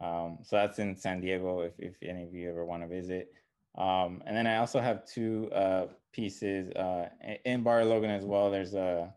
Um, 0.00 0.38
so 0.42 0.56
that's 0.56 0.78
in 0.78 0.96
San 0.96 1.20
Diego 1.20 1.60
if, 1.60 1.72
if 1.78 1.94
any 2.02 2.22
of 2.22 2.34
you 2.34 2.48
ever 2.50 2.64
want 2.64 2.82
to 2.82 2.88
visit. 2.88 3.32
Um, 3.76 4.22
and 4.26 4.36
then 4.36 4.46
I 4.46 4.56
also 4.56 4.80
have 4.80 5.06
two 5.06 5.50
uh, 5.52 5.86
pieces 6.12 6.70
uh, 6.72 7.08
in 7.44 7.62
Barrio 7.62 7.88
Logan 7.88 8.10
as 8.10 8.24
well. 8.24 8.50
There's 8.50 8.74
a 8.74 9.12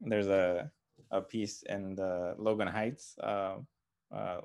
there's 0.00 0.28
a 0.28 0.70
a 1.10 1.20
piece 1.20 1.62
in 1.68 1.96
the 1.96 2.34
Logan 2.38 2.68
Heights 2.68 3.18
uh, 3.22 3.56
uh, 4.14 4.40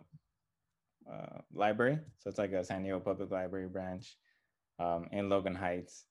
uh, 1.11 1.41
library. 1.53 1.99
So 2.17 2.29
it's 2.29 2.39
like 2.39 2.53
a 2.53 2.63
San 2.63 2.81
Diego 2.81 2.99
Public 2.99 3.29
Library 3.29 3.67
branch 3.67 4.17
um, 4.79 5.07
in 5.11 5.29
Logan 5.29 5.53
Heights, 5.53 6.05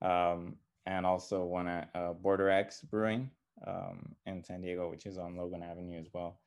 um, 0.00 0.56
and 0.86 1.04
also 1.04 1.44
one 1.44 1.66
at 1.66 1.90
uh, 1.94 2.12
Border 2.12 2.48
X 2.50 2.82
Brewing 2.82 3.30
um, 3.66 4.14
in 4.26 4.42
San 4.42 4.60
Diego, 4.60 4.90
which 4.90 5.06
is 5.06 5.18
on 5.18 5.36
Logan 5.36 5.62
Avenue 5.62 5.98
as 5.98 6.08
well. 6.12 6.40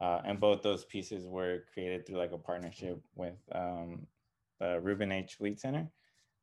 Uh, 0.00 0.20
and 0.24 0.40
both 0.40 0.62
those 0.62 0.84
pieces 0.84 1.26
were 1.26 1.64
created 1.72 2.06
through 2.06 2.18
like 2.18 2.32
a 2.32 2.38
partnership 2.38 3.00
with 3.14 3.36
um, 3.52 4.06
the 4.58 4.80
Reuben 4.80 5.12
H. 5.12 5.34
Fleet 5.34 5.60
Center. 5.60 5.88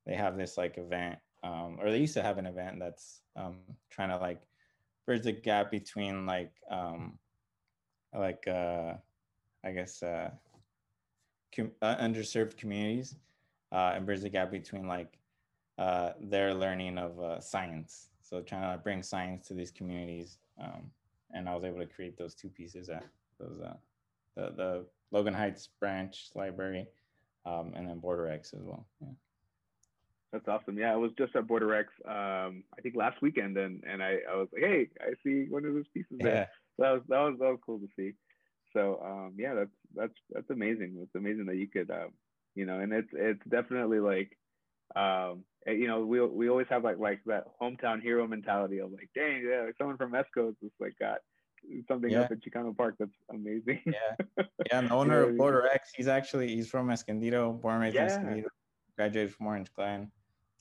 They 0.06 0.16
have 0.16 0.38
this 0.38 0.58
like 0.58 0.78
event, 0.78 1.18
um, 1.44 1.78
or 1.80 1.92
they 1.92 2.00
used 2.00 2.14
to 2.14 2.24
have 2.24 2.38
an 2.38 2.46
event 2.46 2.80
that's 2.80 3.22
um, 3.36 3.58
trying 3.90 4.10
to 4.10 4.18
like 4.18 4.42
bridge 5.06 5.24
the 5.24 5.34
gap 5.34 5.72
between 5.72 6.26
like 6.26 6.54
um, 6.72 7.20
like 8.14 8.48
uh, 8.48 8.94
I 9.64 9.72
guess 9.72 10.02
uh, 10.02 10.32
com- 11.56 11.72
uh, 11.82 11.96
underserved 11.98 12.58
communities 12.58 13.16
uh, 13.72 13.94
and 13.96 14.06
bridge 14.06 14.22
the 14.22 14.30
gap 14.30 14.52
between 14.52 14.88
like 14.88 15.18
uh, 15.78 16.12
their 16.20 16.54
learning 16.54 16.98
of 16.98 17.44
science. 17.44 18.10
So 18.30 18.42
trying 18.42 18.78
to 18.78 18.84
bring 18.84 19.02
science 19.02 19.48
to 19.48 19.56
these 19.56 19.72
communities, 19.72 20.38
um, 20.62 20.92
and 21.34 21.50
I 21.50 21.56
was 21.56 21.64
able 21.64 21.80
to 21.80 21.88
create 21.88 22.16
those 22.16 22.36
two 22.36 22.50
pieces 22.50 22.88
at 22.90 23.04
those 23.40 23.60
uh, 23.60 23.74
the 24.36 24.54
the 24.56 24.86
Logan 25.12 25.34
Heights 25.34 25.70
branch 25.80 26.30
library, 26.36 26.88
um, 27.48 27.74
and 27.76 27.90
then 27.90 27.98
Border 27.98 28.30
X 28.30 28.54
as 28.54 28.62
well. 28.62 28.86
Yeah. 29.02 29.08
That's 30.32 30.48
awesome. 30.48 30.78
Yeah, 30.78 30.94
I 30.94 30.96
was 30.96 31.12
just 31.18 31.36
at 31.36 31.48
Border 31.48 31.74
X, 31.74 31.92
um, 32.06 32.64
I 32.78 32.82
think 32.84 32.96
last 32.96 33.20
weekend, 33.20 33.58
and 33.58 33.84
and 33.84 34.04
I, 34.04 34.20
I 34.32 34.36
was 34.36 34.48
like, 34.54 34.62
hey, 34.62 34.90
I 35.02 35.14
see 35.24 35.48
one 35.50 35.66
of 35.66 35.74
those 35.74 35.88
pieces 35.92 36.18
there. 36.20 36.36
Yeah. 36.36 36.46
So 36.78 36.84
that 36.84 36.92
was 36.92 37.02
that 37.10 37.20
was 37.20 37.36
that 37.40 37.50
was 37.50 37.60
cool 37.66 37.80
to 37.80 37.88
see. 37.96 38.14
So 38.74 39.02
um, 39.04 39.34
yeah, 39.40 39.56
that's 39.56 39.78
that's 39.96 40.14
that's 40.30 40.50
amazing. 40.52 41.00
It's 41.02 41.16
amazing 41.16 41.48
that 41.48 41.56
you 41.56 41.68
could, 41.68 41.90
um, 41.90 42.12
you 42.54 42.68
know, 42.68 42.80
and 42.80 42.94
it's 42.94 43.10
it's 43.14 43.44
definitely 43.50 44.00
like, 44.00 44.38
um, 44.96 45.44
you 45.68 45.88
know, 45.88 46.06
we 46.06 46.22
we 46.22 46.50
always 46.50 46.68
have 46.70 46.84
like 46.84 46.98
like 46.98 47.20
that 47.26 47.46
hometown 47.62 48.02
hero 48.02 48.28
mentality 48.28 48.80
of 48.80 48.92
like, 48.92 49.10
dang, 49.14 49.44
yeah, 49.48 49.64
like 49.66 49.76
someone 49.78 49.98
from 49.98 50.14
Esco 50.14 50.56
just 50.62 50.74
like 50.80 50.98
got 51.00 51.20
something 51.88 52.10
yeah. 52.10 52.22
up 52.22 52.32
at 52.32 52.40
Chicano 52.42 52.76
Park 52.76 52.96
that's 53.00 53.12
amazing. 53.30 53.82
yeah, 53.86 54.26
yeah. 54.38 54.80
And 54.80 54.90
the 54.90 54.94
owner 54.94 55.24
of 55.24 55.38
Border 55.38 55.68
X, 55.68 55.92
he's 55.96 56.08
actually 56.08 56.48
he's 56.48 56.70
from 56.70 56.90
Escondido, 56.90 57.52
born 57.52 57.82
raised 57.82 57.96
yeah. 57.96 58.06
in 58.06 58.10
Escondido, 58.10 58.50
graduated 58.96 59.34
from 59.34 59.48
Orange 59.48 59.72
Glen. 59.76 60.12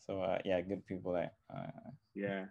So 0.06 0.20
uh, 0.22 0.38
yeah, 0.44 0.60
good 0.60 0.84
people 0.86 1.12
that. 1.12 1.34
Uh, 1.54 1.90
yeah, 2.14 2.46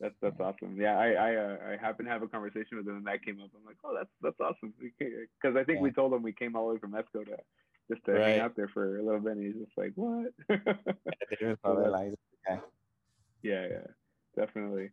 that's 0.00 0.14
that's 0.20 0.40
awesome. 0.40 0.76
Yeah, 0.80 0.98
I 0.98 1.12
I, 1.12 1.36
uh, 1.36 1.56
I 1.70 1.76
happened 1.80 2.06
to 2.06 2.12
have 2.12 2.22
a 2.22 2.28
conversation 2.28 2.76
with 2.76 2.86
him 2.86 2.96
and 2.96 3.06
that 3.06 3.24
came 3.24 3.40
up. 3.40 3.50
I'm 3.56 3.64
like, 3.64 3.76
oh, 3.84 3.94
that's 3.96 4.10
that's 4.20 4.40
awesome. 4.40 4.74
Because 4.98 5.56
I 5.56 5.64
think 5.64 5.76
yeah. 5.76 5.82
we 5.82 5.90
told 5.90 6.12
him 6.12 6.22
we 6.22 6.32
came 6.32 6.56
all 6.56 6.68
the 6.68 6.74
way 6.74 6.80
from 6.80 6.92
Esco 6.92 7.24
to 7.24 7.36
just 7.90 8.04
to 8.06 8.12
right. 8.12 8.22
hang 8.22 8.40
out 8.40 8.56
there 8.56 8.68
for 8.68 8.98
a 8.98 9.02
little 9.02 9.20
bit. 9.20 9.36
And 9.36 9.44
he's 9.44 9.62
just 9.62 9.76
like, 9.76 9.92
what? 9.94 10.32
yeah, 10.50 10.56
yeah, 13.42 13.66
yeah, 13.70 13.86
definitely. 14.36 14.90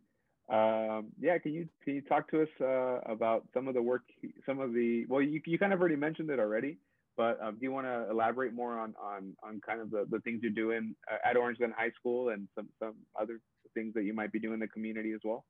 Um, 0.48 1.08
yeah, 1.20 1.38
can 1.38 1.52
you 1.52 1.68
can 1.84 1.94
you 1.94 2.02
talk 2.02 2.28
to 2.30 2.42
us 2.42 2.48
uh, 2.60 3.00
about 3.10 3.46
some 3.54 3.68
of 3.68 3.74
the 3.74 3.82
work, 3.82 4.02
some 4.44 4.58
of 4.58 4.72
the 4.72 5.06
well, 5.08 5.22
you 5.22 5.40
you 5.46 5.58
kind 5.58 5.72
of 5.72 5.80
already 5.80 5.96
mentioned 5.96 6.30
it 6.30 6.40
already, 6.40 6.78
but 7.16 7.40
um, 7.40 7.54
do 7.54 7.62
you 7.62 7.70
want 7.70 7.86
to 7.86 8.10
elaborate 8.10 8.52
more 8.52 8.78
on 8.78 8.94
on 9.00 9.34
on 9.44 9.60
kind 9.64 9.80
of 9.80 9.90
the, 9.90 10.06
the 10.10 10.18
things 10.20 10.40
you're 10.42 10.50
doing 10.50 10.96
uh, 11.10 11.18
at 11.24 11.36
Orange 11.36 11.58
Glen 11.58 11.72
High 11.76 11.92
School 11.92 12.30
and 12.30 12.48
some 12.56 12.68
some 12.80 12.94
other 13.20 13.40
things 13.74 13.94
that 13.94 14.04
you 14.04 14.12
might 14.12 14.32
be 14.32 14.40
doing 14.40 14.54
in 14.54 14.60
the 14.60 14.68
community 14.68 15.12
as 15.12 15.20
well? 15.24 15.44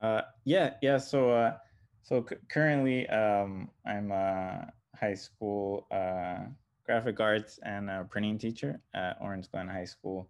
Uh, 0.00 0.22
yeah, 0.44 0.74
yeah. 0.82 0.98
So, 0.98 1.30
uh, 1.30 1.56
so 2.02 2.24
c- 2.28 2.36
currently, 2.50 3.08
um, 3.08 3.70
I'm 3.86 4.10
a 4.10 4.72
high 4.98 5.14
school 5.14 5.86
uh, 5.90 6.44
graphic 6.84 7.18
arts 7.20 7.58
and 7.62 7.90
printing 8.10 8.38
teacher 8.38 8.80
at 8.94 9.16
Orange 9.20 9.50
Glen 9.50 9.68
High 9.68 9.84
School. 9.86 10.28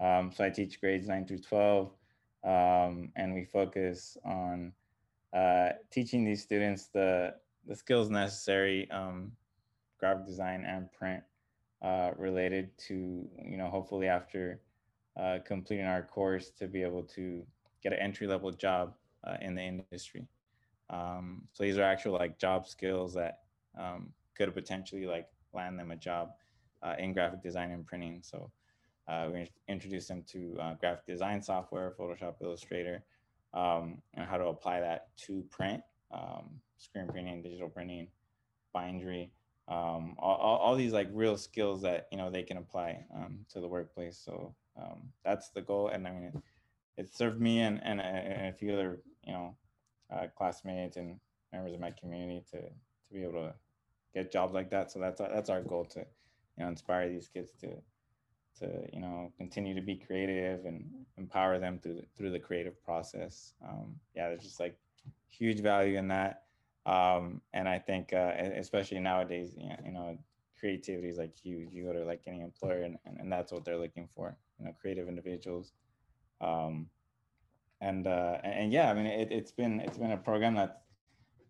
Um, 0.00 0.32
so 0.34 0.44
I 0.44 0.50
teach 0.50 0.80
grades 0.80 1.08
nine 1.08 1.26
through 1.26 1.38
twelve, 1.38 1.92
um, 2.44 3.12
and 3.16 3.34
we 3.34 3.44
focus 3.44 4.16
on 4.24 4.72
uh, 5.32 5.70
teaching 5.90 6.24
these 6.24 6.42
students 6.42 6.86
the 6.86 7.34
the 7.66 7.76
skills 7.76 8.10
necessary, 8.10 8.90
um, 8.90 9.32
graphic 9.98 10.26
design 10.26 10.64
and 10.66 10.90
print, 10.92 11.22
uh, 11.82 12.10
related 12.16 12.76
to 12.88 13.28
you 13.44 13.56
know 13.56 13.68
hopefully 13.68 14.08
after 14.08 14.60
uh, 15.16 15.38
completing 15.44 15.86
our 15.86 16.02
course 16.02 16.50
to 16.50 16.66
be 16.66 16.82
able 16.82 17.02
to 17.04 17.44
get 17.82 17.92
an 17.92 17.98
entry 17.98 18.26
level 18.26 18.50
job 18.50 18.94
uh, 19.24 19.36
in 19.40 19.54
the 19.54 19.62
industry. 19.62 20.26
Um, 20.90 21.42
so 21.52 21.62
these 21.64 21.78
are 21.78 21.82
actual 21.82 22.14
like 22.14 22.38
job 22.38 22.66
skills 22.66 23.14
that 23.14 23.40
um, 23.78 24.12
could 24.36 24.52
potentially 24.54 25.06
like 25.06 25.26
land 25.52 25.78
them 25.78 25.90
a 25.90 25.96
job 25.96 26.30
uh, 26.82 26.94
in 26.98 27.12
graphic 27.12 27.42
design 27.42 27.70
and 27.70 27.86
printing. 27.86 28.20
So 28.22 28.50
uh, 29.08 29.28
we 29.32 29.50
introduce 29.68 30.06
them 30.06 30.24
to 30.28 30.56
uh, 30.60 30.74
graphic 30.74 31.06
design 31.06 31.42
software, 31.42 31.94
Photoshop, 31.98 32.34
Illustrator, 32.40 33.04
um, 33.54 33.98
and 34.14 34.26
how 34.26 34.38
to 34.38 34.46
apply 34.46 34.80
that 34.80 35.08
to 35.26 35.44
print, 35.50 35.82
um, 36.12 36.60
screen 36.78 37.08
printing, 37.08 37.42
digital 37.42 37.68
printing, 37.68 38.08
bindery, 38.72 39.30
um, 39.68 40.16
all, 40.18 40.36
all, 40.36 40.74
these 40.74 40.92
like 40.92 41.08
real 41.12 41.36
skills 41.36 41.82
that 41.82 42.08
you 42.10 42.18
know 42.18 42.30
they 42.30 42.42
can 42.42 42.56
apply 42.56 42.98
um, 43.14 43.38
to 43.52 43.60
the 43.60 43.68
workplace. 43.68 44.20
So 44.22 44.54
um, 44.76 45.08
that's 45.24 45.50
the 45.50 45.62
goal. 45.62 45.88
And 45.88 46.06
I 46.06 46.10
mean, 46.10 46.24
it, 46.24 46.34
it 46.96 47.14
served 47.14 47.40
me 47.40 47.60
and, 47.60 47.80
and, 47.84 48.00
and, 48.00 48.48
a 48.48 48.52
few 48.52 48.72
other, 48.72 49.00
you 49.24 49.32
know, 49.32 49.56
uh, 50.12 50.26
classmates 50.36 50.96
and 50.96 51.18
members 51.52 51.74
of 51.74 51.80
my 51.80 51.92
community 51.92 52.42
to, 52.50 52.58
to 53.12 53.18
be 53.18 53.24
able 53.24 53.48
to 53.48 53.54
get 54.14 54.32
jobs 54.32 54.54
like 54.54 54.70
that. 54.70 54.90
So 54.90 54.98
that's, 54.98 55.20
that's 55.20 55.50
our 55.50 55.62
goal 55.62 55.84
to, 55.86 56.00
you 56.00 56.64
know, 56.64 56.68
inspire 56.68 57.08
these 57.08 57.28
kids 57.28 57.52
to, 57.60 57.68
to, 58.60 58.86
you 58.92 59.00
know, 59.00 59.32
continue 59.36 59.74
to 59.74 59.80
be 59.80 59.96
creative 59.96 60.64
and 60.64 60.84
empower 61.16 61.58
them 61.58 61.78
through, 61.82 61.94
the, 61.94 62.02
through 62.16 62.30
the 62.30 62.38
creative 62.38 62.82
process. 62.82 63.54
Um, 63.66 63.96
yeah, 64.14 64.28
there's 64.28 64.42
just 64.42 64.60
like 64.60 64.76
huge 65.30 65.60
value 65.60 65.98
in 65.98 66.08
that. 66.08 66.42
Um, 66.84 67.40
and 67.52 67.68
I 67.68 67.78
think, 67.78 68.12
uh, 68.12 68.32
especially 68.56 68.98
nowadays, 68.98 69.54
you 69.56 69.92
know, 69.92 70.18
creativity 70.58 71.08
is 71.08 71.18
like 71.18 71.36
huge. 71.36 71.72
You 71.72 71.84
go 71.84 71.92
to 71.92 72.04
like 72.04 72.22
any 72.26 72.40
employer 72.40 72.82
and, 72.82 72.98
and, 73.04 73.30
that's 73.30 73.52
what 73.52 73.64
they're 73.64 73.78
looking 73.78 74.08
for, 74.14 74.36
you 74.58 74.66
know, 74.66 74.72
creative 74.80 75.08
individuals. 75.08 75.72
Um, 76.40 76.88
and, 77.80 78.06
uh, 78.06 78.38
and 78.42 78.72
yeah, 78.72 78.90
I 78.90 78.94
mean, 78.94 79.06
it, 79.06 79.30
it's 79.30 79.52
been, 79.52 79.80
it's 79.80 79.98
been 79.98 80.12
a 80.12 80.16
program 80.16 80.54
that 80.56 80.81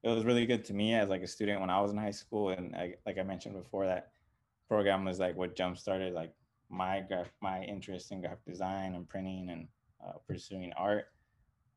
it 0.03 0.09
was 0.09 0.25
really 0.25 0.47
good 0.47 0.65
to 0.65 0.75
me 0.75 0.95
as 0.95 1.09
like 1.09 1.23
a 1.23 1.27
student 1.27 1.61
when 1.61 1.71
I 1.71 1.81
was 1.81 1.93
in 1.93 1.97
high 1.97 2.11
school. 2.11 2.51
And 2.51 2.75
I, 2.75 2.95
like 3.07 3.19
I 3.19 3.23
mentioned 3.23 3.55
before, 3.55 3.87
that 3.87 4.11
program 4.69 5.05
was 5.05 5.19
like 5.19 5.37
what 5.37 5.55
jump 5.55 5.79
started 5.79 6.12
like 6.12 6.33
my 6.69 7.01
graph, 7.07 7.31
my 7.41 7.62
interest 7.62 8.11
in 8.11 8.21
graphic 8.21 8.45
design 8.45 8.95
and 8.95 9.09
printing 9.09 9.51
and 9.51 9.69
uh, 10.05 10.19
pursuing 10.27 10.73
art. 10.77 11.07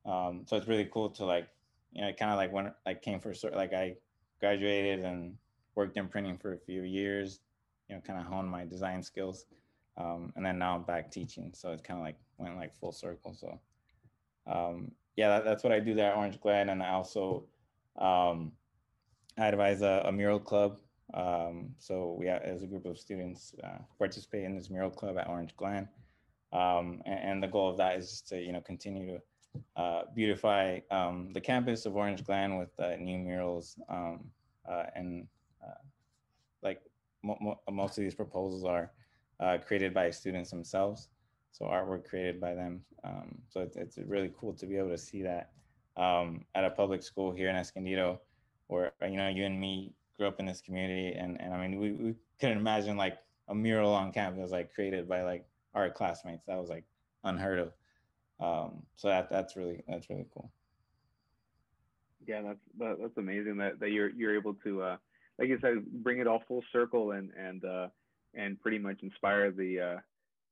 Um, 0.06 0.44
so 0.46 0.56
it's 0.56 0.68
really 0.68 0.90
cool 0.92 1.10
to 1.12 1.26
like, 1.26 1.48
you 1.92 2.02
know, 2.02 2.12
kind 2.14 2.32
of 2.32 2.38
like 2.38 2.52
when 2.52 2.72
like 2.86 3.02
came 3.02 3.20
for 3.20 3.34
sort 3.34 3.56
like 3.56 3.74
I 3.74 3.96
graduated 4.40 5.04
and 5.04 5.36
worked 5.76 5.98
in 5.98 6.08
printing 6.08 6.38
for 6.38 6.54
a 6.54 6.58
few 6.58 6.82
years, 6.84 7.42
you 7.90 7.96
know, 7.96 8.02
kind 8.02 8.20
of 8.20 8.26
honed 8.26 8.50
my 8.50 8.66
design 8.66 9.04
skills. 9.04 9.46
Um, 9.98 10.34
and 10.36 10.46
then 10.46 10.58
now 10.58 10.76
I'm 10.76 10.84
back 10.84 11.12
teaching. 11.12 11.52
So 11.54 11.72
it's 11.72 11.82
kind 11.82 12.00
of 12.00 12.06
like 12.06 12.18
went 12.38 12.58
like 12.58 12.76
full 12.76 12.92
circle. 12.92 13.34
So 13.34 13.60
um, 14.48 14.92
yeah, 15.16 15.30
that, 15.30 15.46
that's 15.46 15.64
what 15.64 15.74
I 15.74 15.80
do 15.80 15.94
there 15.94 16.12
at 16.12 16.18
Orange 16.18 16.40
Glen. 16.40 16.70
And 16.70 16.82
I 16.82 16.90
also 16.90 17.46
um, 18.00 18.52
I 19.38 19.48
advise 19.48 19.82
a, 19.82 20.04
a 20.06 20.12
mural 20.12 20.40
club. 20.40 20.80
Um, 21.14 21.76
so 21.78 22.16
we, 22.20 22.28
as 22.28 22.64
a 22.64 22.68
group 22.68 22.86
of 22.86 22.98
students, 22.98 23.54
uh, 23.64 23.80
participate 23.98 24.44
in 24.44 24.56
this 24.56 24.70
mural 24.70 24.90
club 24.90 25.18
at 25.18 25.28
Orange 25.28 25.56
Glen. 25.56 25.88
Um, 26.52 27.02
and, 27.06 27.20
and, 27.20 27.44
the 27.44 27.48
goal 27.48 27.70
of 27.70 27.78
that 27.78 27.98
is 27.98 28.22
to, 28.30 28.40
you 28.40 28.54
know, 28.54 28.62
continue 28.62 29.18
to 29.18 29.62
uh, 29.82 30.04
beautify 30.16 30.80
um, 30.90 31.32
the 31.34 31.42
campus 31.42 31.86
of 31.86 31.96
Orange 31.96 32.24
Glen 32.24 32.58
with 32.58 32.70
uh, 32.80 32.96
new 32.96 33.18
murals 33.18 33.78
uh, 33.90 34.16
and 34.96 35.28
uh, 35.64 35.82
like 36.64 36.82
mo- 37.24 37.38
mo- 37.42 37.60
most 37.72 37.98
of 37.98 38.04
these 38.04 38.16
proposals 38.16 38.64
are 38.64 38.92
uh, 39.40 39.58
created 39.66 39.94
by 39.94 40.10
students 40.10 40.50
themselves. 40.50 41.10
So 41.52 41.66
artwork 41.66 42.06
created 42.06 42.40
by 42.40 42.54
them. 42.54 42.82
Um, 43.04 43.38
so 43.48 43.68
it's 43.76 43.98
really 43.98 44.32
cool 44.40 44.54
to 44.54 44.66
be 44.66 44.78
able 44.78 44.90
to 44.90 44.98
see 44.98 45.22
that 45.24 45.52
um, 45.98 46.46
at 46.56 46.64
a 46.64 46.70
public 46.70 47.04
school 47.04 47.32
here 47.32 47.50
in 47.50 47.56
Escondido, 47.56 48.22
where 48.68 48.92
you 49.02 49.18
know 49.18 49.30
you 49.30 49.46
and 49.46 49.60
me 49.60 49.94
grew 50.18 50.28
up 50.28 50.40
in 50.40 50.46
this 50.46 50.62
community, 50.62 51.18
and 51.18 51.40
and 51.42 51.54
I 51.54 51.68
mean 51.68 51.80
we, 51.80 51.92
we 51.92 52.16
couldn't 52.40 52.58
imagine 52.58 52.98
like 52.98 53.18
a 53.48 53.56
mural 53.56 53.94
on 53.94 54.12
campus 54.12 54.52
like 54.52 54.74
created 54.74 55.08
by 55.08 55.24
like 55.24 55.46
our 55.74 55.90
classmates. 55.90 56.46
That 56.48 56.60
was 56.60 56.70
like 56.70 56.84
unheard 57.24 57.60
of. 57.60 57.74
Um, 58.40 58.84
so 58.96 59.08
that 59.08 59.30
that's 59.30 59.56
really 59.56 59.84
that's 59.88 60.10
really 60.10 60.26
cool. 60.34 60.52
Yeah, 62.28 62.42
that's 62.42 62.60
that, 62.80 62.98
that's 63.00 63.18
amazing 63.18 63.58
that, 63.58 63.80
that 63.80 63.92
you're 63.92 64.10
you're 64.10 64.36
able 64.36 64.56
to 64.66 64.82
uh, 64.82 64.98
like 65.38 65.50
you 65.50 65.60
said, 65.62 65.86
bring 66.04 66.20
it 66.20 66.28
all 66.28 66.44
full 66.48 66.64
circle 66.72 67.12
and 67.12 67.32
and 67.38 67.66
uh, 67.66 67.88
and 68.34 68.60
pretty 68.62 68.80
much 68.80 68.98
inspire 69.02 69.52
the 69.52 69.80
uh, 69.80 69.98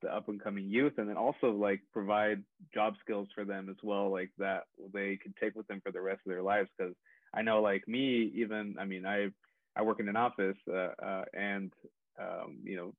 the 0.04 0.16
up 0.16 0.30
and 0.30 0.44
coming 0.44 0.70
youth, 0.70 0.94
and 0.98 1.10
then 1.10 1.18
also 1.18 1.52
like 1.52 1.82
provide 1.92 2.44
job 2.74 2.94
skills 3.02 3.28
for 3.34 3.46
them 3.46 3.70
as 3.70 3.78
well, 3.84 4.12
like 4.12 4.32
that 4.38 4.64
they 4.94 5.18
can 5.22 5.34
take 5.42 5.56
with 5.56 5.68
them 5.68 5.82
for 5.84 5.92
the 5.92 6.02
rest 6.02 6.22
of 6.26 6.30
their 6.30 6.44
lives. 6.44 6.70
Because 6.78 6.94
I 7.34 7.42
know, 7.42 7.62
like 7.62 7.88
me, 7.88 8.32
even 8.36 8.76
I 8.80 8.86
mean, 8.86 9.06
I 9.06 9.30
I 9.76 9.82
work 9.82 10.00
in 10.00 10.10
an 10.10 10.16
office, 10.16 10.58
uh, 10.72 10.92
uh, 11.04 11.24
and 11.34 11.72
um, 12.20 12.60
you 12.64 12.76
know, 12.76 12.94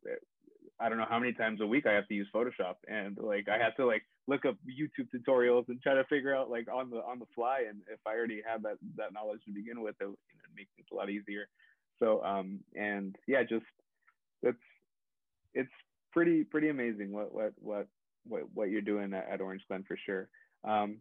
I 0.80 0.88
don't 0.88 0.98
know 0.98 1.06
how 1.08 1.20
many 1.20 1.32
times 1.32 1.60
a 1.60 1.66
week 1.66 1.86
I 1.86 1.92
have 1.92 2.08
to 2.08 2.14
use 2.14 2.28
Photoshop, 2.34 2.76
and 2.88 3.16
like 3.18 3.48
I 3.48 3.58
have 3.58 3.76
to 3.76 3.86
like 3.86 4.02
look 4.26 4.44
up 4.44 4.56
YouTube 4.66 5.08
tutorials 5.14 5.68
and 5.68 5.80
try 5.80 5.94
to 5.94 6.04
figure 6.04 6.34
out 6.34 6.50
like 6.50 6.66
on 6.72 6.90
the 6.90 6.96
on 6.96 7.18
the 7.18 7.26
fly. 7.34 7.64
And 7.68 7.82
if 7.92 8.00
I 8.06 8.10
already 8.10 8.42
have 8.46 8.62
that 8.62 8.78
that 8.96 9.12
knowledge 9.12 9.40
to 9.46 9.52
begin 9.52 9.82
with, 9.82 9.94
it, 10.00 10.04
you 10.04 10.08
know, 10.08 10.50
makes 10.56 10.70
it 10.78 10.86
a 10.92 10.94
lot 10.94 11.10
easier. 11.10 11.46
So 11.98 12.24
um 12.24 12.60
and 12.74 13.14
yeah, 13.26 13.42
just 13.42 13.66
it's 14.42 14.58
it's 15.54 15.70
pretty 16.14 16.44
pretty 16.44 16.70
amazing 16.70 17.12
what 17.12 17.34
what 17.34 17.52
what 17.58 17.86
what 18.26 18.42
what 18.54 18.70
you're 18.70 18.80
doing 18.80 19.12
at, 19.12 19.40
Orange 19.40 19.62
Glen 19.68 19.84
for 19.86 19.98
sure. 20.06 20.28
Um, 20.66 20.98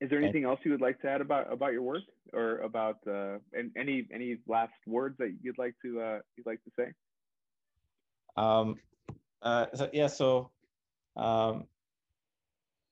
is 0.00 0.10
there 0.10 0.18
anything 0.18 0.44
else 0.44 0.58
you 0.64 0.72
would 0.72 0.80
like 0.80 1.00
to 1.02 1.08
add 1.08 1.20
about 1.20 1.50
about 1.52 1.72
your 1.72 1.82
work 1.82 2.02
or 2.32 2.58
about 2.58 2.98
uh, 3.06 3.38
and 3.52 3.70
any 3.76 4.06
any 4.12 4.38
last 4.46 4.72
words 4.86 5.16
that 5.18 5.34
you'd 5.42 5.58
like 5.58 5.74
to 5.82 6.00
uh, 6.00 6.18
you'd 6.36 6.46
like 6.46 6.62
to 6.64 6.70
say? 6.78 6.92
Um, 8.36 8.76
uh, 9.42 9.66
so 9.74 9.88
yeah, 9.92 10.08
so 10.08 10.50
um, 11.16 11.64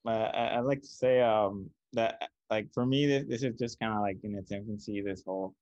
I, 0.05 0.59
would 0.59 0.67
like 0.67 0.81
to 0.81 0.87
say 0.87 1.21
um, 1.21 1.69
that 1.93 2.29
like 2.49 2.73
for 2.73 2.85
me, 2.85 3.05
this, 3.05 3.25
this 3.27 3.43
is 3.43 3.57
just 3.57 3.79
kind 3.79 3.93
of 3.93 4.01
like 4.01 4.17
in 4.23 4.35
its 4.35 4.51
infancy. 4.51 5.01
This 5.01 5.23
whole, 5.25 5.55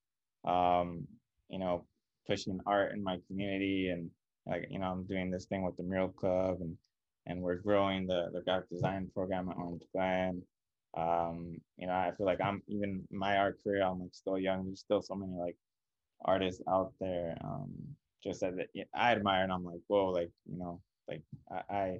um, 0.46 1.08
you 1.50 1.60
know, 1.60 1.86
pushing 2.28 2.60
art 2.66 2.94
in 2.94 3.04
my 3.04 3.20
community, 3.28 3.90
and 3.90 4.10
like 4.48 4.68
you 4.70 4.80
know, 4.80 4.88
I'm 4.88 5.04
doing 5.04 5.30
this 5.30 5.46
thing 5.46 5.64
with 5.64 5.78
the 5.78 5.84
Mural 5.84 6.10
Club, 6.10 6.58
and 6.62 6.78
and 7.26 7.42
we're 7.42 7.56
growing 7.56 8.08
the 8.08 8.30
the 8.34 8.42
graphic 8.42 8.70
design 8.70 9.10
program 9.14 9.50
at 9.50 9.58
Orange 9.58 9.84
Glen. 9.94 10.42
Um, 10.98 11.58
you 11.78 11.88
know, 11.88 11.94
I 11.94 12.12
feel 12.18 12.26
like 12.26 12.42
I'm 12.42 12.64
even 12.68 13.04
my 13.12 13.38
art 13.38 13.60
career. 13.64 13.84
I'm 13.84 14.00
like 14.00 14.14
still 14.14 14.40
young. 14.40 14.66
There's 14.66 14.80
still 14.80 15.02
so 15.02 15.16
many 15.16 15.34
like 15.34 15.56
artists 16.26 16.62
out 16.70 16.94
there. 17.00 17.38
Um, 17.44 17.72
just 18.24 18.42
that 18.42 18.54
I 18.96 19.12
admire, 19.12 19.44
and 19.44 19.52
I'm 19.52 19.64
like, 19.64 19.82
whoa, 19.88 20.10
like 20.10 20.32
you 20.50 20.58
know, 20.58 20.82
like 21.08 21.22
I 21.70 22.00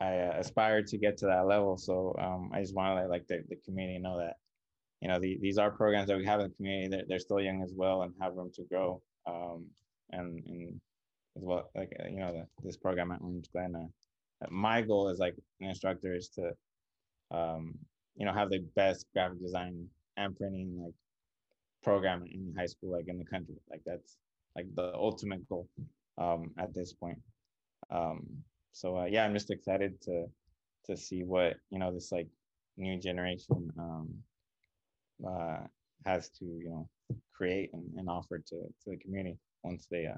I 0.00 0.18
uh, 0.18 0.34
aspire 0.38 0.82
to 0.82 0.98
get 0.98 1.16
to 1.18 1.26
that 1.26 1.46
level. 1.46 1.76
So 1.76 2.14
um, 2.18 2.50
I 2.52 2.60
just 2.60 2.74
want 2.74 2.90
to 2.90 3.00
let 3.00 3.10
like 3.10 3.26
the, 3.28 3.44
the 3.48 3.56
community 3.64 3.98
know 3.98 4.18
that 4.18 4.36
you 5.00 5.08
know 5.08 5.18
the, 5.20 5.38
these 5.40 5.58
are 5.58 5.70
programs 5.70 6.08
that 6.08 6.16
we 6.16 6.26
have 6.26 6.40
in 6.40 6.48
the 6.48 6.54
community. 6.54 6.88
They're, 6.88 7.04
they're 7.08 7.18
still 7.18 7.40
young 7.40 7.62
as 7.62 7.72
well 7.74 8.02
and 8.02 8.14
have 8.20 8.34
room 8.34 8.50
to 8.54 8.64
grow. 8.64 9.00
Um, 9.26 9.66
and 10.10 10.42
and 10.46 10.80
well, 11.34 11.70
like 11.74 11.92
uh, 12.00 12.08
you 12.08 12.20
know, 12.20 12.32
the, 12.32 12.46
this 12.62 12.76
program 12.76 13.12
at 13.12 13.20
Orange 13.20 13.50
Glen. 13.52 13.74
Uh, 13.74 14.46
my 14.50 14.82
goal 14.82 15.08
as 15.08 15.18
like 15.18 15.34
an 15.60 15.68
instructor 15.68 16.14
is 16.14 16.28
to 16.30 16.52
um, 17.30 17.74
you 18.16 18.26
know 18.26 18.32
have 18.32 18.50
the 18.50 18.60
best 18.76 19.06
graphic 19.12 19.40
design 19.40 19.86
and 20.16 20.36
printing 20.36 20.78
like 20.82 20.94
program 21.82 22.24
in 22.30 22.54
high 22.56 22.66
school 22.66 22.92
like 22.92 23.08
in 23.08 23.18
the 23.18 23.24
country 23.24 23.56
like 23.70 23.80
that's 23.84 24.16
like 24.54 24.66
the 24.74 24.94
ultimate 24.94 25.48
goal 25.48 25.68
um, 26.18 26.50
at 26.58 26.74
this 26.74 26.92
point. 26.92 27.18
Um, 27.90 28.26
so 28.72 28.98
uh, 28.98 29.04
yeah, 29.04 29.24
I'm 29.24 29.34
just 29.34 29.50
excited 29.50 30.00
to 30.02 30.26
to 30.86 30.96
see 30.96 31.22
what 31.22 31.54
you 31.70 31.78
know 31.78 31.92
this 31.92 32.10
like 32.12 32.28
new 32.76 32.98
generation 32.98 33.70
um, 33.78 34.08
uh, 35.26 35.58
has 36.04 36.28
to 36.30 36.44
you 36.44 36.70
know 36.70 36.88
create 37.34 37.70
and, 37.72 37.84
and 37.96 38.08
offer 38.08 38.38
to 38.38 38.56
to 38.56 38.90
the 38.90 38.96
community 38.96 39.38
once 39.62 39.86
they 39.90 40.06
uh, 40.06 40.14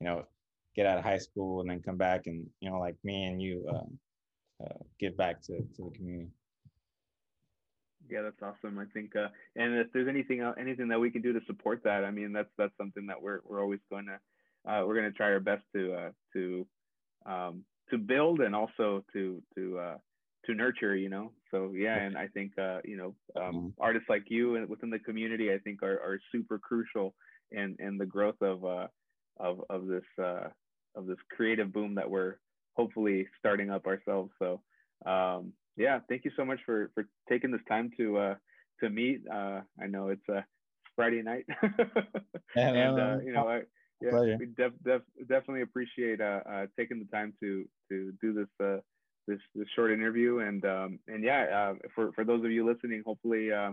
you 0.00 0.06
know 0.06 0.24
get 0.74 0.86
out 0.86 0.98
of 0.98 1.04
high 1.04 1.18
school 1.18 1.60
and 1.60 1.70
then 1.70 1.82
come 1.82 1.96
back 1.96 2.26
and 2.26 2.46
you 2.60 2.70
know 2.70 2.78
like 2.78 2.96
me 3.02 3.24
and 3.24 3.40
you 3.40 3.66
uh, 3.68 4.64
uh, 4.64 4.78
give 5.00 5.16
back 5.16 5.42
to 5.42 5.58
to 5.76 5.90
the 5.90 5.96
community. 5.96 6.30
Yeah, 8.08 8.22
that's 8.22 8.40
awesome. 8.40 8.78
I 8.78 8.84
think, 8.94 9.16
uh, 9.16 9.28
and 9.56 9.74
if 9.74 9.88
there's 9.92 10.08
anything 10.08 10.40
anything 10.58 10.88
that 10.88 11.00
we 11.00 11.10
can 11.10 11.22
do 11.22 11.32
to 11.32 11.40
support 11.46 11.82
that, 11.84 12.04
I 12.04 12.10
mean, 12.10 12.32
that's 12.32 12.50
that's 12.56 12.76
something 12.78 13.06
that 13.06 13.20
we're 13.20 13.40
we're 13.44 13.60
always 13.60 13.80
going 13.90 14.06
to 14.06 14.70
uh, 14.70 14.84
we're 14.86 14.94
going 14.94 15.10
to 15.10 15.16
try 15.16 15.26
our 15.26 15.40
best 15.40 15.62
to 15.74 15.92
uh, 15.94 16.10
to 16.32 16.66
um, 17.24 17.64
to 17.90 17.98
build 17.98 18.40
and 18.40 18.54
also 18.54 19.04
to 19.12 19.42
to 19.56 19.78
uh, 19.78 19.96
to 20.46 20.54
nurture. 20.54 20.96
You 20.96 21.08
know, 21.08 21.32
so 21.50 21.72
yeah, 21.74 21.96
and 21.96 22.16
I 22.16 22.28
think 22.28 22.52
uh, 22.58 22.78
you 22.84 22.96
know 22.96 23.14
um, 23.40 23.54
mm-hmm. 23.54 23.68
artists 23.80 24.08
like 24.08 24.24
you 24.28 24.56
and 24.56 24.68
within 24.68 24.90
the 24.90 24.98
community, 24.98 25.52
I 25.52 25.58
think 25.58 25.82
are, 25.82 25.98
are 25.98 26.20
super 26.32 26.58
crucial 26.58 27.14
in 27.50 27.76
in 27.78 27.98
the 27.98 28.06
growth 28.06 28.40
of 28.40 28.64
uh, 28.64 28.86
of 29.38 29.60
of 29.70 29.86
this 29.86 30.04
uh, 30.22 30.48
of 30.94 31.06
this 31.06 31.18
creative 31.30 31.72
boom 31.72 31.94
that 31.94 32.10
we're 32.10 32.36
hopefully 32.74 33.26
starting 33.38 33.70
up 33.70 33.86
ourselves. 33.86 34.30
So 34.38 34.60
um, 35.04 35.52
yeah, 35.76 36.00
thank 36.08 36.24
you 36.24 36.30
so 36.36 36.44
much 36.44 36.60
for 36.64 36.90
for 36.94 37.06
taking 37.28 37.50
this 37.50 37.60
time 37.68 37.90
to 37.98 38.18
uh, 38.18 38.34
to 38.80 38.90
meet. 38.90 39.22
Uh, 39.30 39.60
I 39.80 39.86
know 39.86 40.08
it's 40.08 40.28
a 40.28 40.44
Friday 40.94 41.22
night, 41.22 41.44
yeah, 42.56 42.72
and 42.72 43.00
uh, 43.00 43.18
you 43.24 43.32
know, 43.32 43.48
I, 43.48 43.60
yeah, 44.00 44.10
Pleasure. 44.10 44.36
we 44.38 44.46
def, 44.46 44.72
def, 44.84 45.02
definitely 45.20 45.62
appreciate 45.62 46.20
uh, 46.20 46.40
uh, 46.50 46.66
taking 46.78 46.98
the 46.98 47.16
time 47.16 47.34
to 47.40 47.64
to 47.90 48.12
do 48.20 48.32
this 48.32 48.48
uh, 48.66 48.80
this 49.26 49.40
this 49.54 49.68
short 49.74 49.92
interview, 49.92 50.38
and 50.38 50.64
um, 50.64 50.98
and 51.08 51.24
yeah, 51.24 51.72
uh, 51.72 51.74
for 51.94 52.12
for 52.12 52.24
those 52.24 52.44
of 52.44 52.50
you 52.50 52.66
listening, 52.66 53.02
hopefully 53.04 53.52
uh, 53.52 53.72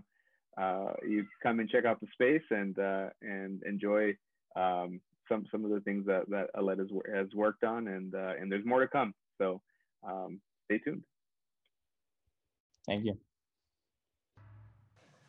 uh, 0.58 0.94
you 1.08 1.26
come 1.42 1.60
and 1.60 1.70
check 1.70 1.86
out 1.86 2.00
the 2.00 2.08
space 2.14 2.44
and 2.52 2.78
uh, 2.80 3.10
and 3.22 3.64
enjoy 3.64 4.16
um, 4.56 5.00
some 5.30 5.46
some 5.52 5.66
of 5.66 5.72
the 5.72 5.80
things 5.82 6.06
that 6.06 6.30
that 6.30 6.48
Aled 6.56 6.80
has, 6.80 6.90
has 7.14 7.28
worked 7.34 7.64
on, 7.64 7.88
and 7.88 8.14
uh, 8.16 8.34
and 8.40 8.52
there's 8.52 8.66
more 8.66 8.82
to 8.82 8.88
come. 8.88 9.14
So 9.38 9.62
um, 10.08 10.40
stay 10.66 10.80
tuned. 10.80 11.04
Thank 12.88 13.06
you. 13.06 13.18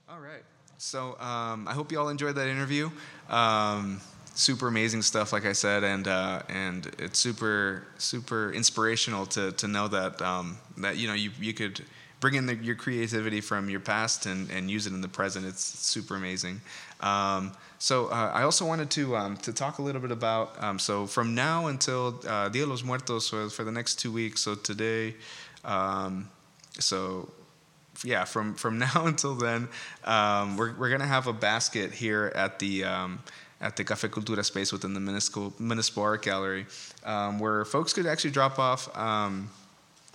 All 0.09 0.21
right. 0.21 0.43
So 0.79 1.19
um, 1.19 1.67
I 1.69 1.73
hope 1.73 1.93
you 1.93 1.99
all 1.99 2.09
enjoyed 2.09 2.35
that 2.35 2.49
interview. 2.49 2.91
Um, 3.31 4.01
super 4.35 4.69
amazing 4.69 5.03
stuff, 5.03 5.33
like 5.33 5.47
I 5.47 5.53
said, 5.53 5.85
and 5.85 6.07
uh, 6.07 6.43
and 6.49 6.87
it's 6.99 7.19
super 7.19 7.87
super 7.99 8.53
inspirational 8.53 9.27
to 9.27 9.53
to 9.53 9.69
know 9.69 9.89
that 9.89 10.21
um, 10.21 10.59
that 10.79 10.97
you 10.97 11.07
know 11.07 11.15
you 11.15 11.31
you 11.41 11.55
could 11.55 11.81
bring 12.25 12.37
in 12.37 12.47
the, 12.47 12.55
your 12.55 12.75
creativity 12.75 13.43
from 13.43 13.69
your 13.69 13.81
past 13.81 14.25
and, 14.25 14.51
and 14.51 14.71
use 14.71 14.87
it 14.87 14.95
in 14.95 15.03
the 15.03 15.09
present. 15.09 15.45
It's 15.45 15.63
super 15.63 16.17
amazing. 16.17 16.59
Um, 17.01 17.53
so 17.79 18.07
uh, 18.07 18.31
I 18.33 18.45
also 18.45 18.65
wanted 18.65 18.89
to 18.93 19.15
um, 19.15 19.37
to 19.49 19.53
talk 19.53 19.77
a 19.77 19.83
little 19.83 20.01
bit 20.01 20.11
about 20.11 20.47
um, 20.65 20.79
so 20.79 21.07
from 21.07 21.35
now 21.35 21.67
until 21.67 22.19
uh, 22.27 22.49
Dia 22.49 22.65
de 22.65 22.71
los 22.71 22.83
Muertos 22.83 23.27
so 23.27 23.51
for 23.51 23.63
the 23.63 23.71
next 23.71 23.97
two 23.97 24.11
weeks. 24.11 24.41
So 24.41 24.55
today, 24.55 25.17
um, 25.67 26.31
so 26.79 27.29
yeah, 28.03 28.25
from 28.25 28.55
from 28.55 28.79
now 28.89 29.05
until 29.05 29.35
then, 29.35 29.69
um, 30.05 30.57
we're 30.57 30.73
we're 30.79 30.89
gonna 30.89 31.05
have 31.05 31.27
a 31.27 31.35
basket 31.35 31.93
here 31.93 32.33
at 32.35 32.59
the 32.59 32.85
um, 32.85 33.19
at 33.61 33.77
the 33.77 33.85
Cafe 33.85 34.09
Cultura 34.09 34.43
space 34.43 34.73
within 34.73 34.95
the 34.95 35.01
municipal 35.01 35.53
municipal 35.59 36.05
art 36.05 36.23
gallery, 36.23 36.65
um, 37.05 37.39
where 37.39 37.67
folks 37.67 37.93
could 37.93 38.07
actually 38.07 38.31
drop 38.31 38.59
off. 38.59 38.89
Um, 38.97 39.51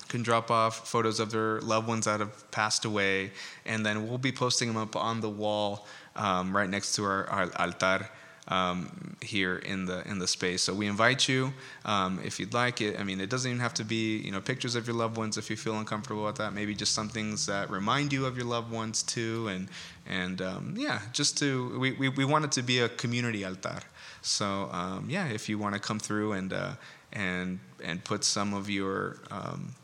can 0.09 0.23
drop 0.23 0.51
off 0.51 0.87
photos 0.87 1.19
of 1.19 1.31
their 1.31 1.61
loved 1.61 1.87
ones 1.87 2.05
that 2.05 2.19
have 2.19 2.51
passed 2.51 2.83
away, 2.83 3.31
and 3.65 3.85
then 3.85 4.07
we'll 4.07 4.17
be 4.17 4.31
posting 4.31 4.67
them 4.67 4.77
up 4.77 4.95
on 4.95 5.21
the 5.21 5.29
wall 5.29 5.87
um, 6.15 6.55
right 6.55 6.69
next 6.69 6.95
to 6.95 7.05
our, 7.05 7.27
our 7.29 7.49
altar 7.57 8.09
um, 8.49 9.15
here 9.21 9.57
in 9.57 9.85
the 9.85 10.05
in 10.09 10.19
the 10.19 10.27
space. 10.27 10.63
So 10.63 10.73
we 10.73 10.87
invite 10.87 11.29
you 11.29 11.53
um, 11.85 12.19
if 12.23 12.39
you'd 12.39 12.53
like 12.53 12.81
it. 12.81 12.99
I 12.99 13.03
mean, 13.03 13.21
it 13.21 13.29
doesn't 13.29 13.49
even 13.49 13.61
have 13.61 13.75
to 13.75 13.85
be 13.85 14.17
you 14.17 14.31
know 14.31 14.41
pictures 14.41 14.75
of 14.75 14.87
your 14.87 14.95
loved 14.95 15.17
ones 15.17 15.37
if 15.37 15.49
you 15.49 15.55
feel 15.55 15.77
uncomfortable 15.77 16.25
with 16.25 16.37
that. 16.37 16.53
Maybe 16.53 16.75
just 16.75 16.93
some 16.93 17.09
things 17.09 17.45
that 17.45 17.69
remind 17.69 18.11
you 18.11 18.25
of 18.25 18.35
your 18.35 18.47
loved 18.47 18.71
ones 18.71 19.03
too, 19.03 19.47
and 19.47 19.69
and 20.07 20.41
um, 20.41 20.73
yeah, 20.77 20.99
just 21.13 21.37
to 21.37 21.79
we, 21.79 21.91
we 21.93 22.09
we 22.09 22.25
want 22.25 22.45
it 22.45 22.51
to 22.53 22.63
be 22.63 22.79
a 22.79 22.89
community 22.89 23.45
altar. 23.45 23.79
So 24.21 24.69
um, 24.71 25.05
yeah, 25.07 25.27
if 25.27 25.47
you 25.47 25.57
want 25.57 25.75
to 25.75 25.79
come 25.79 25.99
through 25.99 26.33
and 26.33 26.51
uh, 26.51 26.71
and 27.13 27.59
and 27.83 28.03
put 28.03 28.23
some 28.23 28.53
of 28.53 28.69
your 28.69 29.17
um, 29.29 29.75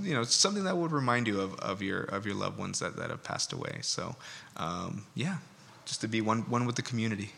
you 0.00 0.14
know 0.14 0.24
something 0.24 0.64
that 0.64 0.76
would 0.76 0.92
remind 0.92 1.26
you 1.26 1.40
of, 1.40 1.54
of 1.60 1.82
your 1.82 2.02
of 2.02 2.26
your 2.26 2.34
loved 2.34 2.58
ones 2.58 2.78
that, 2.80 2.96
that 2.96 3.10
have 3.10 3.22
passed 3.22 3.52
away. 3.52 3.78
So 3.82 4.16
um, 4.56 5.06
yeah 5.14 5.38
just 5.84 6.00
to 6.00 6.08
be 6.08 6.20
one 6.20 6.40
one 6.42 6.66
with 6.66 6.76
the 6.76 6.82
community 6.82 7.32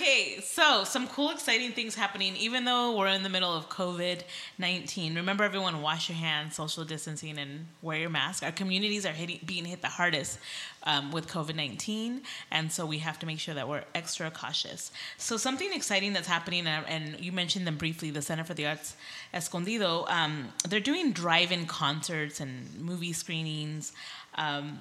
Okay, 0.00 0.40
so 0.40 0.84
some 0.84 1.06
cool, 1.08 1.28
exciting 1.28 1.72
things 1.72 1.94
happening, 1.94 2.34
even 2.36 2.64
though 2.64 2.96
we're 2.96 3.08
in 3.08 3.22
the 3.22 3.28
middle 3.28 3.54
of 3.54 3.68
COVID 3.68 4.22
19. 4.56 5.14
Remember, 5.14 5.44
everyone, 5.44 5.82
wash 5.82 6.08
your 6.08 6.16
hands, 6.16 6.56
social 6.56 6.86
distancing, 6.86 7.36
and 7.36 7.66
wear 7.82 7.98
your 7.98 8.08
mask. 8.08 8.42
Our 8.42 8.50
communities 8.50 9.04
are 9.04 9.12
hitting, 9.12 9.40
being 9.44 9.66
hit 9.66 9.82
the 9.82 9.88
hardest 9.88 10.38
um, 10.84 11.12
with 11.12 11.28
COVID 11.28 11.54
19, 11.54 12.22
and 12.50 12.72
so 12.72 12.86
we 12.86 12.96
have 12.96 13.18
to 13.18 13.26
make 13.26 13.38
sure 13.38 13.54
that 13.54 13.68
we're 13.68 13.84
extra 13.94 14.30
cautious. 14.30 14.90
So, 15.18 15.36
something 15.36 15.70
exciting 15.70 16.14
that's 16.14 16.28
happening, 16.28 16.66
and 16.66 17.20
you 17.20 17.30
mentioned 17.30 17.66
them 17.66 17.76
briefly 17.76 18.10
the 18.10 18.22
Center 18.22 18.44
for 18.44 18.54
the 18.54 18.68
Arts 18.68 18.96
Escondido, 19.34 20.06
um, 20.08 20.50
they're 20.66 20.80
doing 20.80 21.12
drive 21.12 21.52
in 21.52 21.66
concerts 21.66 22.40
and 22.40 22.74
movie 22.80 23.12
screenings. 23.12 23.92
Um, 24.36 24.78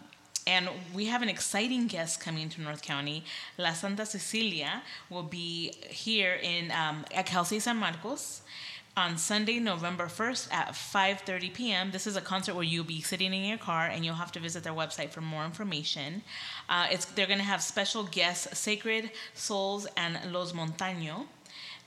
and 0.48 0.70
we 0.94 1.06
have 1.06 1.22
an 1.22 1.30
exciting 1.30 1.88
guest 1.88 2.20
coming 2.20 2.50
to 2.50 2.62
North 2.62 2.82
County. 2.82 3.24
La 3.58 3.74
Santa 3.74 4.06
Cecilia 4.06 4.82
will 5.10 5.24
be 5.24 5.74
here 5.90 6.40
in 6.42 6.72
um, 6.72 7.06
at 7.14 7.26
Cal 7.26 7.46
State 7.46 7.62
San 7.62 7.78
Marcos 7.78 8.42
on 8.98 9.18
Sunday, 9.18 9.60
November 9.60 10.08
1st 10.08 10.54
at 10.54 10.70
5:30 10.70 11.54
p.m. 11.54 11.92
This 11.92 12.06
is 12.06 12.16
a 12.18 12.22
concert 12.22 12.56
where 12.56 12.66
you'll 12.66 12.84
be 12.84 13.02
sitting 13.02 13.34
in 13.34 13.44
your 13.46 13.58
car 13.58 13.86
and 13.88 14.04
you'll 14.04 14.16
have 14.16 14.32
to 14.34 14.40
visit 14.40 14.64
their 14.64 14.74
website 14.74 15.10
for 15.12 15.22
more 15.22 15.46
information. 15.46 16.22
Uh, 16.68 16.88
it's 16.92 17.06
they're 17.06 17.28
going 17.28 17.40
to 17.40 17.46
have 17.46 17.62
special 17.62 18.04
guests, 18.04 18.58
Sacred 18.58 19.12
Souls 19.34 19.88
and 19.96 20.20
Los 20.34 20.52
Montaño. 20.52 21.28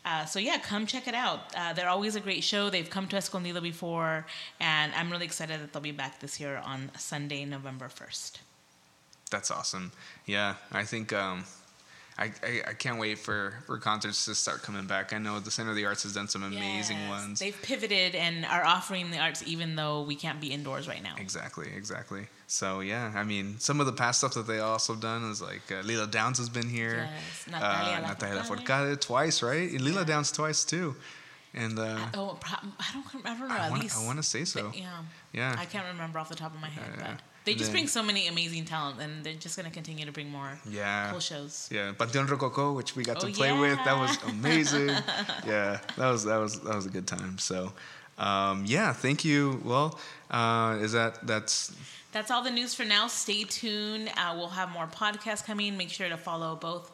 Uh, 0.04 0.24
so 0.24 0.38
yeah, 0.38 0.58
come 0.58 0.86
check 0.86 1.06
it 1.06 1.14
out. 1.14 1.54
Uh, 1.56 1.72
they're 1.72 1.88
always 1.88 2.16
a 2.16 2.20
great 2.20 2.42
show. 2.42 2.70
They've 2.70 2.88
come 2.88 3.06
to 3.08 3.16
Escondido 3.16 3.60
before, 3.60 4.26
and 4.60 4.92
I'm 4.94 5.10
really 5.10 5.24
excited 5.24 5.60
that 5.60 5.72
they'll 5.72 5.82
be 5.82 5.92
back 5.92 6.20
this 6.20 6.40
year 6.40 6.60
on 6.64 6.90
Sunday, 6.98 7.44
November 7.44 7.88
1st. 7.88 8.38
That's 9.30 9.50
awesome. 9.50 9.92
Yeah, 10.26 10.56
I 10.72 10.84
think 10.84 11.12
um, 11.12 11.44
I, 12.18 12.24
I, 12.42 12.60
I 12.68 12.72
can't 12.74 12.98
wait 12.98 13.18
for, 13.18 13.54
for 13.66 13.78
concerts 13.78 14.26
to 14.26 14.34
start 14.34 14.62
coming 14.62 14.86
back. 14.86 15.12
I 15.14 15.18
know 15.18 15.40
the 15.40 15.50
Center 15.50 15.70
of 15.70 15.76
the 15.76 15.86
Arts 15.86 16.02
has 16.02 16.12
done 16.12 16.28
some 16.28 16.42
amazing 16.42 16.98
Yes, 16.98 17.08
ones. 17.08 17.40
They've 17.40 17.60
pivoted 17.62 18.14
and 18.14 18.44
are 18.44 18.64
offering 18.64 19.10
the 19.10 19.18
arts 19.18 19.42
even 19.46 19.76
though 19.76 20.02
we 20.02 20.14
can't 20.14 20.38
be 20.40 20.48
indoors 20.52 20.86
right 20.86 21.02
now. 21.02 21.14
Exactly, 21.18 21.68
exactly. 21.74 22.26
So 22.46 22.80
yeah, 22.80 23.12
I 23.16 23.24
mean, 23.24 23.58
some 23.58 23.80
of 23.80 23.86
the 23.86 23.92
past 23.94 24.18
stuff 24.18 24.34
that 24.34 24.46
they 24.46 24.58
also 24.60 24.94
done 24.94 25.30
is 25.30 25.40
like 25.40 25.62
uh, 25.72 25.76
Lila 25.80 26.06
Downs 26.06 26.36
has 26.36 26.50
been 26.50 26.68
here. 26.68 27.08
Yes, 27.10 27.46
Natalia 27.50 28.04
uh, 28.04 28.08
Natalia 28.08 28.42
Lafourcade. 28.42 28.66
Lafourcade 28.66 29.00
twice, 29.00 29.42
right? 29.42 29.70
And 29.70 29.80
Lila 29.80 30.00
Yeah. 30.00 30.06
Downs 30.06 30.30
twice 30.32 30.64
too. 30.66 30.94
And 31.54 31.78
uh, 31.78 31.98
Oh, 32.14 32.38
I 32.44 32.56
don't, 32.92 33.26
I 33.26 33.34
don't 33.38 33.48
know. 33.48 33.54
I 33.54 33.70
least 33.70 33.98
I 33.98 34.04
wanna 34.04 34.22
say 34.22 34.44
so. 34.44 34.64
but 34.68 34.78
yeah, 34.78 35.02
yeah, 35.32 35.54
I 35.58 35.64
can't 35.64 35.86
remember 35.92 36.18
off 36.18 36.28
the 36.28 36.34
top 36.34 36.54
of 36.54 36.60
my 36.60 36.68
head, 36.68 36.84
Yeah. 36.98 37.14
but 37.16 37.20
they 37.44 37.52
just 37.54 37.66
then- 37.66 37.72
bring 37.72 37.86
so 37.88 38.02
many 38.02 38.28
amazing 38.28 38.64
talent, 38.64 39.00
and 39.00 39.24
they're 39.24 39.34
just 39.34 39.56
gonna 39.56 39.70
continue 39.70 40.04
to 40.06 40.12
bring 40.12 40.30
more 40.30 40.58
yeah. 40.68 41.10
cool 41.10 41.20
shows. 41.20 41.68
Yeah, 41.72 41.92
Panteon 41.92 42.28
Rococo, 42.28 42.72
which 42.72 42.94
we 42.96 43.02
got 43.04 43.20
to 43.20 43.26
Oh, 43.28 43.32
play 43.32 43.52
with, 43.58 43.78
that 43.84 43.98
was 43.98 44.16
amazing. 44.24 44.88
yeah, 45.46 45.78
that 45.96 46.10
was 46.10 46.24
that 46.24 46.36
was 46.38 46.60
that 46.60 46.74
was 46.74 46.86
a 46.86 46.90
good 46.90 47.06
time. 47.06 47.38
So, 47.38 47.72
um, 48.18 48.64
yeah, 48.66 48.92
thank 48.92 49.24
you. 49.24 49.60
Well, 49.64 49.98
uh, 50.30 50.78
is 50.80 50.92
that 50.92 51.26
that's 51.26 51.72
That's 52.12 52.30
all 52.30 52.42
the 52.42 52.50
news 52.50 52.74
for 52.74 52.84
now. 52.84 53.08
Stay 53.08 53.44
tuned. 53.44 54.10
Uh, 54.16 54.34
we'll 54.36 54.50
have 54.50 54.70
more 54.70 54.86
podcasts 54.86 55.44
coming. 55.44 55.76
Make 55.78 55.88
sure 55.90 56.08
to 56.10 56.18
follow 56.18 56.54
both 56.56 56.92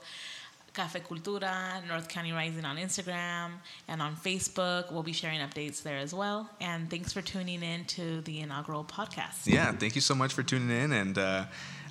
Cafe 0.78 1.00
Cultura, 1.00 1.84
North 1.88 2.08
County 2.08 2.30
Rising 2.30 2.64
on 2.64 2.76
Instagram, 2.76 3.50
and 3.88 4.00
on 4.00 4.14
Facebook. 4.14 4.92
We'll 4.92 5.02
be 5.02 5.12
sharing 5.12 5.40
updates 5.40 5.82
there 5.82 5.98
as 5.98 6.14
well. 6.14 6.48
And 6.60 6.88
thanks 6.88 7.12
for 7.12 7.20
tuning 7.20 7.64
in 7.64 7.84
to 7.86 8.20
the 8.20 8.38
inaugural 8.38 8.84
podcast. 8.84 9.46
yeah, 9.46 9.72
thank 9.72 9.96
you 9.96 10.00
so 10.00 10.14
much 10.14 10.32
for 10.34 10.44
tuning 10.44 10.70
in. 10.70 10.92
And 10.92 11.18
uh, 11.18 11.46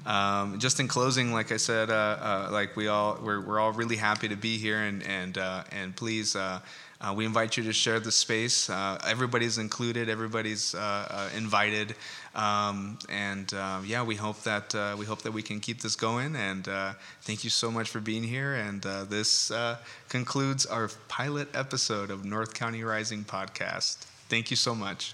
um, 0.06 0.58
just 0.58 0.80
in 0.80 0.88
closing, 0.88 1.34
like 1.34 1.52
I 1.52 1.58
said, 1.58 1.90
uh, 1.90 1.94
uh, 1.94 2.50
like 2.50 2.78
we 2.78 2.88
all 2.88 3.20
we're, 3.22 3.42
we're 3.42 3.60
all 3.60 3.74
really 3.74 3.98
happy 3.98 4.30
to 4.30 4.38
be 4.38 4.58
here, 4.58 4.78
and 4.78 5.04
and 5.04 5.38
uh, 5.38 5.66
and 5.74 5.94
please. 5.94 6.38
Uh, 6.38 6.62
uh, 7.00 7.14
we 7.16 7.26
invite 7.26 7.58
you 7.58 7.64
to 7.64 7.74
share 7.74 8.00
the 8.00 8.12
space. 8.12 8.72
Uh, 8.72 8.98
everybody's 9.06 9.60
included. 9.60 10.10
Everybody's 10.10 10.74
uh, 10.74 10.80
uh, 10.80 11.30
invited, 11.38 11.96
um, 12.38 13.00
and 13.10 13.52
uh, 13.54 13.80
yeah, 13.84 14.04
we 14.04 14.16
hope 14.16 14.44
that 14.44 14.74
uh, 14.76 14.96
we 14.98 15.06
hope 15.06 15.24
that 15.24 15.32
we 15.32 15.42
can 15.42 15.60
keep 15.60 15.82
this 15.82 15.96
going. 15.96 16.36
And 16.36 16.68
uh, 16.68 16.94
thank 17.24 17.44
you 17.44 17.50
so 17.50 17.72
much 17.72 17.90
for 17.90 18.00
being 18.00 18.24
here. 18.24 18.54
And 18.54 18.86
uh, 18.86 19.06
this 19.06 19.50
uh, 19.50 19.78
concludes 20.08 20.66
our 20.66 20.90
pilot 21.08 21.50
episode 21.56 22.12
of 22.12 22.24
North 22.24 22.54
County 22.54 22.84
Rising 22.84 23.26
podcast. 23.26 24.06
Thank 24.30 24.52
you 24.52 24.58
so 24.58 24.76
much. 24.76 25.14